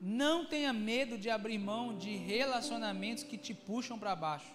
não 0.00 0.46
tenha 0.46 0.72
medo 0.72 1.18
de 1.18 1.28
abrir 1.28 1.58
mão 1.58 1.96
de 1.96 2.16
relacionamentos 2.16 3.24
que 3.24 3.36
te 3.36 3.52
puxam 3.54 3.98
para 3.98 4.16
baixo. 4.16 4.52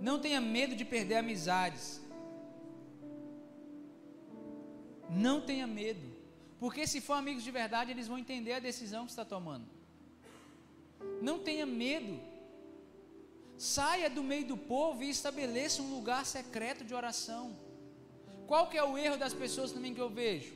Não 0.00 0.18
tenha 0.18 0.40
medo 0.40 0.74
de 0.76 0.84
perder 0.84 1.16
amizades. 1.16 2.02
Não 5.08 5.40
tenha 5.40 5.66
medo. 5.66 6.14
Porque 6.58 6.86
se 6.86 7.00
for 7.00 7.14
amigos 7.14 7.42
de 7.42 7.50
verdade, 7.50 7.90
eles 7.90 8.08
vão 8.08 8.18
entender 8.18 8.54
a 8.54 8.58
decisão 8.58 9.04
que 9.04 9.12
está 9.12 9.24
tomando. 9.24 9.66
Não 11.22 11.38
tenha 11.38 11.64
medo 11.64 12.20
Saia 13.58 14.10
do 14.10 14.22
meio 14.22 14.46
do 14.46 14.56
povo 14.56 15.02
e 15.02 15.08
estabeleça 15.08 15.80
um 15.80 15.94
lugar 15.94 16.26
secreto 16.26 16.84
de 16.84 16.94
oração. 16.94 17.56
Qual 18.46 18.68
que 18.68 18.78
é 18.78 18.84
o 18.84 18.96
erro 18.96 19.16
das 19.16 19.34
pessoas 19.34 19.72
também 19.72 19.94
que 19.94 20.00
eu 20.00 20.08
vejo? 20.08 20.52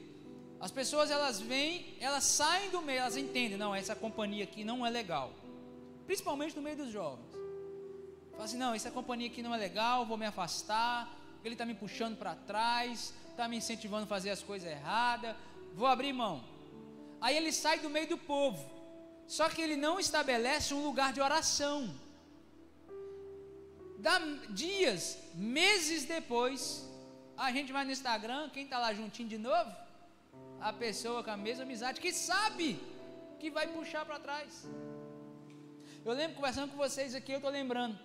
As 0.61 0.70
pessoas 0.70 1.11
elas 1.11 1.41
vêm, 1.41 1.97
elas 2.01 2.24
saem 2.24 2.70
do 2.70 2.82
meio, 2.82 3.01
elas 3.01 3.16
entendem, 3.16 3.57
não, 3.57 3.74
essa 3.74 3.95
companhia 3.95 4.45
aqui 4.45 4.62
não 4.62 4.84
é 4.86 4.91
legal. 4.91 5.32
Principalmente 6.07 6.55
no 6.55 6.62
meio 6.62 6.76
dos 6.76 6.91
jovens. 6.91 7.30
Fala 8.32 8.45
assim, 8.45 8.59
não, 8.59 8.74
essa 8.74 8.91
companhia 8.91 9.28
aqui 9.28 9.43
não 9.43 9.55
é 9.55 9.59
legal, 9.59 10.07
vou 10.07 10.16
me 10.16 10.26
afastar, 10.26 11.11
ele 11.45 11.55
está 11.55 11.64
me 11.64 11.74
puxando 11.74 12.16
para 12.16 12.34
trás, 12.34 13.12
está 13.30 13.49
me 13.49 13.57
incentivando 13.57 14.05
a 14.05 14.07
fazer 14.07 14.30
as 14.30 14.43
coisas 14.43 14.70
erradas, 14.70 15.34
vou 15.74 15.86
abrir 15.86 16.12
mão. 16.12 16.45
Aí 17.20 17.36
ele 17.36 17.53
sai 17.53 17.80
do 17.80 17.91
meio 17.91 18.09
do 18.09 18.18
povo, 18.18 18.64
só 19.26 19.49
que 19.49 19.61
ele 19.61 19.76
não 19.76 19.99
estabelece 19.99 20.74
um 20.74 20.82
lugar 20.82 21.12
de 21.12 21.20
oração 21.20 21.91
dias, 24.51 25.18
meses 25.34 26.05
depois, 26.05 26.84
a 27.47 27.51
gente 27.57 27.72
vai 27.76 27.84
no 27.86 27.93
Instagram, 27.99 28.51
quem 28.55 28.64
está 28.64 28.78
lá 28.78 28.93
juntinho 28.93 29.28
de 29.34 29.38
novo? 29.38 29.70
A 30.68 30.72
pessoa 30.84 31.24
com 31.24 31.30
a 31.30 31.36
mesma 31.47 31.64
amizade, 31.64 32.01
que 32.05 32.12
sabe 32.12 32.68
que 33.41 33.51
vai 33.51 33.66
puxar 33.76 34.05
para 34.05 34.18
trás. 34.26 34.68
Eu 36.05 36.12
lembro 36.12 36.36
conversando 36.36 36.70
com 36.70 36.76
vocês 36.76 37.14
aqui, 37.14 37.32
eu 37.32 37.38
estou 37.38 37.51
lembrando. 37.51 37.99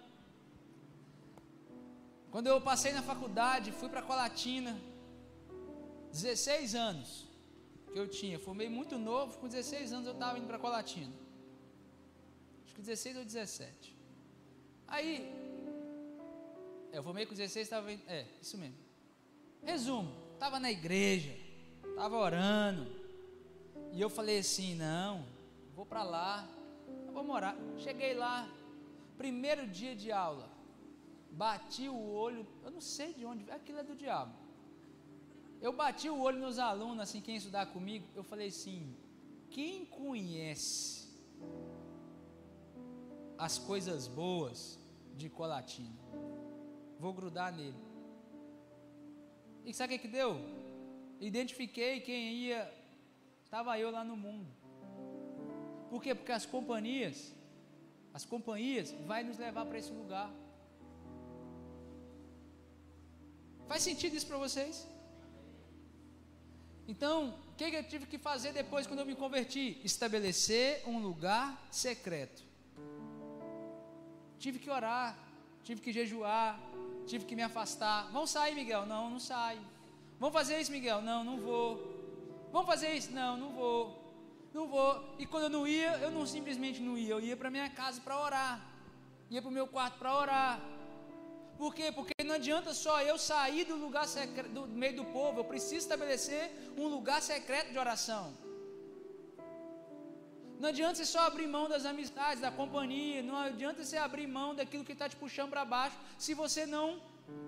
Quando 2.32 2.48
eu 2.48 2.60
passei 2.62 2.94
na 2.94 3.02
faculdade, 3.02 3.74
fui 3.74 3.90
para 3.90 4.02
Colatina, 4.02 4.74
16 6.12 6.76
anos 6.76 7.28
que 7.92 8.00
eu 8.00 8.08
tinha, 8.08 8.40
formei 8.40 8.70
muito 8.70 8.98
novo, 8.98 9.38
com 9.38 9.48
16 9.50 9.92
anos 9.92 10.08
eu 10.08 10.14
estava 10.14 10.38
indo 10.40 10.48
para 10.48 10.60
Colatina. 10.60 11.14
Acho 12.64 12.74
que 12.76 12.82
16 12.82 13.18
ou 13.18 13.26
17. 13.26 13.96
Aí, 14.88 15.12
eu 16.94 17.04
formei 17.04 17.26
com 17.26 17.34
16, 17.34 17.66
estava. 17.66 17.92
É, 17.92 18.26
isso 18.42 18.58
mesmo. 18.58 18.85
Resumo: 19.66 20.12
estava 20.34 20.60
na 20.60 20.72
igreja, 20.72 21.36
estava 21.90 22.16
orando. 22.18 22.86
E 23.92 24.00
eu 24.00 24.10
falei 24.10 24.40
assim: 24.40 24.76
não, 24.76 25.26
vou 25.76 25.86
para 25.86 26.04
lá, 26.04 26.48
vou 27.14 27.24
morar. 27.24 27.56
Cheguei 27.78 28.14
lá, 28.14 28.48
primeiro 29.18 29.68
dia 29.68 29.96
de 29.96 30.12
aula, 30.12 30.50
bati 31.32 31.90
o 31.90 32.12
olho, 32.12 32.46
eu 32.64 32.72
não 32.72 32.82
sei 32.82 33.14
de 33.14 33.26
onde, 33.26 33.50
aquilo 33.52 33.80
é 33.80 33.84
do 33.84 33.96
diabo. 33.96 34.34
Eu 35.62 35.74
bati 35.74 36.10
o 36.10 36.20
olho 36.20 36.40
nos 36.40 36.60
alunos, 36.60 37.00
assim, 37.00 37.22
quem 37.22 37.38
estudar 37.38 37.66
comigo, 37.68 38.06
eu 38.16 38.24
falei 38.24 38.50
assim: 38.50 38.96
quem 39.50 39.86
conhece 39.86 41.10
as 43.38 43.58
coisas 43.58 44.08
boas 44.08 44.80
de 45.16 45.30
Colatina? 45.30 46.06
vou 47.00 47.14
grudar 47.14 47.54
nele. 47.54 47.76
E 49.66 49.74
sabe 49.74 49.96
o 49.96 49.98
que, 49.98 50.08
que 50.08 50.14
deu? 50.20 50.40
Identifiquei 51.20 52.00
quem 52.00 52.34
ia, 52.34 52.72
estava 53.44 53.80
eu 53.80 53.90
lá 53.90 54.04
no 54.04 54.16
mundo. 54.16 54.48
Por 55.90 56.02
quê? 56.04 56.14
Porque 56.14 56.32
as 56.32 56.46
companhias, 56.46 57.34
as 58.14 58.26
companhias 58.26 58.92
vai 59.06 59.24
nos 59.24 59.38
levar 59.38 59.66
para 59.66 59.80
esse 59.80 59.92
lugar. 59.92 60.30
Faz 63.68 63.82
sentido 63.82 64.16
isso 64.16 64.28
para 64.28 64.38
vocês? 64.38 64.88
Então, 66.88 67.34
o 67.52 67.56
que, 67.56 67.72
que 67.72 67.78
eu 67.78 67.84
tive 67.84 68.06
que 68.06 68.20
fazer 68.20 68.52
depois 68.54 68.86
quando 68.86 69.00
eu 69.00 69.06
me 69.06 69.16
converti? 69.16 69.82
Estabelecer 69.84 70.84
um 70.88 71.00
lugar 71.00 71.68
secreto. 71.72 72.44
Tive 74.38 74.60
que 74.60 74.70
orar, 74.70 75.18
tive 75.64 75.82
que 75.82 75.92
jejuar, 75.92 76.60
tive 77.06 77.26
que 77.26 77.36
me 77.36 77.44
afastar. 77.44 78.10
Vamos 78.12 78.30
sair, 78.32 78.56
Miguel? 78.56 78.86
Não, 78.86 79.10
não 79.10 79.20
saio. 79.20 79.62
Vamos 80.20 80.34
fazer 80.34 80.60
isso, 80.60 80.72
Miguel? 80.72 81.02
Não, 81.02 81.24
não 81.24 81.38
vou. 81.40 82.50
Vamos 82.52 82.68
fazer 82.68 82.94
isso? 82.94 83.12
Não, 83.12 83.38
não 83.38 83.50
vou. 83.52 84.06
Não 84.54 84.68
vou. 84.68 85.16
E 85.20 85.26
quando 85.26 85.44
eu 85.44 85.50
não 85.50 85.68
ia, 85.68 85.92
eu 85.98 86.12
não 86.12 86.26
simplesmente 86.26 86.82
não 86.82 86.98
ia, 86.98 87.12
eu 87.12 87.20
ia 87.20 87.36
para 87.36 87.50
minha 87.50 87.70
casa 87.70 88.02
para 88.02 88.20
orar. 88.20 88.66
Ia 89.30 89.42
para 89.42 89.50
o 89.50 89.54
meu 89.54 89.68
quarto 89.68 89.98
para 90.00 90.16
orar. 90.16 90.62
Por 91.58 91.74
quê? 91.74 91.92
Porque 91.92 92.14
não 92.24 92.36
adianta 92.36 92.74
só 92.74 93.02
eu 93.02 93.18
sair 93.18 93.66
do 93.66 93.76
lugar 93.76 94.08
secreto, 94.08 94.50
do 94.50 94.68
meio 94.68 94.96
do 94.98 95.06
povo, 95.06 95.40
eu 95.40 95.46
preciso 95.46 95.76
estabelecer 95.76 96.52
um 96.78 96.88
lugar 96.88 97.22
secreto 97.22 97.72
de 97.72 97.78
oração. 97.78 98.34
Não 100.60 100.70
adianta 100.70 100.96
você 100.96 101.06
só 101.06 101.22
abrir 101.28 101.48
mão 101.48 101.68
das 101.68 101.86
amizades, 101.86 102.42
da 102.42 102.52
companhia, 102.52 103.22
não 103.22 103.38
adianta 103.38 103.84
você 103.84 103.98
abrir 103.98 104.28
mão 104.28 104.56
daquilo 104.56 104.86
que 104.86 104.94
está 104.94 105.08
te 105.10 105.16
puxando 105.16 105.50
para 105.50 105.66
baixo, 105.66 105.98
se 106.18 106.34
você 106.34 106.66
não 106.66 107.02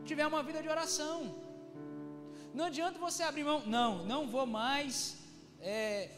tiver 0.03 0.25
uma 0.27 0.43
vida 0.43 0.61
de 0.61 0.69
oração. 0.69 1.35
Não 2.53 2.65
adianta 2.65 2.99
você 2.99 3.23
abrir 3.23 3.43
mão, 3.43 3.65
não, 3.65 4.05
não 4.05 4.27
vou 4.27 4.45
mais 4.45 5.17
é, 5.61 6.09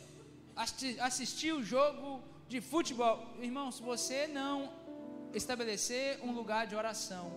assistir 0.99 1.53
o 1.53 1.61
jogo 1.61 2.21
de 2.47 2.59
futebol. 2.59 3.27
Irmão, 3.39 3.71
se 3.71 3.81
você 3.81 4.25
não 4.27 4.71
estabelecer 5.33 6.19
um 6.23 6.31
lugar 6.31 6.65
de 6.65 6.75
oração, 6.75 7.31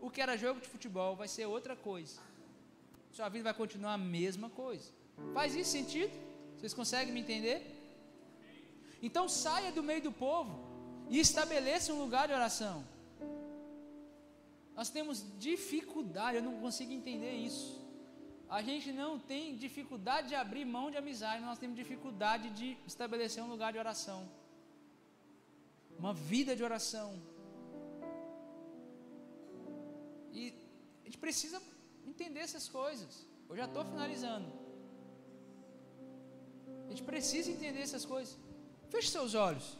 o 0.00 0.10
que 0.10 0.20
era 0.20 0.36
jogo 0.36 0.60
de 0.60 0.68
futebol 0.68 1.16
vai 1.16 1.26
ser 1.26 1.46
outra 1.46 1.74
coisa. 1.74 2.20
Sua 3.10 3.28
vida 3.28 3.44
vai 3.44 3.54
continuar 3.54 3.94
a 3.94 3.98
mesma 3.98 4.48
coisa. 4.48 4.90
Faz 5.34 5.56
isso 5.56 5.72
sentido? 5.72 6.12
Vocês 6.56 6.72
conseguem 6.72 7.12
me 7.12 7.20
entender? 7.20 7.77
Então 9.00 9.28
saia 9.28 9.70
do 9.72 9.82
meio 9.82 10.02
do 10.02 10.12
povo 10.12 10.54
e 11.08 11.18
estabeleça 11.18 11.92
um 11.92 12.00
lugar 12.04 12.26
de 12.28 12.34
oração. 12.34 12.84
Nós 14.74 14.90
temos 14.90 15.24
dificuldade, 15.38 16.36
eu 16.36 16.42
não 16.42 16.60
consigo 16.60 16.92
entender 16.92 17.32
isso. 17.32 17.78
A 18.48 18.62
gente 18.62 18.92
não 18.92 19.18
tem 19.18 19.56
dificuldade 19.56 20.28
de 20.28 20.34
abrir 20.34 20.64
mão 20.64 20.90
de 20.90 20.96
amizade, 20.96 21.44
nós 21.44 21.58
temos 21.58 21.76
dificuldade 21.76 22.50
de 22.50 22.78
estabelecer 22.86 23.42
um 23.42 23.48
lugar 23.48 23.72
de 23.72 23.78
oração. 23.78 24.20
Uma 25.98 26.14
vida 26.14 26.54
de 26.56 26.62
oração. 26.62 27.20
E 30.32 30.54
a 31.02 31.04
gente 31.06 31.18
precisa 31.18 31.60
entender 32.06 32.40
essas 32.40 32.68
coisas. 32.68 33.26
Eu 33.48 33.56
já 33.56 33.66
estou 33.66 33.84
finalizando. 33.84 34.50
A 36.86 36.90
gente 36.90 37.02
precisa 37.02 37.50
entender 37.50 37.80
essas 37.80 38.04
coisas. 38.04 38.47
Feche 38.90 39.08
seus 39.08 39.34
olhos. 39.34 39.76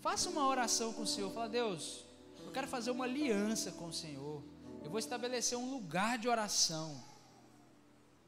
Faça 0.00 0.30
uma 0.30 0.46
oração 0.46 0.92
com 0.92 1.02
o 1.02 1.06
Senhor. 1.06 1.32
Fala, 1.32 1.48
Deus, 1.48 2.04
eu 2.44 2.52
quero 2.52 2.66
fazer 2.66 2.90
uma 2.90 3.04
aliança 3.04 3.72
com 3.72 3.86
o 3.86 3.92
Senhor. 3.92 4.42
Eu 4.82 4.90
vou 4.90 4.98
estabelecer 4.98 5.58
um 5.58 5.70
lugar 5.70 6.18
de 6.18 6.28
oração. 6.28 7.04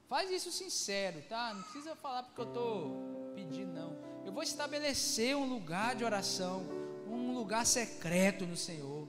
Faz 0.09 0.31
isso 0.31 0.51
sincero, 0.51 1.23
tá? 1.29 1.55
Não 1.55 1.63
precisa 1.63 1.95
falar 1.95 2.25
porque 2.25 2.41
eu 2.41 2.49
estou 2.49 3.33
pedindo, 3.35 3.73
não. 3.73 3.97
Eu 4.25 4.33
vou 4.33 4.43
estabelecer 4.43 5.37
um 5.37 5.49
lugar 5.49 5.95
de 5.95 6.05
oração, 6.05 6.65
um 7.07 7.33
lugar 7.33 7.65
secreto 7.65 8.45
no 8.45 8.57
Senhor. 8.57 9.09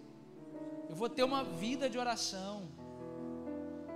Eu 0.87 0.95
vou 0.95 1.09
ter 1.09 1.23
uma 1.23 1.43
vida 1.43 1.89
de 1.89 1.97
oração. 1.97 2.69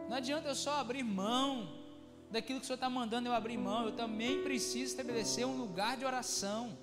Não 0.10 0.18
adianta 0.18 0.48
eu 0.48 0.56
só 0.56 0.80
abrir 0.80 1.04
mão 1.04 1.86
daquilo 2.32 2.60
que 2.60 2.66
o 2.66 2.68
Senhor 2.68 2.76
está 2.76 2.90
mandando 2.90 3.28
eu 3.28 3.34
abrir 3.34 3.58
mão. 3.58 3.86
Eu 3.86 3.96
também 3.96 4.44
preciso 4.44 4.92
estabelecer 4.92 5.46
um 5.46 5.56
lugar 5.58 5.98
de 5.98 6.06
oração. 6.06 6.78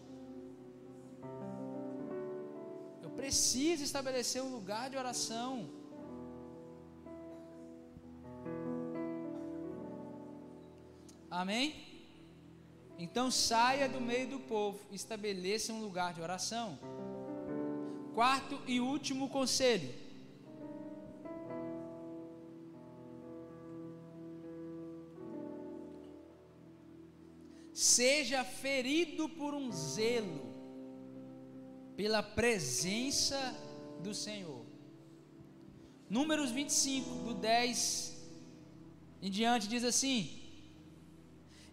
Eu 3.13 3.17
preciso 3.17 3.85
estabelecer 3.85 4.43
um 4.43 4.51
lugar 4.51 4.89
de 4.89 4.97
oração. 4.97 5.69
Amém? 11.31 11.75
Então 12.99 13.31
saia 13.31 13.87
do 13.87 14.01
meio 14.01 14.29
do 14.29 14.41
povo, 14.41 14.81
estabeleça 14.91 15.75
um 15.75 15.83
lugar 15.83 16.15
de 16.15 16.23
oração. 16.23 16.79
Quarto 18.15 18.59
e 18.67 18.81
último 18.81 19.29
conselho. 19.29 19.93
Seja 27.75 28.43
ferido 28.45 29.29
por 29.29 29.53
um 29.55 29.71
zelo, 29.71 30.41
pela 32.03 32.21
presença 32.21 33.57
do 34.01 34.13
Senhor. 34.13 34.67
Números 36.11 36.51
25, 36.51 37.09
do 37.27 37.35
10 37.35 38.17
em 39.23 39.31
diante, 39.31 39.69
diz 39.69 39.85
assim: 39.85 40.43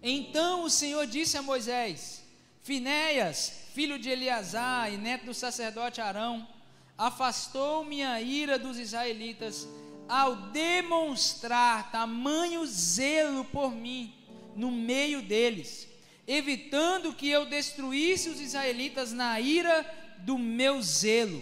então 0.03 0.65
o 0.65 0.69
Senhor 0.69 1.07
disse 1.07 1.35
a 1.35 1.41
Moisés: 1.41 2.23
Finéias, 2.61 3.51
filho 3.73 3.97
de 3.97 4.07
Eleazar 4.07 4.93
e 4.93 4.97
neto 4.97 5.25
do 5.25 5.33
sacerdote 5.33 5.99
Arão, 5.99 6.47
afastou 6.95 7.83
minha 7.83 8.21
ira 8.21 8.59
dos 8.59 8.77
israelitas 8.77 9.67
ao 10.07 10.35
demonstrar 10.51 11.89
tamanho 11.91 12.63
zelo 12.67 13.45
por 13.45 13.71
mim 13.71 14.13
no 14.55 14.69
meio 14.69 15.23
deles, 15.23 15.87
evitando 16.27 17.15
que 17.15 17.27
eu 17.27 17.47
destruísse 17.47 18.29
os 18.29 18.39
israelitas 18.39 19.11
na 19.11 19.39
ira 19.39 19.98
do 20.19 20.37
meu 20.37 20.81
zelo. 20.81 21.41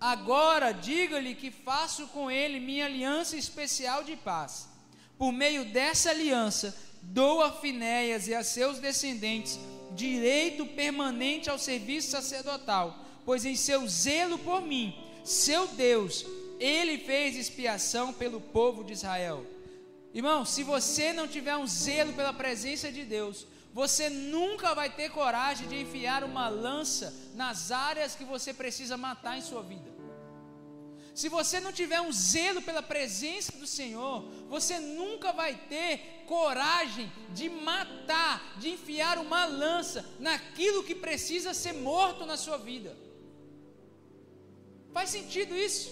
Agora 0.00 0.72
diga-lhe 0.72 1.34
que 1.34 1.50
faço 1.50 2.06
com 2.08 2.30
ele 2.30 2.60
minha 2.60 2.86
aliança 2.86 3.36
especial 3.36 4.04
de 4.04 4.16
paz. 4.16 4.68
Por 5.16 5.32
meio 5.32 5.64
dessa 5.64 6.10
aliança, 6.10 6.76
dou 7.02 7.42
a 7.42 7.50
Finéias 7.52 8.28
e 8.28 8.34
a 8.34 8.44
seus 8.44 8.78
descendentes 8.78 9.58
direito 9.94 10.66
permanente 10.66 11.50
ao 11.50 11.58
serviço 11.58 12.10
sacerdotal, 12.10 13.04
pois 13.24 13.44
em 13.44 13.56
seu 13.56 13.86
zelo 13.88 14.38
por 14.38 14.60
mim, 14.62 14.94
seu 15.24 15.66
Deus, 15.68 16.24
ele 16.60 16.98
fez 16.98 17.36
expiação 17.36 18.12
pelo 18.12 18.40
povo 18.40 18.84
de 18.84 18.92
Israel. 18.92 19.44
Irmão, 20.14 20.44
se 20.44 20.62
você 20.62 21.12
não 21.12 21.28
tiver 21.28 21.56
um 21.56 21.66
zelo 21.66 22.12
pela 22.12 22.32
presença 22.32 22.90
de 22.90 23.04
Deus, 23.04 23.46
você 23.78 24.10
nunca 24.10 24.74
vai 24.74 24.90
ter 24.90 25.08
coragem 25.10 25.68
de 25.68 25.76
enfiar 25.80 26.24
uma 26.24 26.48
lança 26.48 27.14
nas 27.36 27.70
áreas 27.70 28.16
que 28.16 28.24
você 28.24 28.52
precisa 28.52 28.96
matar 28.96 29.38
em 29.38 29.40
sua 29.40 29.62
vida. 29.62 29.88
Se 31.14 31.28
você 31.28 31.60
não 31.60 31.72
tiver 31.72 32.00
um 32.00 32.10
zelo 32.10 32.60
pela 32.60 32.82
presença 32.82 33.52
do 33.52 33.68
Senhor, 33.68 34.22
você 34.48 34.80
nunca 34.80 35.32
vai 35.32 35.54
ter 35.54 36.24
coragem 36.26 37.06
de 37.32 37.48
matar, 37.48 38.56
de 38.58 38.70
enfiar 38.70 39.16
uma 39.16 39.44
lança 39.44 40.04
naquilo 40.18 40.82
que 40.82 40.96
precisa 40.96 41.54
ser 41.54 41.74
morto 41.74 42.26
na 42.26 42.36
sua 42.36 42.58
vida. 42.58 42.96
Faz 44.92 45.10
sentido 45.10 45.56
isso? 45.56 45.88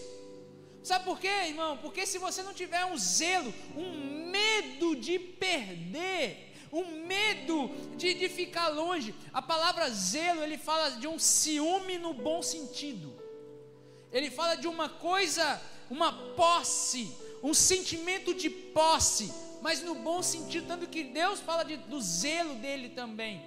Sabe 0.82 1.04
por 1.04 1.20
quê, 1.20 1.28
irmão? 1.28 1.76
Porque 1.78 2.04
se 2.04 2.18
você 2.18 2.42
não 2.42 2.52
tiver 2.52 2.84
um 2.84 2.98
zelo, 2.98 3.54
um 3.76 4.26
medo 4.28 4.96
de 4.96 5.20
perder, 5.20 6.45
um 6.78 7.06
medo 7.06 7.70
de, 7.96 8.14
de 8.14 8.28
ficar 8.28 8.68
longe, 8.68 9.14
a 9.32 9.40
palavra 9.40 9.88
zelo 9.90 10.42
ele 10.42 10.58
fala 10.58 10.90
de 10.90 11.06
um 11.06 11.18
ciúme 11.18 11.98
no 11.98 12.12
bom 12.12 12.42
sentido 12.42 13.26
ele 14.16 14.30
fala 14.30 14.54
de 14.54 14.66
uma 14.66 14.88
coisa, 14.88 15.60
uma 15.90 16.12
posse, 16.34 17.12
um 17.42 17.52
sentimento 17.52 18.34
de 18.34 18.48
posse, 18.48 19.32
mas 19.60 19.82
no 19.82 19.94
bom 19.94 20.22
sentido, 20.22 20.66
tanto 20.66 20.86
que 20.86 21.04
Deus 21.04 21.40
fala 21.40 21.64
de, 21.64 21.76
do 21.76 22.00
zelo 22.00 22.54
dele 22.56 22.88
também. 22.90 23.42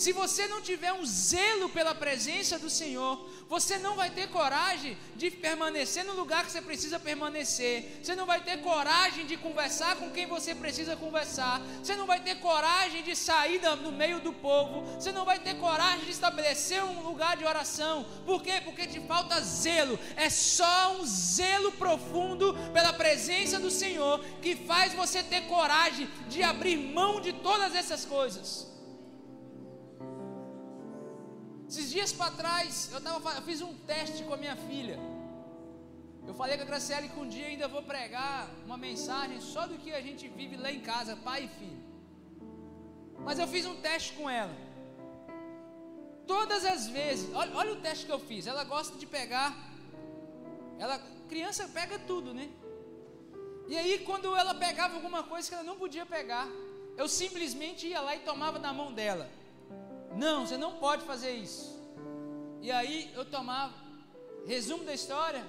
Se 0.00 0.12
você 0.14 0.48
não 0.48 0.62
tiver 0.62 0.94
um 0.94 1.04
zelo 1.04 1.68
pela 1.68 1.94
presença 1.94 2.58
do 2.58 2.70
Senhor, 2.70 3.28
você 3.50 3.76
não 3.76 3.96
vai 3.96 4.08
ter 4.08 4.28
coragem 4.28 4.96
de 5.14 5.30
permanecer 5.30 6.06
no 6.06 6.14
lugar 6.14 6.42
que 6.42 6.50
você 6.50 6.62
precisa 6.62 6.98
permanecer. 6.98 8.00
Você 8.02 8.14
não 8.14 8.24
vai 8.24 8.40
ter 8.40 8.62
coragem 8.62 9.26
de 9.26 9.36
conversar 9.36 9.96
com 9.96 10.10
quem 10.10 10.24
você 10.24 10.54
precisa 10.54 10.96
conversar. 10.96 11.60
Você 11.82 11.94
não 11.96 12.06
vai 12.06 12.18
ter 12.18 12.36
coragem 12.36 13.02
de 13.02 13.14
sair 13.14 13.60
do 13.60 13.92
meio 13.92 14.20
do 14.20 14.32
povo. 14.32 14.80
Você 14.98 15.12
não 15.12 15.26
vai 15.26 15.38
ter 15.38 15.58
coragem 15.58 16.06
de 16.06 16.12
estabelecer 16.12 16.82
um 16.82 17.02
lugar 17.02 17.36
de 17.36 17.44
oração. 17.44 18.06
Por 18.24 18.42
quê? 18.42 18.58
Porque 18.64 18.86
te 18.86 19.00
falta 19.00 19.38
zelo. 19.42 19.98
É 20.16 20.30
só 20.30 20.96
um 20.98 21.04
zelo 21.04 21.72
profundo 21.72 22.56
pela 22.72 22.94
presença 22.94 23.60
do 23.60 23.70
Senhor 23.70 24.24
que 24.40 24.56
faz 24.56 24.94
você 24.94 25.22
ter 25.22 25.42
coragem 25.42 26.08
de 26.26 26.42
abrir 26.42 26.78
mão 26.78 27.20
de 27.20 27.34
todas 27.34 27.74
essas 27.74 28.06
coisas. 28.06 28.69
Esses 31.70 31.88
dias 31.88 32.12
para 32.12 32.32
trás, 32.32 32.90
eu, 32.92 33.00
tava, 33.00 33.32
eu 33.34 33.42
fiz 33.42 33.60
um 33.62 33.72
teste 33.90 34.24
com 34.24 34.34
a 34.34 34.36
minha 34.36 34.56
filha. 34.56 34.98
Eu 36.26 36.34
falei 36.34 36.56
com 36.56 36.64
a 36.64 36.66
Graciela 36.66 37.06
que 37.06 37.20
um 37.24 37.28
dia 37.28 37.46
ainda 37.46 37.68
vou 37.68 37.80
pregar 37.80 38.50
uma 38.66 38.76
mensagem 38.76 39.40
só 39.40 39.68
do 39.68 39.78
que 39.78 39.92
a 39.92 40.00
gente 40.00 40.26
vive 40.26 40.56
lá 40.56 40.72
em 40.72 40.80
casa, 40.80 41.14
pai 41.14 41.44
e 41.44 41.48
filho. 41.60 41.84
Mas 43.20 43.38
eu 43.38 43.46
fiz 43.46 43.66
um 43.66 43.76
teste 43.76 44.14
com 44.14 44.28
ela. 44.28 44.52
Todas 46.26 46.64
as 46.64 46.88
vezes, 46.88 47.32
olha, 47.32 47.54
olha 47.54 47.72
o 47.74 47.80
teste 47.80 48.04
que 48.04 48.10
eu 48.10 48.18
fiz. 48.18 48.48
Ela 48.48 48.64
gosta 48.64 48.98
de 48.98 49.06
pegar. 49.06 49.56
Ela, 50.76 50.98
criança 51.28 51.68
pega 51.68 52.00
tudo, 52.00 52.34
né? 52.34 52.50
E 53.68 53.78
aí, 53.78 54.00
quando 54.00 54.34
ela 54.34 54.56
pegava 54.56 54.96
alguma 54.96 55.22
coisa 55.22 55.48
que 55.48 55.54
ela 55.54 55.62
não 55.62 55.76
podia 55.76 56.04
pegar, 56.04 56.48
eu 56.96 57.06
simplesmente 57.06 57.86
ia 57.86 58.00
lá 58.00 58.16
e 58.16 58.18
tomava 58.30 58.58
na 58.58 58.72
mão 58.72 58.92
dela. 58.92 59.30
Não, 60.16 60.46
você 60.46 60.56
não 60.56 60.76
pode 60.76 61.04
fazer 61.04 61.32
isso. 61.32 61.78
E 62.60 62.70
aí 62.70 63.10
eu 63.14 63.24
tomava, 63.24 63.74
resumo 64.46 64.84
da 64.84 64.94
história: 64.94 65.44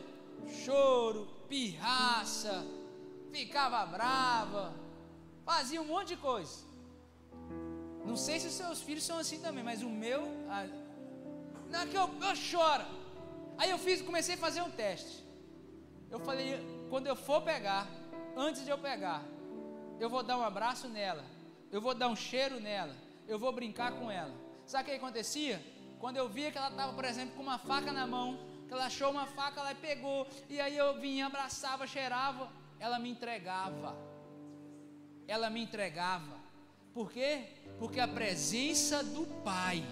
choro, 0.64 1.28
pirraça, 1.50 2.66
ficava 3.32 3.86
brava, 3.86 4.74
fazia 5.46 5.82
um 5.82 5.86
monte 5.86 6.10
de 6.10 6.18
coisa. 6.18 6.72
Não 8.06 8.18
sei 8.18 8.40
se 8.40 8.48
os 8.48 8.54
seus 8.54 8.82
filhos 8.82 9.04
são 9.04 9.18
assim 9.18 9.40
também, 9.40 9.64
mas 9.64 9.84
o 9.84 9.90
meu, 9.90 10.24
ah, 10.50 10.68
não, 11.70 11.88
que 11.88 11.98
eu, 11.98 12.10
eu 12.22 12.36
choro. 12.36 12.86
Aí 13.58 13.70
eu 13.70 13.78
fiz, 13.78 14.02
comecei 14.02 14.36
a 14.36 14.38
fazer 14.38 14.62
um 14.62 14.72
teste. 14.72 15.24
Eu 16.10 16.20
falei, 16.20 16.60
quando 16.90 17.08
eu 17.08 17.16
for 17.16 17.42
pegar, 17.42 17.88
antes 18.36 18.66
de 18.66 18.70
eu 18.70 18.78
pegar, 18.78 19.24
eu 20.00 20.10
vou 20.10 20.24
dar 20.24 20.38
um 20.38 20.44
abraço 20.44 20.88
nela, 20.90 21.24
eu 21.72 21.80
vou 21.80 21.94
dar 21.94 22.10
um 22.10 22.16
cheiro 22.16 22.60
nela, 22.60 22.96
eu 23.28 23.38
vou 23.38 23.52
brincar 23.54 23.92
com 23.94 24.10
ela. 24.10 24.34
Sabe 24.72 24.84
o 24.84 24.86
que 24.86 24.98
acontecia? 25.00 25.62
Quando 26.00 26.16
eu 26.16 26.30
via 26.30 26.50
que 26.50 26.58
ela 26.58 26.70
estava, 26.70 26.94
por 26.94 27.04
exemplo, 27.04 27.36
com 27.36 27.44
uma 27.44 27.58
faca 27.58 27.92
na 27.92 28.08
mão, 28.08 28.40
que 28.66 28.74
ela 28.74 28.86
achou 28.86 29.12
uma 29.12 29.28
faca, 29.28 29.60
ela 29.60 29.76
pegou, 29.76 30.26
e 30.50 30.62
aí 30.62 30.78
eu 30.78 30.98
vinha, 30.98 31.26
abraçava, 31.26 31.86
cheirava, 31.86 32.50
ela 32.80 32.98
me 32.98 33.10
entregava. 33.10 33.98
Ela 35.28 35.50
me 35.50 35.62
entregava. 35.62 36.38
Por 36.94 37.12
quê? 37.12 37.48
Porque 37.78 38.00
a 38.00 38.08
presença 38.08 39.04
do 39.04 39.26
Pai, 39.44 39.84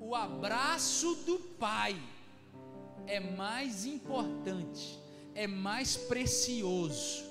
o 0.00 0.14
abraço 0.14 1.14
do 1.26 1.38
Pai, 1.38 1.94
é 3.06 3.20
mais 3.20 3.84
importante, 3.84 4.98
é 5.34 5.46
mais 5.46 5.94
precioso, 5.94 7.22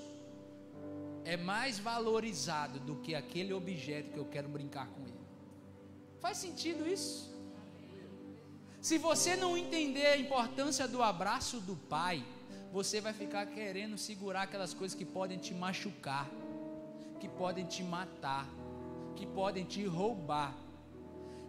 é 1.23 1.35
mais 1.35 1.79
valorizado 1.79 2.79
do 2.79 2.97
que 2.97 3.15
aquele 3.15 3.53
objeto 3.53 4.11
que 4.11 4.19
eu 4.19 4.25
quero 4.25 4.47
brincar 4.47 4.87
com 4.89 5.01
ele. 5.07 5.24
Faz 6.19 6.37
sentido 6.37 6.87
isso? 6.87 7.33
Se 8.81 8.97
você 8.97 9.35
não 9.35 9.57
entender 9.57 10.05
a 10.05 10.17
importância 10.17 10.87
do 10.87 11.01
abraço 11.01 11.59
do 11.59 11.75
Pai, 11.75 12.23
você 12.71 13.01
vai 13.01 13.13
ficar 13.13 13.45
querendo 13.47 13.97
segurar 13.97 14.43
aquelas 14.43 14.73
coisas 14.73 14.95
que 14.95 15.05
podem 15.05 15.37
te 15.37 15.53
machucar, 15.53 16.29
que 17.19 17.27
podem 17.27 17.65
te 17.65 17.81
matar, 17.81 18.47
que 19.15 19.25
podem 19.25 19.65
te 19.65 19.83
roubar. 19.85 20.53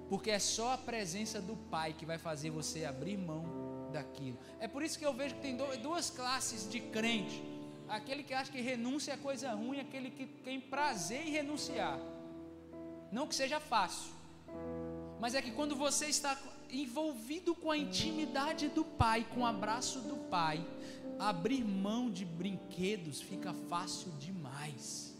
Porque 0.08 0.30
é 0.30 0.38
só 0.38 0.72
a 0.72 0.78
presença 0.78 1.40
do 1.40 1.56
Pai 1.56 1.92
que 1.92 2.06
vai 2.06 2.16
fazer 2.16 2.50
você 2.50 2.84
abrir 2.84 3.18
mão 3.18 3.44
daquilo. 3.92 4.38
É 4.58 4.68
por 4.68 4.82
isso 4.82 4.98
que 4.98 5.04
eu 5.04 5.12
vejo 5.12 5.34
que 5.34 5.42
tem 5.42 5.56
duas 5.82 6.08
classes 6.08 6.68
de 6.70 6.80
crente: 6.80 7.42
aquele 7.88 8.22
que 8.22 8.32
acha 8.32 8.50
que 8.50 8.60
renúncia 8.60 9.12
é 9.12 9.16
coisa 9.16 9.52
ruim, 9.52 9.80
aquele 9.80 10.10
que 10.10 10.26
tem 10.26 10.60
prazer 10.60 11.26
em 11.26 11.30
renunciar. 11.30 11.98
Não 13.10 13.26
que 13.26 13.34
seja 13.34 13.60
fácil, 13.60 14.12
mas 15.20 15.34
é 15.34 15.42
que 15.42 15.50
quando 15.50 15.74
você 15.74 16.06
está 16.06 16.38
envolvido 16.70 17.54
com 17.54 17.70
a 17.70 17.76
intimidade 17.76 18.68
do 18.68 18.84
Pai, 18.84 19.26
com 19.32 19.40
o 19.40 19.46
abraço 19.46 20.00
do 20.00 20.16
Pai, 20.28 20.64
abrir 21.18 21.64
mão 21.64 22.10
de 22.10 22.24
brinquedos 22.24 23.20
fica 23.20 23.52
fácil 23.68 24.10
demais. 24.18 25.14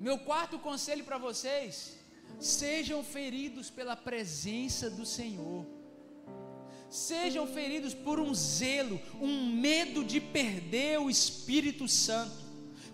Meu 0.00 0.18
quarto 0.18 0.58
conselho 0.58 1.04
para 1.04 1.18
vocês: 1.18 1.98
sejam 2.38 3.02
feridos 3.02 3.70
pela 3.70 3.96
presença 3.96 4.90
do 4.90 5.04
Senhor. 5.06 5.66
Sejam 6.90 7.46
feridos 7.46 7.92
por 7.92 8.20
um 8.20 8.32
zelo, 8.32 9.00
um 9.20 9.50
medo 9.50 10.04
de 10.04 10.20
perder 10.20 11.00
o 11.00 11.10
Espírito 11.10 11.88
Santo. 11.88 12.43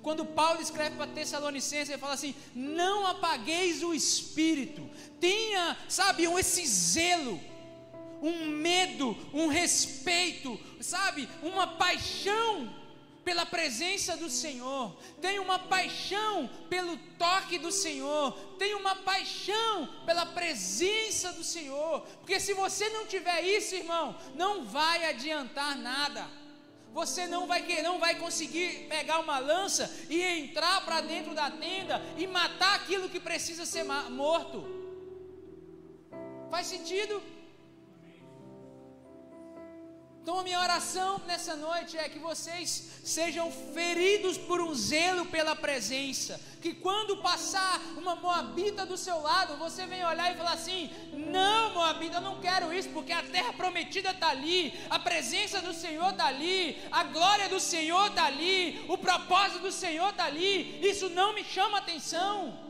Quando 0.02 0.24
Paulo 0.24 0.60
escreve 0.60 0.96
para 0.96 1.06
Tessalonicenses, 1.06 1.90
ele 1.90 1.98
fala 1.98 2.14
assim: 2.14 2.34
Não 2.54 3.06
apagueis 3.06 3.82
o 3.82 3.92
espírito, 3.92 4.88
tenha, 5.20 5.76
sabe, 5.88 6.24
esse 6.24 6.66
zelo, 6.66 7.40
um 8.22 8.46
medo, 8.46 9.16
um 9.32 9.46
respeito, 9.46 10.58
sabe, 10.80 11.28
uma 11.42 11.66
paixão 11.66 12.80
pela 13.24 13.44
presença 13.44 14.16
do 14.16 14.30
Senhor, 14.30 14.96
tem 15.20 15.38
uma 15.38 15.58
paixão 15.58 16.48
pelo 16.68 16.96
toque 17.18 17.58
do 17.58 17.70
Senhor, 17.70 18.32
tem 18.58 18.74
uma 18.74 18.96
paixão 18.96 19.88
pela 20.06 20.24
presença 20.24 21.32
do 21.32 21.44
Senhor, 21.44 22.00
porque 22.20 22.40
se 22.40 22.54
você 22.54 22.88
não 22.88 23.06
tiver 23.06 23.42
isso, 23.42 23.74
irmão, 23.74 24.16
não 24.34 24.64
vai 24.64 25.04
adiantar 25.04 25.76
nada. 25.76 26.39
Você 26.92 27.26
não 27.26 27.46
vai 27.46 27.62
querer, 27.62 27.82
não 27.82 27.98
vai 27.98 28.16
conseguir 28.16 28.86
pegar 28.88 29.20
uma 29.20 29.38
lança 29.38 29.90
e 30.08 30.22
entrar 30.22 30.84
para 30.84 31.00
dentro 31.00 31.34
da 31.34 31.50
tenda 31.50 32.02
e 32.16 32.26
matar 32.26 32.74
aquilo 32.74 33.08
que 33.08 33.20
precisa 33.20 33.64
ser 33.64 33.84
morto. 33.84 34.64
Faz 36.50 36.66
sentido? 36.66 37.22
Então, 40.22 40.38
a 40.38 40.42
minha 40.42 40.60
oração 40.60 41.18
nessa 41.26 41.56
noite 41.56 41.96
é 41.96 42.06
que 42.06 42.18
vocês 42.18 42.90
sejam 43.02 43.50
feridos 43.50 44.36
por 44.36 44.60
um 44.60 44.74
zelo 44.74 45.24
pela 45.24 45.56
presença. 45.56 46.38
Que 46.60 46.74
quando 46.74 47.22
passar 47.22 47.80
uma 47.96 48.14
Moabita 48.16 48.84
do 48.84 48.98
seu 48.98 49.18
lado, 49.22 49.56
você 49.56 49.86
venha 49.86 50.06
olhar 50.06 50.30
e 50.30 50.36
falar 50.36 50.52
assim: 50.52 50.90
Não, 51.14 51.72
Moabita, 51.72 52.18
eu 52.18 52.20
não 52.20 52.38
quero 52.38 52.70
isso, 52.70 52.90
porque 52.90 53.12
a 53.12 53.22
terra 53.22 53.54
prometida 53.54 54.10
está 54.10 54.28
ali, 54.28 54.78
a 54.90 54.98
presença 54.98 55.62
do 55.62 55.72
Senhor 55.72 56.10
está 56.10 56.26
ali, 56.26 56.78
a 56.92 57.02
glória 57.04 57.48
do 57.48 57.58
Senhor 57.58 58.08
está 58.08 58.26
ali, 58.26 58.84
o 58.88 58.98
propósito 58.98 59.62
do 59.62 59.72
Senhor 59.72 60.10
está 60.10 60.26
ali. 60.26 60.78
Isso 60.86 61.08
não 61.08 61.34
me 61.34 61.42
chama 61.42 61.78
atenção. 61.78 62.69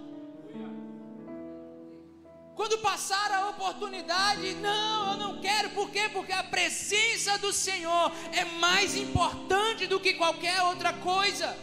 Quando 2.61 2.77
passar 2.77 3.33
a 3.33 3.49
oportunidade, 3.49 4.53
não, 4.57 5.13
eu 5.13 5.17
não 5.17 5.41
quero, 5.41 5.71
por 5.71 5.91
quê? 5.91 6.11
Porque 6.13 6.31
a 6.31 6.43
presença 6.43 7.39
do 7.39 7.55
Senhor 7.55 8.13
é 8.33 8.45
mais 8.45 8.95
importante 8.95 9.87
do 9.87 9.99
que 9.99 10.13
qualquer 10.13 10.61
outra 10.65 10.93
coisa. 10.93 11.57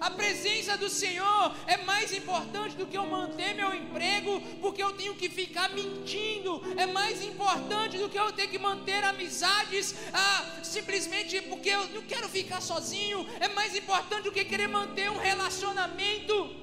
A 0.00 0.10
presença 0.10 0.74
do 0.78 0.88
Senhor 0.88 1.54
é 1.66 1.76
mais 1.84 2.14
importante 2.14 2.74
do 2.76 2.86
que 2.86 2.96
eu 2.96 3.04
manter 3.04 3.54
meu 3.54 3.74
emprego, 3.74 4.40
porque 4.62 4.82
eu 4.82 4.94
tenho 4.94 5.14
que 5.14 5.28
ficar 5.28 5.68
mentindo. 5.68 6.62
É 6.78 6.86
mais 6.86 7.22
importante 7.22 7.98
do 7.98 8.08
que 8.08 8.18
eu 8.18 8.32
ter 8.32 8.46
que 8.46 8.58
manter 8.58 9.04
amizades, 9.04 9.94
ah, 10.14 10.60
simplesmente 10.62 11.42
porque 11.42 11.68
eu 11.68 11.86
não 11.90 12.00
quero 12.04 12.26
ficar 12.26 12.62
sozinho. 12.62 13.28
É 13.38 13.48
mais 13.48 13.76
importante 13.76 14.24
do 14.24 14.32
que 14.32 14.46
querer 14.46 14.66
manter 14.66 15.10
um 15.10 15.18
relacionamento, 15.18 16.56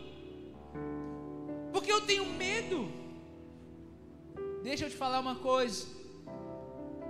porque 1.72 1.92
eu 1.92 2.02
tenho 2.02 2.26
medo. 2.26 2.98
Deixa 4.64 4.86
eu 4.86 4.90
te 4.90 4.96
falar 4.96 5.20
uma 5.20 5.36
coisa. 5.36 5.88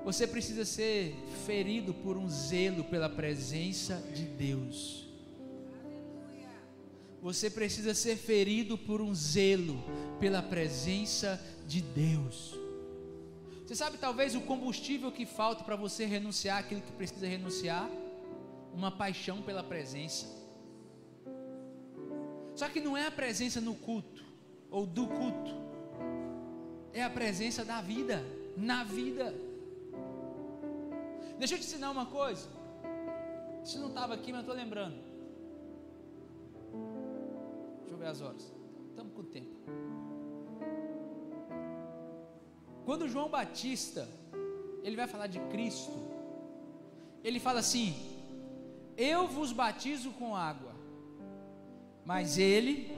Você 0.06 0.28
precisa 0.28 0.64
ser 0.64 1.16
ferido 1.46 1.94
por 1.94 2.16
um 2.18 2.30
zelo 2.30 2.84
pela 2.84 3.10
presença 3.10 3.96
de 4.14 4.24
Deus. 4.24 5.08
Você 7.22 7.50
precisa 7.50 7.94
ser 7.94 8.16
ferido 8.16 8.78
por 8.78 9.02
um 9.02 9.14
zelo 9.14 9.84
pela 10.20 10.42
presença 10.42 11.42
de 11.68 11.82
Deus. 11.82 12.56
Você 13.66 13.76
sabe 13.76 13.98
talvez 13.98 14.36
o 14.36 14.42
combustível 14.42 15.12
que 15.12 15.26
falta 15.26 15.64
para 15.64 15.76
você 15.76 16.06
renunciar 16.06 16.60
aquilo 16.60 16.82
que 16.82 16.92
precisa 16.94 17.28
renunciar? 17.28 17.90
Uma 18.74 18.92
paixão 18.92 19.42
pela 19.42 19.64
presença. 19.64 20.28
Só 22.56 22.70
que 22.70 22.80
não 22.80 22.96
é 22.96 23.08
a 23.08 23.12
presença 23.12 23.60
no 23.60 23.76
culto 23.76 24.24
ou 24.72 24.86
do 24.86 25.08
culto 25.08 25.69
é 26.94 27.04
a 27.04 27.10
presença 27.10 27.64
da 27.64 27.82
vida, 27.82 28.24
na 28.58 28.84
vida. 28.84 29.34
Deixa 31.38 31.56
eu 31.56 31.60
te 31.60 31.66
ensinar 31.66 31.92
uma 31.92 32.06
coisa. 32.06 32.48
Isso 33.64 33.80
não 33.80 33.90
estava 33.90 34.14
aqui, 34.14 34.32
mas 34.32 34.42
estou 34.42 34.56
lembrando. 34.56 34.98
Deixa 37.80 37.94
eu 37.94 37.98
ver 37.98 38.08
as 38.08 38.22
horas. 38.22 38.54
Estamos 38.90 39.14
com 39.14 39.22
o 39.22 39.26
tempo. 39.26 39.56
Quando 42.86 43.08
João 43.08 43.30
Batista, 43.30 44.08
ele 44.84 44.96
vai 44.96 45.08
falar 45.08 45.28
de 45.28 45.40
Cristo, 45.52 45.92
ele 47.24 47.40
fala 47.40 47.60
assim: 47.60 47.96
Eu 48.98 49.28
vos 49.28 49.52
batizo 49.52 50.12
com 50.12 50.36
água, 50.36 50.74
mas 52.04 52.38
ele 52.38 52.92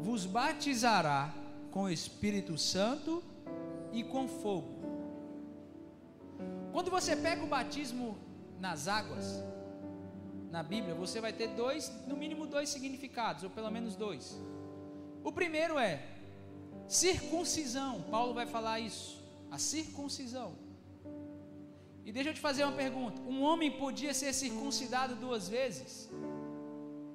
vos 0.00 0.24
batizará 0.24 1.34
com 1.70 1.82
o 1.84 1.90
Espírito 1.90 2.56
Santo 2.56 3.22
e 3.92 4.02
com 4.02 4.26
fogo. 4.28 4.78
Quando 6.72 6.90
você 6.90 7.16
pega 7.16 7.42
o 7.42 7.46
batismo 7.46 8.16
nas 8.60 8.88
águas, 8.88 9.42
na 10.50 10.62
Bíblia, 10.62 10.94
você 10.94 11.20
vai 11.20 11.32
ter 11.32 11.48
dois, 11.48 11.92
no 12.06 12.16
mínimo 12.16 12.46
dois 12.46 12.68
significados, 12.68 13.44
ou 13.44 13.50
pelo 13.50 13.70
menos 13.70 13.96
dois. 13.96 14.40
O 15.22 15.32
primeiro 15.32 15.78
é 15.78 16.02
circuncisão, 16.86 18.02
Paulo 18.10 18.32
vai 18.32 18.46
falar 18.46 18.80
isso, 18.80 19.22
a 19.50 19.58
circuncisão. 19.58 20.54
E 22.04 22.12
deixa 22.12 22.30
eu 22.30 22.34
te 22.34 22.40
fazer 22.40 22.64
uma 22.64 22.72
pergunta: 22.72 23.20
um 23.22 23.42
homem 23.42 23.70
podia 23.70 24.14
ser 24.14 24.32
circuncidado 24.32 25.14
duas 25.14 25.48
vezes? 25.48 26.08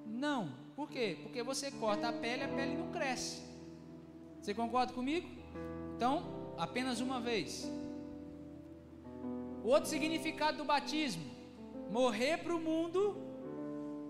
Não, 0.06 0.52
por 0.76 0.90
quê? 0.90 1.18
Porque 1.24 1.42
você 1.42 1.72
corta 1.72 2.10
a 2.10 2.14
pele, 2.14 2.44
a 2.44 2.48
pele 2.48 2.78
não 2.78 2.92
cresce. 2.92 3.53
Você 4.44 4.54
concorda 4.54 4.92
comigo? 4.92 5.30
Então, 5.96 6.54
apenas 6.58 7.00
uma 7.00 7.18
vez. 7.22 7.66
O 9.64 9.70
outro 9.70 9.90
significado 9.90 10.58
do 10.58 10.66
batismo: 10.66 11.24
morrer 11.90 12.40
para 12.40 12.54
o 12.54 12.60
mundo 12.60 13.16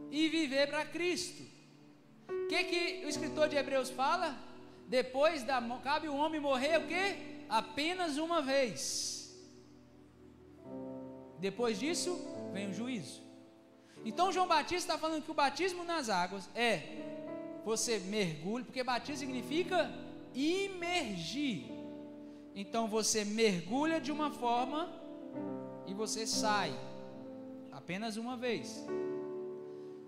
e 0.09 0.27
viver 0.29 0.69
para 0.71 0.83
Cristo. 0.85 1.43
O 2.27 2.47
que, 2.47 2.63
que 2.63 3.05
o 3.05 3.09
escritor 3.09 3.47
de 3.47 3.57
Hebreus 3.57 3.91
fala? 3.91 4.35
Depois 4.87 5.43
da 5.43 5.61
cabe 5.83 6.09
o 6.09 6.15
homem 6.15 6.41
morrer 6.41 6.77
o 6.79 6.87
que? 6.87 7.45
Apenas 7.47 8.17
uma 8.17 8.41
vez. 8.41 9.39
Depois 11.37 11.77
disso 11.77 12.11
vem 12.51 12.71
o 12.71 12.73
juízo. 12.73 13.21
Então 14.03 14.31
João 14.31 14.47
Batista 14.47 14.93
está 14.93 14.97
falando 14.97 15.21
que 15.21 15.29
o 15.29 15.35
batismo 15.35 15.83
nas 15.83 16.09
águas 16.09 16.49
é 16.55 16.71
você 17.63 17.99
mergulha, 17.99 18.65
porque 18.65 18.83
batismo 18.83 19.17
significa 19.17 19.91
imergir. 20.35 21.65
Então 22.55 22.87
você 22.87 23.25
mergulha 23.25 23.99
de 23.99 24.11
uma 24.11 24.31
forma 24.31 24.91
e 25.87 25.93
você 25.93 26.25
sai 26.27 26.73
apenas 27.71 28.17
uma 28.17 28.37
vez. 28.37 28.85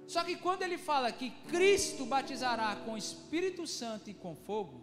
Só 0.08 0.24
que 0.24 0.36
quando 0.36 0.62
ele 0.62 0.78
fala 0.78 1.12
que 1.12 1.32
Cristo 1.48 2.06
batizará 2.06 2.76
com 2.76 2.96
Espírito 2.96 3.66
Santo 3.66 4.10
e 4.10 4.14
com 4.14 4.36
fogo, 4.36 4.82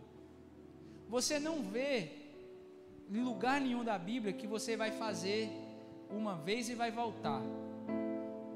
você 1.08 1.38
não 1.38 1.62
vê 1.62 2.10
em 3.08 3.22
lugar 3.22 3.60
nenhum 3.60 3.84
da 3.84 3.98
Bíblia 3.98 4.32
que 4.32 4.46
você 4.46 4.76
vai 4.76 4.90
fazer 4.90 5.48
uma 6.10 6.34
vez 6.36 6.68
e 6.68 6.74
vai 6.74 6.90
voltar. 6.90 7.40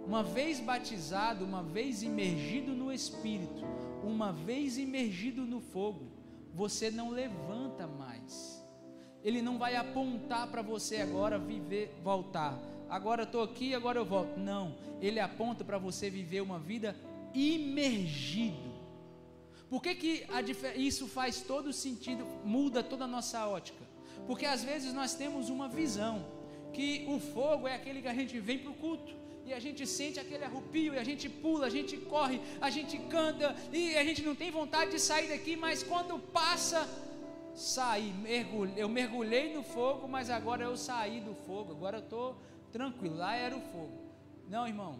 Uma 0.05 0.23
vez 0.23 0.61
batizado, 0.61 1.45
uma 1.45 1.63
vez 1.63 2.03
imergido 2.03 2.73
no 2.73 2.93
Espírito, 2.93 3.63
uma 4.03 4.33
vez 4.33 4.79
imergido 4.79 5.43
no 5.43 5.61
fogo, 5.61 6.16
você 6.57 6.91
não 6.91 7.11
levanta 7.11 7.87
mais. 7.87 8.65
Ele 9.23 9.43
não 9.43 9.59
vai 9.59 9.77
apontar 9.77 10.49
para 10.49 10.63
você 10.63 10.97
agora 10.97 11.39
viver, 11.39 11.95
voltar. 12.03 12.59
Agora 12.89 13.23
eu 13.23 13.27
estou 13.27 13.43
aqui, 13.43 13.75
agora 13.75 13.99
eu 13.99 14.07
volto. 14.07 14.39
Não, 14.39 14.75
ele 15.01 15.21
aponta 15.21 15.63
para 15.63 15.77
você 15.77 16.09
viver 16.09 16.41
uma 16.41 16.59
vida 16.59 16.97
imergido. 17.35 18.75
Por 19.69 19.83
que, 19.83 19.95
que 19.95 20.27
a, 20.31 20.41
isso 20.77 21.07
faz 21.07 21.43
todo 21.43 21.73
sentido, 21.73 22.25
muda 22.43 22.83
toda 22.83 23.05
a 23.05 23.09
nossa 23.09 23.47
ótica? 23.47 23.85
Porque 24.27 24.47
às 24.47 24.65
vezes 24.65 24.95
nós 24.95 25.15
temos 25.15 25.51
uma 25.51 25.69
visão 25.69 26.25
que 26.73 27.05
o 27.07 27.21
fogo 27.21 27.69
é 27.69 27.75
aquele 27.75 28.01
que 28.01 28.09
a 28.09 28.15
gente 28.15 28.41
vem 28.41 28.59
para 28.59 28.71
o 28.71 28.75
culto 28.75 29.15
e 29.47 29.55
a 29.55 29.61
gente 29.61 29.87
sente 29.87 30.19
aquele 30.19 30.45
arrupio, 30.45 30.93
e 30.95 30.99
a 30.99 31.05
gente 31.05 31.29
pula, 31.29 31.67
a 31.67 31.71
gente 31.71 31.97
corre, 31.97 32.41
a 32.61 32.69
gente 32.69 32.99
canta, 32.99 33.55
e 33.73 33.97
a 33.97 34.05
gente 34.05 34.23
não 34.23 34.35
tem 34.35 34.51
vontade 34.51 34.91
de 34.91 34.99
sair 34.99 35.29
daqui, 35.29 35.55
mas 35.57 35.85
quando 35.85 36.19
passa, 36.19 36.89
sair, 37.55 38.13
eu 38.77 38.89
mergulhei 38.89 39.55
no 39.55 39.63
fogo, 39.63 40.09
mas 40.09 40.31
agora 40.31 40.65
eu 40.65 40.77
saí 40.77 41.21
do 41.21 41.35
fogo, 41.35 41.71
agora 41.71 41.99
eu 41.99 42.03
estou 42.03 42.37
tranquilo, 42.73 43.17
lá 43.17 43.37
era 43.37 43.57
o 43.57 43.61
fogo. 43.61 43.97
Não, 44.49 44.67
irmão, 44.67 44.99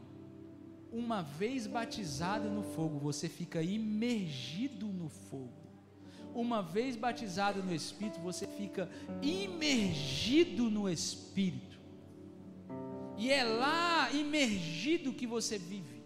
uma 0.93 1.23
vez 1.23 1.67
batizado 1.67 2.49
no 2.49 2.63
fogo, 2.63 2.99
você 2.99 3.29
fica 3.29 3.61
imergido 3.63 4.87
no 4.87 5.09
fogo. 5.09 5.67
Uma 6.33 6.63
vez 6.63 6.95
batizado 6.97 7.63
no 7.63 7.75
Espírito, 7.75 8.21
você 8.21 8.47
fica 8.47 8.89
imergido 9.23 10.71
no 10.71 10.89
Espírito. 10.89 11.76
E 13.17 13.33
é 13.33 13.43
lá 13.43 14.11
imergido 14.13 15.13
que 15.13 15.27
você 15.27 15.59
vive. 15.59 16.03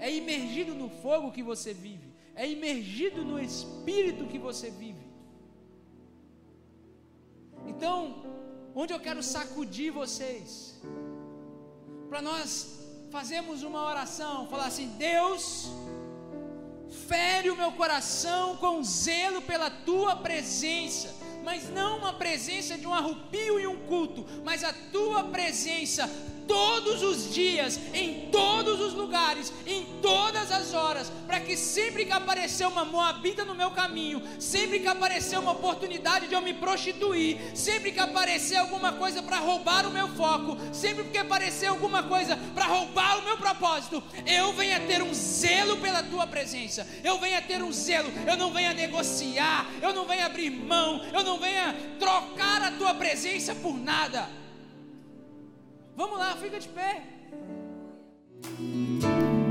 É 0.00 0.12
imergido 0.12 0.74
no 0.74 0.88
fogo 0.88 1.32
que 1.32 1.42
você 1.42 1.72
vive. 1.72 2.08
É 2.34 2.48
imergido 2.50 3.24
no 3.24 3.38
espírito 3.40 4.26
que 4.26 4.38
você 4.38 4.70
vive. 4.70 5.06
Então, 7.66 8.24
onde 8.74 8.92
eu 8.92 9.00
quero 9.00 9.22
sacudir 9.22 9.90
vocês, 9.90 10.80
para 12.08 12.20
nós 12.20 12.80
fazermos 13.10 13.62
uma 13.62 13.84
oração, 13.86 14.48
falar 14.48 14.66
assim: 14.66 14.88
Deus, 14.98 15.68
fere 17.08 17.50
o 17.50 17.56
meu 17.56 17.72
coração 17.72 18.56
com 18.56 18.82
zelo 18.82 19.40
pela 19.42 19.70
tua 19.70 20.16
presença 20.16 21.15
mas 21.46 21.70
não 21.70 21.98
uma 21.98 22.12
presença 22.12 22.76
de 22.76 22.88
um 22.88 22.92
arrupio 22.92 23.60
e 23.60 23.68
um 23.68 23.76
culto, 23.86 24.26
mas 24.44 24.64
a 24.64 24.72
tua 24.72 25.22
presença 25.22 26.10
todos 26.46 27.02
os 27.02 27.34
dias, 27.34 27.78
em 27.92 28.28
todos 28.30 28.80
os 28.80 28.94
lugares, 28.94 29.52
em 29.66 29.84
todas 30.00 30.50
as 30.50 30.72
horas, 30.72 31.12
para 31.26 31.40
que 31.40 31.56
sempre 31.56 32.04
que 32.04 32.12
aparecer 32.12 32.66
uma 32.66 32.84
moabita 32.84 33.44
no 33.44 33.54
meu 33.54 33.70
caminho, 33.70 34.22
sempre 34.38 34.80
que 34.80 34.88
aparecer 34.88 35.38
uma 35.38 35.52
oportunidade 35.52 36.28
de 36.28 36.34
eu 36.34 36.40
me 36.40 36.54
prostituir, 36.54 37.38
sempre 37.54 37.92
que 37.92 38.00
aparecer 38.00 38.56
alguma 38.56 38.92
coisa 38.92 39.22
para 39.22 39.38
roubar 39.38 39.86
o 39.86 39.90
meu 39.90 40.08
foco, 40.08 40.56
sempre 40.72 41.04
que 41.04 41.18
aparecer 41.18 41.66
alguma 41.66 42.02
coisa 42.02 42.36
para 42.54 42.66
roubar 42.66 43.18
o 43.18 43.22
meu 43.22 43.36
propósito, 43.36 44.02
eu 44.24 44.52
venha 44.52 44.80
ter 44.80 45.02
um 45.02 45.12
zelo 45.12 45.76
pela 45.78 46.02
tua 46.02 46.26
presença, 46.26 46.86
eu 47.02 47.18
venha 47.18 47.42
ter 47.42 47.62
um 47.62 47.72
zelo, 47.72 48.10
eu 48.26 48.36
não 48.36 48.52
venha 48.52 48.72
negociar, 48.72 49.66
eu 49.82 49.92
não 49.92 50.06
venha 50.06 50.26
abrir 50.26 50.50
mão, 50.50 51.04
eu 51.12 51.22
não 51.22 51.38
venha 51.38 51.74
trocar 51.98 52.62
a 52.62 52.70
tua 52.72 52.94
presença 52.94 53.54
por 53.54 53.76
nada. 53.76 54.45
Vamos 55.96 56.18
lá, 56.18 56.36
fica 56.36 56.60
de 56.60 56.68
pé. 56.68 57.02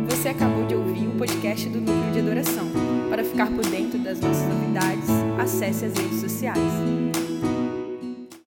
Você 0.08 0.30
acabou 0.30 0.64
de 0.68 0.76
ouvir 0.76 1.08
o 1.08 1.18
podcast 1.18 1.68
do 1.68 1.80
Núcleo 1.82 2.12
de 2.14 2.20
Adoração. 2.20 2.68
Para 3.10 3.24
ficar 3.24 3.48
por 3.48 3.66
dentro 3.66 3.98
das 3.98 4.20
nossas 4.20 4.48
novidades, 4.48 5.10
acesse 5.40 5.86
as 5.86 5.98
redes 5.98 6.22
sociais. 6.22 6.60